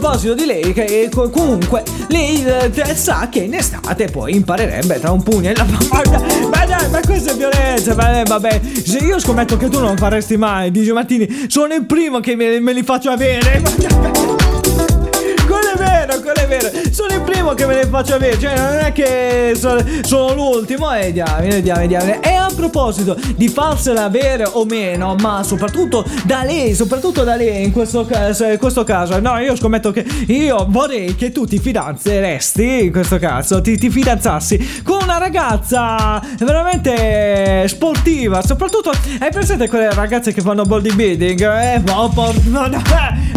proposito 0.06 0.36
di 0.36 0.45
lei, 0.45 0.72
che 0.72 1.10
comunque 1.12 1.84
lei 2.10 2.45
eh, 2.45 2.95
sa 2.95 3.28
che 3.28 3.39
in 3.39 3.56
estate 3.56 4.08
poi 4.08 4.36
imparerebbe 4.36 4.99
tra 4.99 5.12
un 5.12 5.24
pugno 5.24 5.49
e 5.49 5.56
la 5.56 5.66
Ma 5.66 6.66
dai, 6.66 6.89
ma 6.91 6.99
questa 7.01 7.32
è 7.32 7.36
violenza. 7.36 7.95
Ma, 7.95 8.22
vabbè, 8.24 8.62
se 8.86 8.99
io 8.99 9.20
scommetto 9.20 9.58
che 9.58 9.68
tu 9.68 9.80
non 9.80 9.97
faresti 9.97 10.38
mai, 10.38 10.70
dice 10.70 10.93
Martini, 10.93 11.47
sono 11.47 11.74
il 11.74 11.86
primo 11.86 12.20
che 12.20 12.36
me, 12.36 12.60
me 12.60 12.74
li 12.74 12.84
faccio 12.84 13.10
avere. 13.10 13.62
Ma, 13.66 14.34
vero, 16.06 16.22
quello 16.22 16.39
è 16.39 16.47
vero. 16.47 16.70
Sono 16.91 17.14
il 17.14 17.22
primo 17.22 17.53
che 17.53 17.66
me 17.66 17.76
ne 17.76 17.86
faccio 17.86 18.16
avere. 18.16 18.39
Cioè, 18.39 18.56
non 18.56 18.80
è 18.80 18.91
che 18.91 19.53
sono, 19.56 19.84
sono 20.01 20.34
l'ultimo. 20.34 20.93
E 20.93 20.99
vediamo, 21.06 21.41
vediamo, 21.41 21.80
vediamo. 21.82 22.22
E 22.22 22.30
a 22.30 22.49
proposito 22.56 23.18
di 23.36 23.47
farsela 23.47 24.03
avere 24.03 24.45
o 24.45 24.66
meno, 24.66 25.16
ma 25.16 25.43
soprattutto 25.43 26.06
da 26.24 26.43
lei, 26.43 26.74
soprattutto 26.74 27.24
da 27.24 27.36
lei 27.36 27.64
in 27.64 27.72
questo 27.72 28.06
caso, 28.06 28.45
in 28.45 28.58
questo 28.58 28.84
caso. 28.84 29.20
No, 29.20 29.38
io 29.39 29.56
scommetto 29.56 29.91
che 29.91 30.06
io 30.28 30.66
vorrei 30.70 31.16
che 31.16 31.32
tu 31.32 31.45
ti 31.45 31.60
fidanzeresti 31.60 32.86
in 32.86 32.91
questo 32.91 33.18
caso. 33.18 33.62
Ti, 33.62 33.78
ti 33.78 33.89
fidanzassi 33.89 34.82
con 34.84 34.99
una 35.03 35.18
ragazza 35.18 36.22
veramente 36.39 37.68
sportiva. 37.68 38.41
Soprattutto, 38.41 38.91
hai 39.20 39.32
presente 39.32 39.68
quelle 39.68 39.91
ragazze 39.93 40.34
che 40.34 40.41
fanno 40.41 40.64
bodybuilding? 40.64 41.41
Eh, 41.41 41.82
no, 41.86 42.12
no, 42.45 42.68
no, 42.68 42.82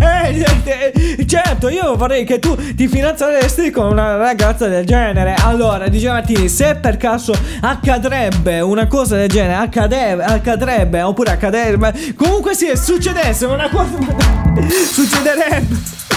eh, 0.01 0.45
eh, 0.64 0.93
eh, 1.19 1.27
certo, 1.27 1.69
io 1.69 1.97
vorrei 1.97 2.25
che 2.25 2.39
tu 2.39 2.57
ti 2.76 2.88
fidanzeresti 2.88 3.70
con 3.70 3.86
una 3.86 4.16
ragazza 4.16 4.66
del 4.68 4.84
genere. 4.84 5.34
Allora, 5.34 5.88
dice 5.88 6.09
Martini, 6.09 6.48
se 6.48 6.76
per 6.76 6.96
caso 6.96 7.34
accadrebbe 7.61 8.61
una 8.61 8.86
cosa 8.86 9.16
del 9.16 9.28
genere, 9.28 9.54
accadrebbe, 9.54 10.24
accadrebbe 10.24 11.02
oppure 11.02 11.30
accadrebbe, 11.32 12.14
comunque 12.16 12.54
sì, 12.54 12.70
succedesse 12.74 13.46
una 13.46 13.68
cosa... 13.68 13.96
succederebbe. 14.92 16.07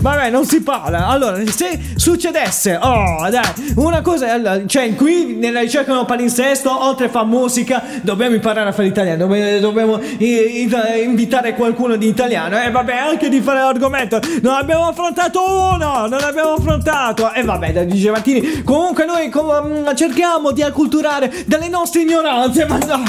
Vabbè, 0.00 0.30
non 0.30 0.44
si 0.44 0.60
parla. 0.62 1.06
Allora, 1.06 1.38
se 1.46 1.78
succedesse, 1.96 2.78
oh, 2.80 3.28
dai, 3.30 3.72
una 3.76 4.00
cosa, 4.00 4.66
cioè, 4.66 4.94
qui 4.94 5.36
nella 5.38 5.60
ricerca 5.60 5.94
del 5.94 6.04
palinsesto, 6.04 6.84
oltre 6.84 7.06
a 7.06 7.08
fare 7.08 7.26
musica, 7.26 7.82
dobbiamo 8.02 8.34
imparare 8.34 8.68
a 8.68 8.72
fare 8.72 8.88
italiano. 8.88 9.26
Dobbiamo, 9.60 10.00
invitare 10.18 11.54
qualcuno 11.54 11.96
di 11.96 12.08
italiano. 12.08 12.60
E 12.60 12.70
vabbè, 12.70 12.94
anche 12.96 13.28
di 13.28 13.40
fare 13.40 13.60
l'argomento. 13.60 14.20
Non 14.42 14.54
abbiamo 14.54 14.88
affrontato 14.88 15.40
uno, 15.42 16.06
non 16.06 16.20
abbiamo 16.22 16.52
affrontato. 16.54 17.32
E 17.32 17.42
vabbè, 17.42 17.72
da 17.72 17.84
DJ 17.84 18.08
Martini. 18.08 18.62
Comunque, 18.62 19.04
noi 19.04 19.28
com- 19.30 19.82
mm, 19.88 19.94
cerchiamo 19.94 20.50
di 20.52 20.62
acculturare 20.62 21.44
dalle 21.46 21.68
nostre 21.68 22.02
ignoranze, 22.02 22.66
ma 22.66 22.78
no. 22.78 23.02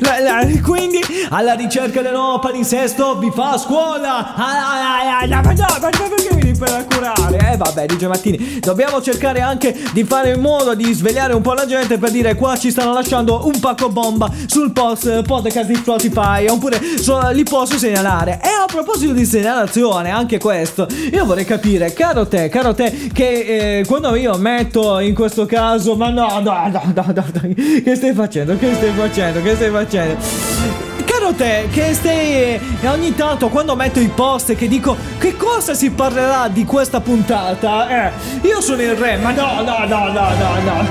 La- 0.00 0.18
la- 0.20 0.46
quindi 0.62 0.98
alla 1.30 1.52
ricerca 1.54 2.00
del 2.02 2.12
nuovo 2.12 2.38
palinsesto 2.38 3.18
vi 3.18 3.30
fa 3.34 3.56
scuola 3.58 4.34
Ah, 4.34 4.34
ah, 4.36 4.98
ah, 5.20 5.26
ah, 5.68 5.78
no, 5.78 5.88
ma 5.98 6.08
perché 6.08 6.34
mi 6.34 6.56
per 6.56 6.86
curare? 6.88 7.52
Eh 7.52 7.56
vabbè 7.56 7.86
DJ 7.86 8.04
Mattini 8.06 8.58
dobbiamo 8.60 9.00
cercare 9.00 9.40
anche 9.40 9.74
di 9.92 10.04
fare 10.04 10.32
in 10.32 10.40
modo 10.40 10.74
di 10.74 10.92
svegliare 10.92 11.34
un 11.34 11.42
po' 11.42 11.52
la 11.52 11.66
gente 11.66 11.98
per 11.98 12.10
dire 12.10 12.34
qua 12.34 12.56
ci 12.56 12.70
stanno 12.70 12.92
lasciando 12.92 13.46
un 13.46 13.58
pacco 13.60 13.88
bomba 13.88 14.30
sul 14.46 14.72
post 14.72 15.22
podcast 15.22 15.68
di 15.68 15.76
Spotify 15.76 16.46
oppure 16.48 16.80
so- 16.98 17.30
li 17.30 17.44
posso 17.44 17.78
segnalare. 17.78 18.40
E 18.42 18.48
a 18.48 18.66
proposito 18.66 19.12
di 19.12 19.24
segnalazione 19.24 20.10
anche 20.10 20.38
questo 20.38 20.86
io 21.12 21.24
vorrei 21.24 21.44
capire 21.44 21.92
caro 21.92 22.26
te 22.26 22.48
caro 22.48 22.74
te 22.74 23.10
che 23.12 23.78
eh, 23.78 23.84
quando 23.86 24.14
io 24.14 24.36
metto 24.36 24.98
in 24.98 25.14
questo 25.14 25.46
caso 25.46 25.94
ma 25.94 26.10
no 26.10 26.40
no 26.40 26.68
no 26.68 26.92
no, 26.94 27.04
no, 27.04 27.14
no 27.14 27.54
che 27.84 27.94
stai 27.94 28.12
facendo 28.12 28.56
che 28.56 28.74
stai 28.74 28.92
facendo 28.92 29.42
che 29.42 29.54
stai 29.54 29.70
facendo 29.70 30.87
Caro 31.28 31.34
te, 31.34 31.68
che 31.70 31.92
stai 31.92 32.58
e 32.80 32.88
ogni 32.88 33.14
tanto 33.14 33.48
quando 33.48 33.76
metto 33.76 34.00
i 34.00 34.08
post 34.08 34.54
che 34.54 34.66
dico 34.66 34.96
che 35.18 35.36
cosa 35.36 35.74
si 35.74 35.90
parlerà 35.90 36.48
di 36.48 36.64
questa 36.64 37.00
puntata, 37.00 38.08
eh, 38.08 38.12
io 38.42 38.62
sono 38.62 38.80
il 38.80 38.96
re, 38.96 39.18
ma 39.18 39.32
no, 39.32 39.60
no, 39.60 39.84
no, 39.86 40.08
no, 40.10 40.34
no, 40.36 40.60
no. 40.62 40.86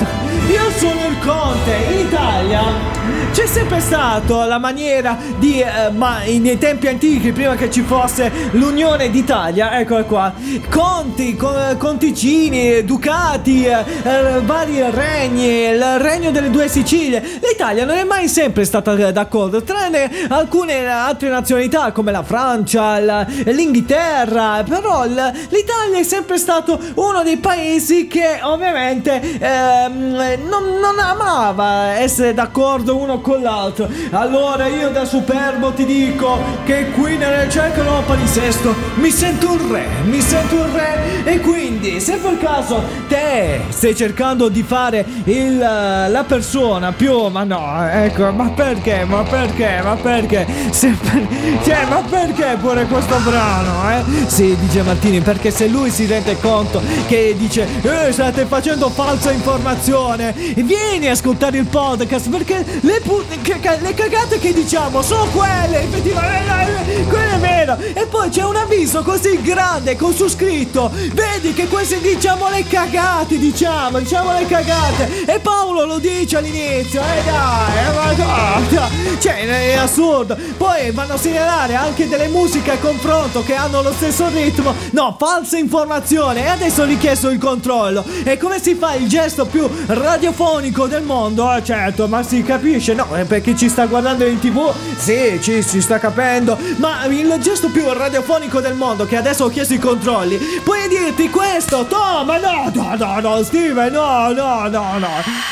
Io 0.48 0.70
sono 0.78 1.08
il 1.08 1.18
conte. 1.26 1.76
In 1.90 2.00
Italia 2.06 2.97
c'è 3.32 3.46
sempre 3.46 3.80
stato 3.80 4.46
la 4.46 4.58
maniera 4.58 5.18
di, 5.38 5.60
eh, 5.60 5.92
ma 5.92 6.20
nei 6.26 6.58
tempi 6.58 6.88
antichi, 6.88 7.32
prima 7.32 7.56
che 7.56 7.70
ci 7.70 7.82
fosse 7.82 8.32
l'Unione 8.52 9.10
d'Italia, 9.10 9.80
eccola 9.80 10.04
qua, 10.04 10.34
conti, 10.70 11.36
co- 11.36 11.76
conticini, 11.78 12.84
ducati, 12.84 13.66
eh, 13.66 13.84
eh, 14.04 14.42
vari 14.42 14.84
regni, 14.90 15.46
il 15.46 16.00
regno 16.00 16.32
delle 16.32 16.50
due 16.50 16.68
Sicilie. 16.68 17.40
L'Italia 17.42 17.86
non 17.86 17.96
è 17.96 18.04
mai 18.04 18.28
sempre 18.28 18.66
stata 18.66 18.94
eh, 18.94 19.12
d'accordo, 19.12 19.64
tranne 19.64 20.10
alcune 20.30 20.88
altre 20.88 21.30
nazionalità 21.30 21.92
come 21.92 22.12
la 22.12 22.24
Francia, 22.24 23.00
la- 23.00 23.26
l'Inghilterra, 23.46 24.64
però 24.68 25.06
l'Italia 25.06 26.00
è 26.00 26.04
sempre 26.04 26.38
stato 26.38 26.80
uno 26.96 27.24
dei 27.24 27.38
paesi 27.38 28.08
che 28.08 28.40
ovviamente 28.42 29.22
ehm, 29.40 30.40
non, 30.48 30.80
non 30.80 31.00
amava 31.00 31.94
essere 32.00 32.34
d'accordo 32.34 32.97
uno 32.98 33.20
con 33.22 33.42
l'altro. 33.42 33.88
Allora 34.12 34.68
io 34.68 34.90
da 34.90 35.06
superbo 35.06 35.72
ti 35.72 35.86
dico 35.86 36.40
che 36.66 36.92
qui 36.92 37.18
ricerca 37.18 37.84
nuova 37.84 38.02
palinsesto 38.02 38.74
mi 38.96 39.10
sento 39.12 39.52
un 39.52 39.72
re, 39.72 39.86
mi 40.04 40.22
sento 40.22 40.56
un 40.56 40.74
re 40.74 41.24
e 41.24 41.40
quindi 41.40 42.00
se 42.00 42.18
per 42.18 42.38
caso 42.38 42.82
te 43.08 43.62
stai 43.70 43.96
cercando 43.96 44.50
di 44.50 44.64
fare 44.64 45.06
il, 45.26 45.58
la 45.58 46.24
persona 46.28 46.92
più, 46.92 47.28
ma 47.28 47.44
no, 47.44 47.88
ecco, 47.90 48.32
ma 48.32 48.50
perché, 48.50 49.06
ma 49.06 49.24
perché, 49.24 49.80
ma 49.84 49.96
perché, 49.96 50.46
se 50.72 50.96
per- 51.02 51.28
cioè, 51.64 51.86
ma 51.90 52.02
perché 52.10 52.58
pure 52.60 52.86
questo 52.86 53.18
brano, 53.24 53.90
eh? 53.92 54.04
Sì, 54.28 54.56
dice 54.60 54.82
Martini, 54.82 55.22
perché 55.22 55.52
se 55.52 55.68
lui 55.68 55.90
si 55.90 56.06
rende 56.06 56.38
conto 56.40 56.82
che 57.08 57.36
dice, 57.38 57.68
eh, 57.82 58.12
state 58.12 58.46
facendo 58.46 58.90
falsa 58.90 59.32
informazione, 59.32 60.34
vieni 60.56 61.08
a 61.08 61.12
ascoltare 61.12 61.58
il 61.58 61.66
podcast 61.66 62.30
perché 62.30 62.64
le, 62.88 63.02
pu- 63.02 63.24
che- 63.42 63.60
che- 63.60 63.78
le 63.82 63.94
cagate 63.94 64.40
che 64.40 64.54
diciamo 64.54 65.02
sono 65.02 65.26
quelle, 65.26 65.82
effettivamente, 65.84 67.04
quello 67.08 67.34
è 67.34 67.38
vero. 67.40 67.78
E 67.94 68.06
poi 68.10 68.30
c'è 68.30 68.44
un 68.44 68.56
avviso 68.56 69.04
così 69.04 69.42
grande 69.42 69.96
con 69.98 70.14
su 70.14 70.28
scritto, 70.30 70.90
vedi 71.14 71.54
che 71.54 71.68
queste 71.68 72.00
diciamo 72.00 72.50
le 72.50 72.64
cagate, 72.66 73.38
diciamo, 73.38 74.00
diciamo 74.00 74.32
le 74.34 74.46
cagate. 74.46 75.26
E 75.26 75.40
Paolo 75.40 75.86
lo 75.86 75.98
dice 76.00 76.38
all'inizio, 76.38 77.02
eh 77.02 77.24
dai, 77.26 77.78
eh, 77.78 77.94
ma 77.94 78.12
no. 78.12 78.90
cioè 79.20 79.46
è 79.46 79.74
assurdo. 79.76 80.38
Poi 80.56 80.92
vanno 80.92 81.14
a 81.14 81.18
segnalare 81.18 81.76
anche 81.76 82.08
delle 82.08 82.28
musiche 82.30 82.72
a 82.72 82.78
confronto 82.78 83.44
che 83.44 83.54
hanno 83.56 83.82
lo 83.82 83.92
stesso 83.92 84.28
ritmo. 84.30 84.74
No, 84.92 85.16
falsa 85.20 85.58
informazione. 85.58 86.44
E 86.46 86.48
adesso 86.48 86.84
ho 86.84 86.86
richiesto 86.86 87.30
il 87.30 87.38
controllo. 87.40 88.04
E 88.24 88.38
come 88.38 88.62
si 88.62 88.76
fa 88.76 88.94
il 88.96 89.08
gesto 89.10 89.46
più 89.46 89.70
radiofonico 89.88 90.88
del 90.88 91.04
mondo? 91.04 91.54
Eh, 91.54 91.64
certo, 91.64 92.08
ma 92.08 92.24
si 92.24 92.44
capisce, 92.44 92.76
no? 92.94 93.16
eh, 93.16 93.26
Per 93.26 93.42
chi 93.42 93.56
ci 93.56 93.70
sta 93.70 93.86
guardando 93.86 94.26
in 94.26 94.40
tv, 94.40 94.74
sì, 94.98 95.40
ci 95.42 95.62
si 95.62 95.82
sta 95.82 96.00
capendo. 96.00 96.58
Ma 96.78 97.06
il 97.06 97.36
gesto 97.40 97.70
più 97.70 97.92
radiofonico 97.92 98.62
del 98.62 98.76
mondo, 98.76 99.06
che 99.06 99.18
adesso 99.18 99.46
ho 99.46 99.50
chiesto 99.50 99.74
i 99.74 99.80
controlli, 99.80 100.38
puoi 100.64 100.88
dirti 100.88 101.30
questo, 101.30 101.86
Toma, 101.86 102.38
no, 102.38 102.72
no, 102.74 102.96
no, 102.98 103.20
no, 103.20 103.44
Steven, 103.44 103.92
no, 103.92 104.32
no, 104.32 104.68
no, 104.68 104.98
no. 104.98 105.10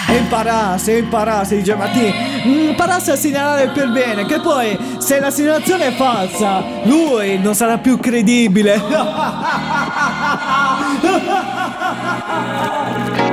E 0.07 0.15
imparasse, 0.17 0.97
imparasse, 0.97 1.57
dice 1.57 1.75
Martini, 1.75 2.13
imparasse 2.69 3.11
a 3.11 3.15
segnalare 3.15 3.67
per 3.69 3.91
bene, 3.91 4.25
che 4.25 4.39
poi 4.39 4.77
se 4.99 5.19
la 5.19 5.31
segnalazione 5.31 5.87
è 5.87 5.95
falsa, 5.95 6.63
lui 6.83 7.39
non 7.39 7.55
sarà 7.55 7.77
più 7.77 7.99
credibile. 7.99 8.81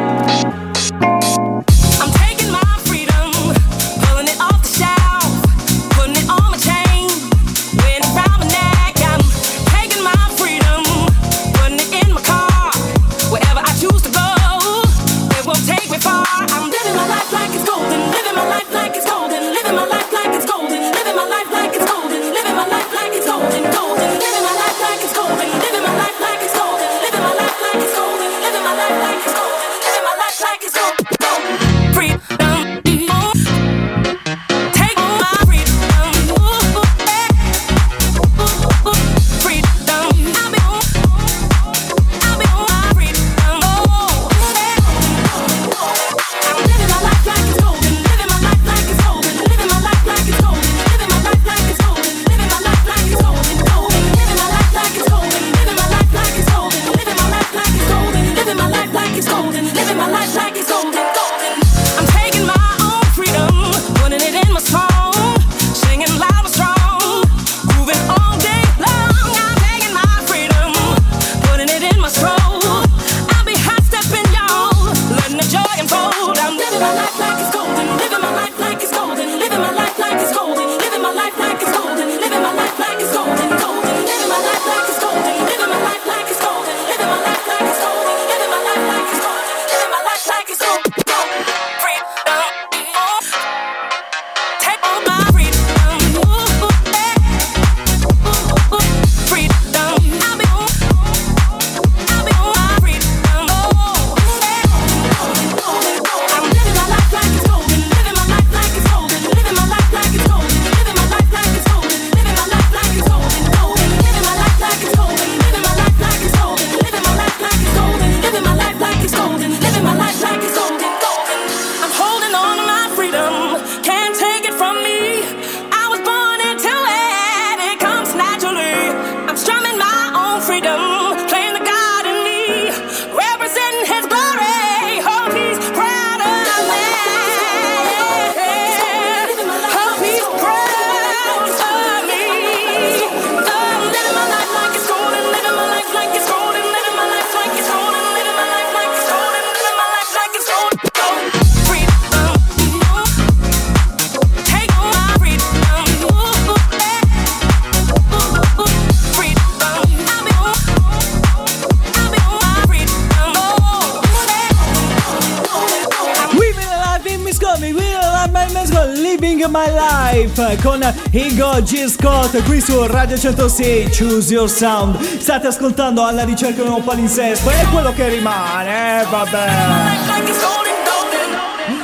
G. 171.61 171.87
Scott 171.87 172.43
qui 172.45 172.61
su 172.61 172.87
Radio 172.87 173.19
106 173.19 173.91
Choose 173.97 174.33
Your 174.33 174.49
Sound. 174.49 174.99
State 175.19 175.47
ascoltando 175.49 176.05
alla 176.05 176.25
ricerca 176.25 176.63
di 176.63 176.69
un 176.69 176.83
palinsesto. 176.83 177.51
È 177.51 177.67
quello 177.71 177.93
che 177.93 178.09
rimane, 178.09 179.03
eh, 179.03 179.05
vabbè. 179.11 180.72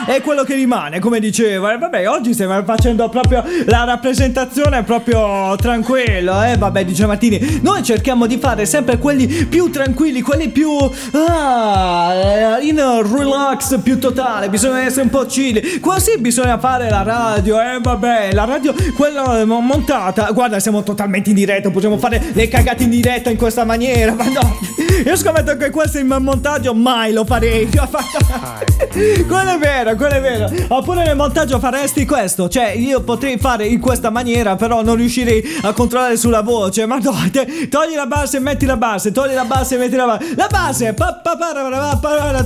È 0.09 0.23
quello 0.23 0.43
che 0.43 0.55
rimane, 0.55 1.01
come 1.01 1.21
dicevo. 1.21 1.69
E 1.69 1.77
vabbè, 1.77 2.09
oggi 2.09 2.33
stiamo 2.33 2.63
facendo 2.65 3.11
proprio 3.11 3.45
la 3.67 3.85
rappresentazione 3.85 4.83
proprio 4.83 5.55
tranquillo, 5.57 6.43
eh. 6.45 6.57
Vabbè, 6.57 6.83
dice 6.87 7.05
Martini. 7.05 7.61
Noi 7.61 7.83
cerchiamo 7.83 8.25
di 8.25 8.39
fare 8.39 8.65
sempre 8.65 8.97
quelli 8.97 9.27
più 9.27 9.69
tranquilli, 9.69 10.23
quelli 10.23 10.49
più. 10.49 10.71
Ah, 11.13 12.57
in 12.63 12.81
relax 13.15 13.79
più 13.83 13.99
totale. 13.99 14.49
Bisogna 14.49 14.83
essere 14.83 15.03
un 15.03 15.11
po' 15.11 15.27
chill. 15.27 15.79
Così 15.79 16.17
bisogna 16.19 16.59
fare 16.59 16.89
la 16.89 17.03
radio, 17.03 17.61
eh. 17.61 17.79
Vabbè, 17.79 18.33
la 18.33 18.47
radio, 18.47 18.75
quella 18.97 19.45
montata. 19.45 20.31
Guarda, 20.33 20.59
siamo 20.59 20.83
totalmente 20.83 21.29
in 21.29 21.35
diretta. 21.35 21.71
Possiamo 21.71 21.99
fare 21.99 22.31
le 22.33 22.49
cagate 22.49 22.85
in 22.85 22.89
diretta 22.89 23.29
in 23.29 23.37
questa 23.37 23.65
maniera. 23.65 24.15
Ma 24.15 24.25
no, 24.25 24.59
io 25.05 25.17
scommetto 25.17 25.57
che 25.57 25.71
questo 25.71 25.99
in 25.99 26.07
montaggio 26.07 26.75
mai 26.75 27.13
lo 27.13 27.25
farei. 27.25 27.69
quello 29.27 29.55
è 29.55 29.59
vero, 29.59 29.95
quello 29.95 30.15
è 30.15 30.21
vero. 30.21 30.51
Oppure 30.69 31.05
nel 31.05 31.17
montaggio 31.17 31.59
faresti 31.59 32.05
questo. 32.05 32.49
Cioè, 32.49 32.71
io 32.71 33.03
potrei 33.03 33.39
fare 33.39 33.67
in 33.67 33.81
questa 33.81 34.11
maniera, 34.11 34.57
però 34.57 34.83
non 34.83 34.97
riuscirei 34.97 35.43
a 35.63 35.73
controllare 35.73 36.17
sulla 36.17 36.43
voce. 36.43 36.87
Ma 36.87 36.99
no, 36.99 37.15
te- 37.31 37.69
togli 37.69 37.95
la 37.95 38.07
base 38.07 38.39
e 38.39 38.41
metti 38.41 38.67
la 38.67 38.77
base. 38.77 39.13
Togli 39.13 39.35
la 39.35 39.45
base 39.45 39.75
e 39.77 39.79
metti 39.79 39.97
la 39.97 40.07
base. 40.07 40.35
La 40.37 40.49
base! 40.51 40.95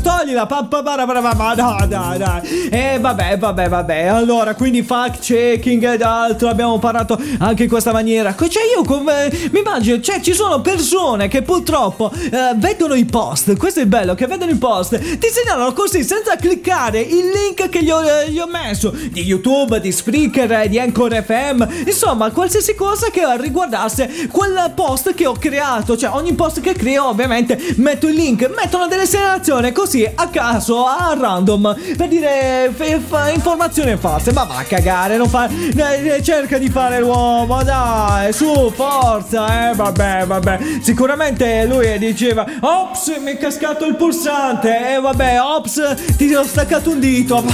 Toglila! 0.03 0.47
Ma 0.47 1.55
no, 1.55 1.77
dai, 1.87 2.19
dai. 2.19 2.69
E 2.71 2.99
vabbè, 3.01 3.39
vabbè, 3.39 3.69
vabbè. 3.69 4.07
Allora, 4.07 4.55
quindi 4.55 4.83
fact 4.83 5.21
checking 5.21 5.83
ed 5.85 6.03
altro. 6.03 6.49
Abbiamo 6.49 6.79
parlato 6.79 7.21
anche 7.39 7.65
in 7.65 7.69
questa 7.69 7.93
maniera. 7.93 8.35
Cioè, 8.37 8.63
io 8.75 8.85
come. 8.85 9.31
Mi 9.51 9.61
immagino, 9.61 10.01
cioè, 10.01 10.21
ci 10.21 10.35
sono 10.35 10.61
persone 10.61 11.29
che 11.29 11.43
purtroppo 11.43 12.11
eh, 12.13 12.37
vedono 12.57 12.95
i 12.95 13.05
post. 13.05 13.57
Questo 13.57 13.81
è 13.81 13.87
bello, 13.87 14.15
che 14.15 14.27
vedono 14.27 14.51
i 14.51 14.57
post. 14.57 14.99
Ti 14.99 15.29
segnalano 15.29 15.73
così 15.73 16.03
senza 16.03 16.37
cliccare 16.37 17.01
il 17.01 17.29
link 17.29 17.69
che 17.69 17.83
gli 17.83 17.91
ho, 17.91 18.03
eh, 18.03 18.31
gli 18.31 18.39
ho 18.39 18.47
messo 18.47 18.91
di 18.91 19.23
YouTube, 19.23 19.81
di 19.81 19.93
Spreaker, 19.93 20.51
eh, 20.53 20.69
di 20.69 20.79
Anchor 20.79 21.23
FM, 21.23 21.65
insomma, 21.87 22.31
qualsiasi 22.31 22.75
cosa 22.75 23.09
che 23.11 23.23
riguardasse 23.39 24.29
quel 24.31 24.73
post 24.75 25.15
che 25.15 25.27
ho 25.27 25.35
creato. 25.35 25.97
Cioè, 25.97 26.11
ogni 26.15 26.35
post 26.35 26.61
che 26.61 26.75
creo, 26.75 27.09
ovviamente, 27.09 27.59
metto 27.77 28.07
il 28.09 28.15
link, 28.15 28.51
mettono 28.57 28.87
delle 28.89 29.07
segnalazioni 29.07 29.73
così 29.73 30.09
a 30.15 30.29
caso, 30.29 30.87
a 30.87 31.15
random, 31.19 31.77
per 31.97 32.09
dire 32.09 32.73
f- 32.75 32.99
f- 33.09 33.33
informazioni 33.35 33.97
false. 33.97 34.33
Ma 34.33 34.45
va 34.45 34.59
a 34.59 34.65
cagare, 34.65 35.17
non 35.17 35.29
fa. 35.29 35.49
eh, 35.49 36.23
cerca 36.23 36.59
di 36.59 36.69
fare 36.69 37.01
l'uomo, 37.01 37.63
dai, 37.63 38.33
su, 38.33 38.71
forza, 38.75 39.71
eh, 39.71 39.75
vabbè, 39.75 40.25
vabbè. 40.27 40.59
Sicuramente 40.83 41.65
lui 41.67 41.99
diceva, 42.33 42.47
ops, 42.61 43.19
mi 43.21 43.33
è 43.33 43.37
cascato 43.37 43.85
il 43.85 43.97
pulsante, 43.97 44.95
e 44.95 45.01
vabbè, 45.01 45.41
ops, 45.41 46.15
ti 46.17 46.35
ho 46.35 46.45
staccato 46.45 46.91
un 46.91 47.01
dito. 47.01 47.45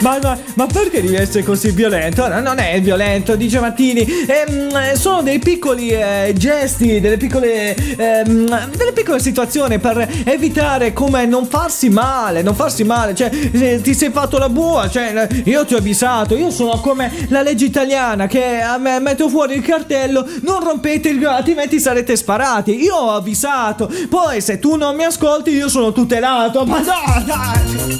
Ma, 0.00 0.18
ma, 0.22 0.38
ma 0.54 0.66
perché 0.66 1.02
devi 1.02 1.14
essere 1.14 1.44
così 1.44 1.70
violento? 1.70 2.26
No, 2.28 2.40
non 2.40 2.58
è 2.58 2.80
violento, 2.80 3.36
dice 3.36 3.60
Martini. 3.60 4.06
Ehm, 4.26 4.94
sono 4.94 5.22
dei 5.22 5.38
piccoli 5.38 5.90
eh, 5.90 6.32
gesti, 6.36 7.00
delle 7.00 7.16
piccole, 7.16 7.74
ehm, 7.74 8.70
delle 8.76 8.92
piccole 8.92 9.20
situazioni 9.20 9.78
per 9.78 10.08
evitare 10.24 10.92
come 10.92 11.26
non 11.26 11.46
farsi 11.46 11.88
male, 11.88 12.42
non 12.42 12.54
farsi 12.54 12.84
male. 12.84 13.14
Cioè, 13.14 13.30
ti 13.80 13.94
sei 13.94 14.10
fatto 14.10 14.38
la 14.38 14.48
bua, 14.48 14.88
cioè, 14.88 15.28
io 15.44 15.64
ti 15.64 15.74
ho 15.74 15.78
avvisato. 15.78 16.36
Io 16.36 16.50
sono 16.50 16.78
come 16.80 17.10
la 17.28 17.42
legge 17.42 17.64
italiana 17.64 18.26
che 18.26 18.60
a 18.60 18.78
me 18.78 18.98
metto 19.00 19.28
fuori 19.28 19.54
il 19.54 19.62
cartello, 19.62 20.26
non 20.42 20.62
rompete 20.62 21.08
il 21.08 21.18
altrimenti 21.26 21.80
sarete 21.80 22.16
sparati. 22.16 22.82
Io 22.82 22.94
ho 22.94 23.10
avvisato. 23.12 23.90
Poi 24.08 24.40
se 24.40 24.58
tu 24.58 24.76
non 24.76 24.96
mi 24.96 25.04
ascolti, 25.04 25.50
io 25.50 25.68
sono 25.68 25.92
tutelato. 25.92 26.64
Ma 26.64 26.78
no, 26.78 27.24
dai! 27.24 27.98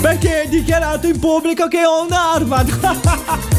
Perché 0.00 0.40
hai 0.40 0.48
dichiarato 0.48 1.05
in 1.06 1.18
pubblico 1.18 1.68
che 1.68 1.84
ho 1.84 2.04
un'arma. 2.04 2.64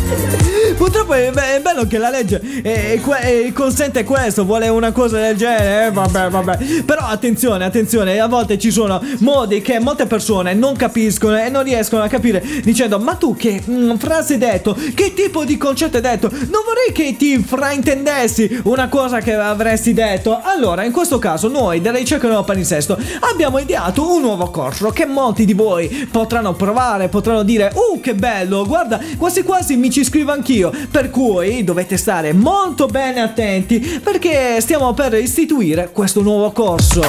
Purtroppo 0.77 1.13
è, 1.13 1.31
è 1.31 1.61
bello 1.61 1.85
che 1.85 1.97
la 1.97 2.09
legge 2.09 2.41
eh, 2.61 2.99
que- 3.01 3.45
eh, 3.45 3.53
consente 3.53 4.03
questo, 4.03 4.45
vuole 4.45 4.67
una 4.69 4.91
cosa 4.91 5.17
del 5.17 5.35
genere. 5.35 5.87
eh, 5.87 5.91
vabbè, 5.91 6.29
vabbè. 6.29 6.57
Però 6.83 7.01
attenzione, 7.05 7.65
attenzione, 7.65 8.19
a 8.19 8.27
volte 8.27 8.57
ci 8.57 8.71
sono 8.71 9.01
modi 9.19 9.61
che 9.61 9.79
molte 9.79 10.05
persone 10.05 10.53
non 10.53 10.75
capiscono 10.75 11.37
e 11.37 11.49
non 11.49 11.63
riescono 11.63 12.03
a 12.03 12.07
capire 12.07 12.43
dicendo 12.63 12.99
"Ma 12.99 13.15
tu 13.15 13.35
che 13.35 13.61
mm, 13.69 13.95
frase 13.95 14.33
hai 14.33 14.39
detto? 14.39 14.75
Che 14.93 15.13
tipo 15.13 15.43
di 15.43 15.57
concetto 15.57 15.97
hai 15.97 16.01
detto? 16.03 16.29
Non 16.29 16.63
vorrei 16.65 16.91
che 16.93 17.15
ti 17.17 17.39
fraintendessi 17.39 18.61
una 18.63 18.87
cosa 18.87 19.19
che 19.19 19.33
avresti 19.33 19.93
detto". 19.93 20.39
Allora, 20.41 20.83
in 20.83 20.91
questo 20.91 21.19
caso 21.19 21.47
noi 21.47 21.81
della 21.81 21.97
ricerca 21.97 22.27
del 22.27 22.43
palinsesto 22.45 22.97
abbiamo 23.31 23.59
ideato 23.59 24.13
un 24.13 24.21
nuovo 24.21 24.49
corso 24.51 24.89
che 24.89 25.05
molti 25.05 25.45
di 25.45 25.53
voi 25.53 26.07
potranno 26.09 26.53
provare, 26.53 27.09
potranno 27.09 27.36
dire 27.43 27.71
"Uh, 27.73 27.99
che 27.99 28.13
bello, 28.13 28.65
guarda, 28.65 28.99
quasi 29.17 29.43
quasi 29.43 29.75
mi 29.75 29.89
ci 29.89 30.01
iscrivo 30.01 30.31
anch'io". 30.31 30.71
Per 30.89 31.09
cui 31.09 31.63
dovete 31.63 31.97
stare 31.97 32.33
molto 32.33 32.87
bene 32.87 33.21
attenti 33.21 33.99
perché 34.03 34.59
stiamo 34.61 34.93
per 34.93 35.13
istituire 35.13 35.89
questo 35.91 36.21
nuovo 36.21 36.51
corso. 36.51 37.03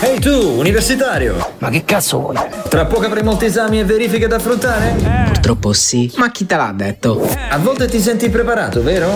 Ehi 0.00 0.18
tu, 0.18 0.30
universitario! 0.58 1.54
Ma 1.58 1.68
che 1.70 1.84
cazzo 1.84 2.18
vuoi? 2.20 2.36
Tra 2.68 2.86
poco 2.86 3.04
avrai 3.06 3.22
molti 3.22 3.46
esami 3.46 3.78
e 3.80 3.84
verifiche 3.84 4.26
da 4.26 4.36
affrontare? 4.36 4.96
Purtroppo 5.26 5.72
sì. 5.72 6.10
Ma 6.16 6.30
chi 6.30 6.46
te 6.46 6.56
l'ha 6.56 6.72
detto? 6.74 7.28
A 7.50 7.58
volte 7.58 7.86
ti 7.86 8.00
senti 8.00 8.28
preparato, 8.30 8.82
vero? 8.82 9.14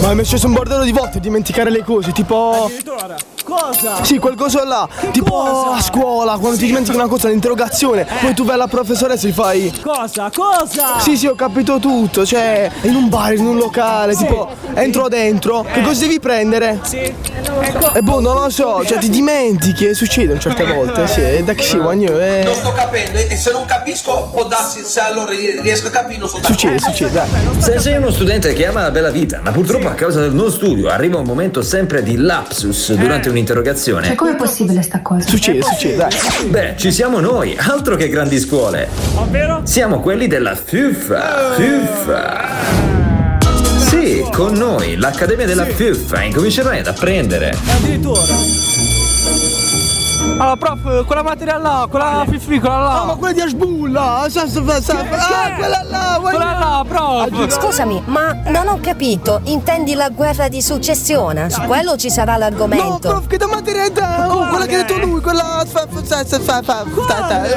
Ma 0.00 0.14
mi 0.14 0.22
è 0.24 0.44
un 0.44 0.52
bordello 0.52 0.84
di 0.84 0.92
volte 0.92 1.20
dimenticare 1.20 1.70
le 1.70 1.82
cose, 1.82 2.12
tipo. 2.12 2.64
Addirittura. 2.64 3.16
Cosa? 3.46 4.02
Sì, 4.02 4.18
quel 4.18 4.34
coso 4.34 4.64
là. 4.64 4.88
tipo 5.12 5.30
cosa? 5.30 5.76
a 5.76 5.80
scuola, 5.80 6.36
quando 6.36 6.58
ti 6.58 6.66
dimentichi 6.66 6.96
una 6.96 7.06
cosa, 7.06 7.28
l'interrogazione, 7.28 8.04
poi 8.20 8.34
tu 8.34 8.44
vai 8.44 8.54
alla 8.54 8.66
professoressa 8.66 9.28
e 9.28 9.32
fai. 9.32 9.72
Cosa? 9.80 10.32
Cosa? 10.34 10.98
Sì, 10.98 11.16
sì, 11.16 11.28
ho 11.28 11.36
capito 11.36 11.78
tutto. 11.78 12.26
Cioè, 12.26 12.68
in 12.82 12.96
un 12.96 13.08
bar, 13.08 13.34
in 13.34 13.46
un 13.46 13.56
locale, 13.56 14.16
tipo, 14.16 14.48
entro 14.74 15.08
dentro. 15.08 15.64
Che 15.72 15.80
cosa 15.82 16.00
devi 16.00 16.18
prendere? 16.18 16.80
Sì. 16.82 17.14
Ecco. 17.60 17.94
E 17.94 18.02
boh, 18.02 18.20
non 18.20 18.34
lo 18.34 18.50
so, 18.50 18.84
cioè 18.84 18.98
ti 18.98 19.08
dimentichi 19.08 19.86
e 19.86 19.94
succede 19.94 20.38
certe 20.40 20.64
volte. 20.64 21.06
Sì, 21.06 21.20
è 21.20 21.42
da 21.44 21.54
che 21.54 21.62
si 21.62 21.76
guagno, 21.76 22.10
Non 22.10 22.20
eh. 22.20 22.52
sto 22.52 22.72
capendo 22.72 23.18
e 23.18 23.36
se 23.36 23.52
non 23.52 23.64
capisco 23.64 24.28
può 24.32 24.44
darsi 24.44 24.82
se 24.82 25.00
allora 25.00 25.30
riesco 25.30 25.86
a 25.86 25.90
capire 25.90 26.18
non 26.18 26.28
sto 26.28 26.40
Succede, 26.42 26.78
succede, 26.78 27.12
dai. 27.12 27.28
Se 27.58 27.78
sei 27.78 27.96
uno 27.96 28.10
studente 28.10 28.52
che 28.52 28.66
ama 28.66 28.82
la 28.82 28.90
bella 28.90 29.10
vita, 29.10 29.40
ma 29.42 29.52
purtroppo 29.52 29.88
a 29.88 29.94
causa 29.94 30.20
del 30.20 30.32
non 30.34 30.50
studio 30.50 30.88
arriva 30.88 31.18
un 31.18 31.24
momento 31.24 31.62
sempre 31.62 32.02
di 32.02 32.16
lapsus 32.16 32.92
durante 32.94 33.28
un'interrogazione, 33.36 34.14
Com'è 34.14 34.34
possibile 34.34 34.80
sta 34.82 35.02
cosa? 35.02 35.28
Succede, 35.28 35.62
succede, 35.62 35.96
dai. 35.96 36.48
beh, 36.48 36.74
ci 36.76 36.90
siamo 36.90 37.20
noi, 37.20 37.54
altro 37.58 37.94
che 37.96 38.08
grandi 38.08 38.38
scuole. 38.38 38.88
Ovvero? 39.14 39.60
Siamo 39.64 40.00
quelli 40.00 40.26
della 40.26 40.54
FUFA. 40.56 41.52
FUFA. 41.52 42.44
Sì, 43.78 44.24
con 44.32 44.54
noi, 44.54 44.96
l'Accademia 44.96 45.46
della 45.46 45.66
FUFA, 45.66 46.22
incomincerai 46.22 46.80
ad 46.80 46.86
apprendere. 46.86 47.54
Addirittura. 47.76 48.65
Allora, 50.38 50.56
prof, 50.56 51.04
quella 51.06 51.22
materia 51.22 51.56
là, 51.56 51.86
quella 51.88 52.24
fifi, 52.28 52.58
quella 52.60 52.78
là. 52.78 53.00
Ah, 53.00 53.04
ma 53.06 53.14
quella 53.14 53.32
di 53.32 53.40
Ashbulla! 53.40 54.20
Ah, 54.20 54.28
quella 55.56 55.82
là! 55.88 56.18
Quella 56.20 56.38
là, 56.38 56.84
prof. 56.86 57.48
Scusami, 57.54 58.02
ma 58.06 58.36
non 58.46 58.68
ho 58.68 58.78
capito. 58.80 59.40
Intendi 59.44 59.94
la 59.94 60.10
guerra 60.10 60.48
di 60.48 60.60
successione? 60.60 61.48
Su 61.48 61.62
quello 61.62 61.96
ci 61.96 62.10
sarà 62.10 62.32
No, 62.32 62.38
l'argomento. 62.38 63.08
prof, 63.08 63.26
che 63.26 63.38
da 63.38 63.46
materia 63.46 63.84
Oh, 64.28 64.48
quella 64.48 64.66
che 64.66 64.74
ha 64.74 64.82
detto 64.82 64.98
lui, 64.98 65.20
quella. 65.20 65.64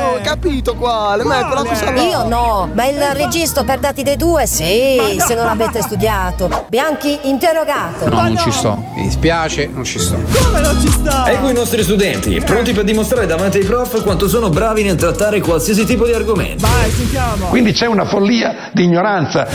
Ho 0.10 0.20
capito 0.24 0.76
quale, 0.76 1.24
ma 1.24 1.40
è 1.40 1.46
quella 1.46 1.64
cosa 1.64 1.92
là. 1.92 2.02
Io 2.02 2.28
no, 2.28 2.70
ma 2.74 2.86
il 2.86 3.00
registro 3.14 3.64
per 3.64 3.80
dati 3.80 4.04
dei 4.04 4.16
due 4.16 4.46
sì, 4.46 5.20
se 5.26 5.36
non 5.36 5.48
avete 5.48 5.82
studiato. 5.82 6.66
Bianchi 6.70 7.20
interrogato. 7.24 8.08
No, 8.10 8.22
non 8.22 8.38
ci 8.38 8.52
sto. 8.52 8.82
Mi 8.96 9.04
dispiace, 9.04 9.68
non 9.68 9.84
ci 9.84 10.00
sto. 10.00 10.16
Come 10.44 10.62
non 10.62 10.80
ci 10.80 10.90
sta? 10.90 11.30
Ecco 11.30 11.50
i 11.50 11.54
nostri 11.54 11.84
studenti, 11.84 12.40
pronti 12.42 12.69
per 12.74 12.84
dimostrare 12.84 13.26
davanti 13.26 13.58
ai 13.58 13.66
prof 13.66 14.02
quanto 14.04 14.28
sono 14.28 14.50
bravi 14.50 14.84
nel 14.84 14.96
trattare 14.96 15.40
qualsiasi 15.40 15.86
tipo 15.86 16.06
di 16.06 16.14
argomento. 16.14 16.66
Vai, 16.68 16.92
sentiamo. 16.92 17.48
Quindi 17.48 17.72
c'è 17.72 17.86
una 17.86 18.06
follia 18.06 18.70
di 18.72 18.84
ignoranza. 18.84 19.48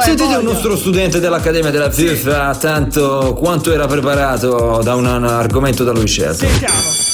Sentite 0.00 0.36
un 0.36 0.44
nostro 0.44 0.76
studente 0.76 1.20
dell'Accademia 1.20 1.70
della 1.70 1.90
FIFA, 1.90 2.54
tanto 2.56 3.36
quanto 3.38 3.72
era 3.72 3.86
preparato 3.86 4.80
da 4.82 4.94
un, 4.94 5.06
un 5.06 5.24
argomento 5.24 5.84
da 5.84 5.92
lui 5.92 6.06
scelto. 6.06 6.46
Sentiamo. 6.46 7.11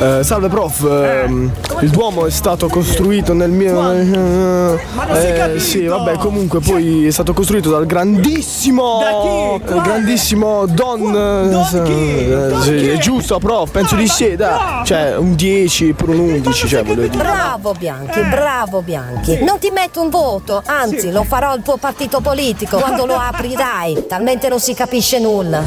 Eh. 0.00 0.18
Eh, 0.18 0.22
salve 0.24 0.48
prof, 0.48 0.82
ehm, 0.82 1.50
il 1.80 1.90
Duomo 1.90 2.26
è 2.26 2.30
stato 2.30 2.68
costruito 2.68 3.32
nel 3.32 3.50
mio... 3.50 3.80
Ma 3.80 3.92
non 3.92 5.16
si 5.16 5.26
Eh, 5.26 5.58
sì, 5.60 5.84
vabbè, 5.86 6.18
comunque 6.18 6.60
poi 6.60 7.06
è 7.06 7.10
stato 7.10 7.32
costruito 7.32 7.70
dal 7.70 7.86
grandissimo... 7.86 8.98
Da 9.00 9.10
chi? 9.20 9.64
eh, 9.64 9.66
Quale? 9.66 9.82
grandissimo 9.88 10.66
Don... 10.66 11.12
Don 11.12 11.82
chi? 11.84 11.92
eh, 11.92 12.48
Don 12.48 12.60
sì, 12.62 12.74
chi? 12.76 12.88
è 12.88 12.98
giusto 12.98 13.38
prof, 13.38 13.70
penso 13.70 13.94
di 13.94 14.06
sì, 14.08 14.36
dai. 14.36 14.84
Cioè, 14.84 15.16
un 15.16 15.34
10 15.34 15.92
pure 15.92 16.12
un 16.12 16.18
11, 16.18 16.68
cioè, 16.68 16.82
voglio 16.82 17.02
dire. 17.06 17.16
Bravo 17.16 17.72
Bianchi, 17.78 18.20
bravo 18.22 18.82
Bianchi. 18.82 19.42
Non 19.44 19.58
ti 19.58 19.70
metto 19.70 20.00
un 20.02 20.10
voto, 20.10 20.62
anzi 20.64 21.10
lo 21.10 21.24
farò 21.24 21.50
al 21.50 21.62
tuo 21.62 21.76
partito 21.76 22.20
politico 22.20 22.78
quando 22.78 23.06
lo 23.06 23.16
aprirai, 23.16 24.06
talmente 24.08 24.48
non 24.48 24.60
si 24.60 24.74
capisce 24.74 25.18
nulla. 25.18 25.62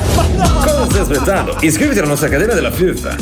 Cosa 0.63 0.86
stai 0.89 1.01
aspettando? 1.01 1.55
Iscriviti 1.61 1.99
alla 1.99 2.09
nostra 2.09 2.28
Accademia 2.28 2.53
della 2.55 2.71
FIUF. 2.71 3.15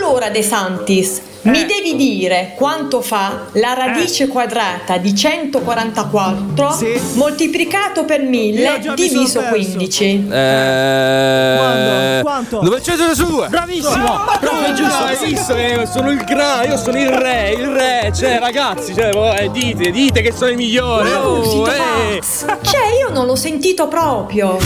Allora 0.00 0.29
De 0.32 0.42
Santis, 0.44 1.22
mi 1.42 1.64
devi 1.64 1.96
dire 1.96 2.52
quanto 2.56 3.00
fa 3.00 3.46
la 3.52 3.72
radice 3.74 4.28
quadrata 4.28 4.98
di 4.98 5.14
144 5.14 6.78
moltiplicato 7.14 8.04
per 8.04 8.20
Io 8.22 8.28
1000 8.28 8.78
già 8.80 8.90
mi 8.90 8.94
diviso 8.96 9.26
sono 9.26 9.48
perso. 9.50 9.70
15. 9.76 10.26
Eh... 10.30 12.20
Quanto? 12.22 12.62
900 12.62 13.14
su 13.14 13.24
2 13.26 13.48
Bravissimo 13.48 14.18
Prof, 14.40 14.62
è 14.64 14.72
giusto 14.74 15.04
Hai 15.04 15.16
visto 15.24 15.54
che 15.54 15.88
sono 15.90 16.10
il 16.10 16.22
gra 16.24 16.64
Io 16.64 16.76
sono 16.76 16.98
il 16.98 17.08
re 17.08 17.50
Il 17.52 17.66
re 17.68 18.12
Cioè 18.14 18.38
ragazzi 18.38 18.94
Cioè 18.94 19.10
oh, 19.14 19.34
eh, 19.34 19.50
dite 19.50 19.90
Dite 19.90 20.20
che 20.20 20.32
sono 20.32 20.50
il 20.50 20.56
migliore 20.56 21.08
Oh, 21.14 21.66
eh. 21.68 22.20
Cioè 22.22 22.98
io 23.00 23.10
non 23.12 23.26
l'ho 23.26 23.36
sentito 23.36 23.88
proprio. 23.88 24.58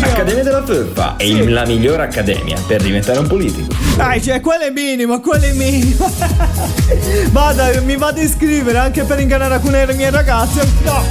Accademia 0.00 0.42
della 0.42 0.64
FIUF 0.64 1.16
è 1.16 1.22
il- 1.24 1.52
la 1.52 1.64
migliore 1.66 2.02
accademia 2.02 2.56
per 2.66 2.82
diventare 2.82 3.18
un 3.18 3.26
politico. 3.26 3.74
Dai, 3.96 4.22
cioè, 4.22 4.40
quello 4.40 4.64
è 4.64 4.70
minimo, 4.70 5.20
quello 5.20 5.44
è 5.44 5.52
minimo. 5.52 5.97
Vada, 7.30 7.80
mi 7.80 7.96
vado 7.96 8.20
a 8.20 8.22
iscrivere 8.22 8.78
anche 8.78 9.04
per 9.04 9.18
ingannare 9.20 9.54
alcune 9.54 9.80
delle 9.80 9.94
mie 9.94 10.10
ragazze. 10.10 10.66
No. 10.82 11.02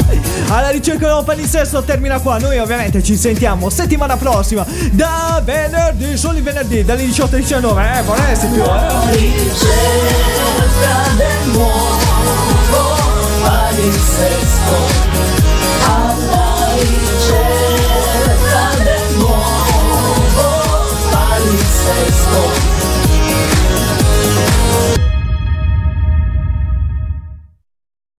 Alla 0.49 0.69
ricerca 0.69 1.05
di 1.05 1.11
open 1.11 1.37
di 1.37 1.47
sesso 1.47 1.81
termina 1.83 2.19
qua. 2.19 2.37
Noi 2.39 2.57
ovviamente 2.57 3.03
ci 3.03 3.15
sentiamo 3.15 3.69
settimana 3.69 4.17
prossima. 4.17 4.65
Da 4.91 5.41
venerdì, 5.43 6.17
solo 6.17 6.41
venerdì, 6.41 6.83
dalle 6.83 7.05
18 7.05 7.35
alle 7.35 7.43
19. 7.43 7.97
Eh, 7.97 8.01
vorresti 8.03 8.47
più. 8.47 8.63
Eh. 8.63 9.87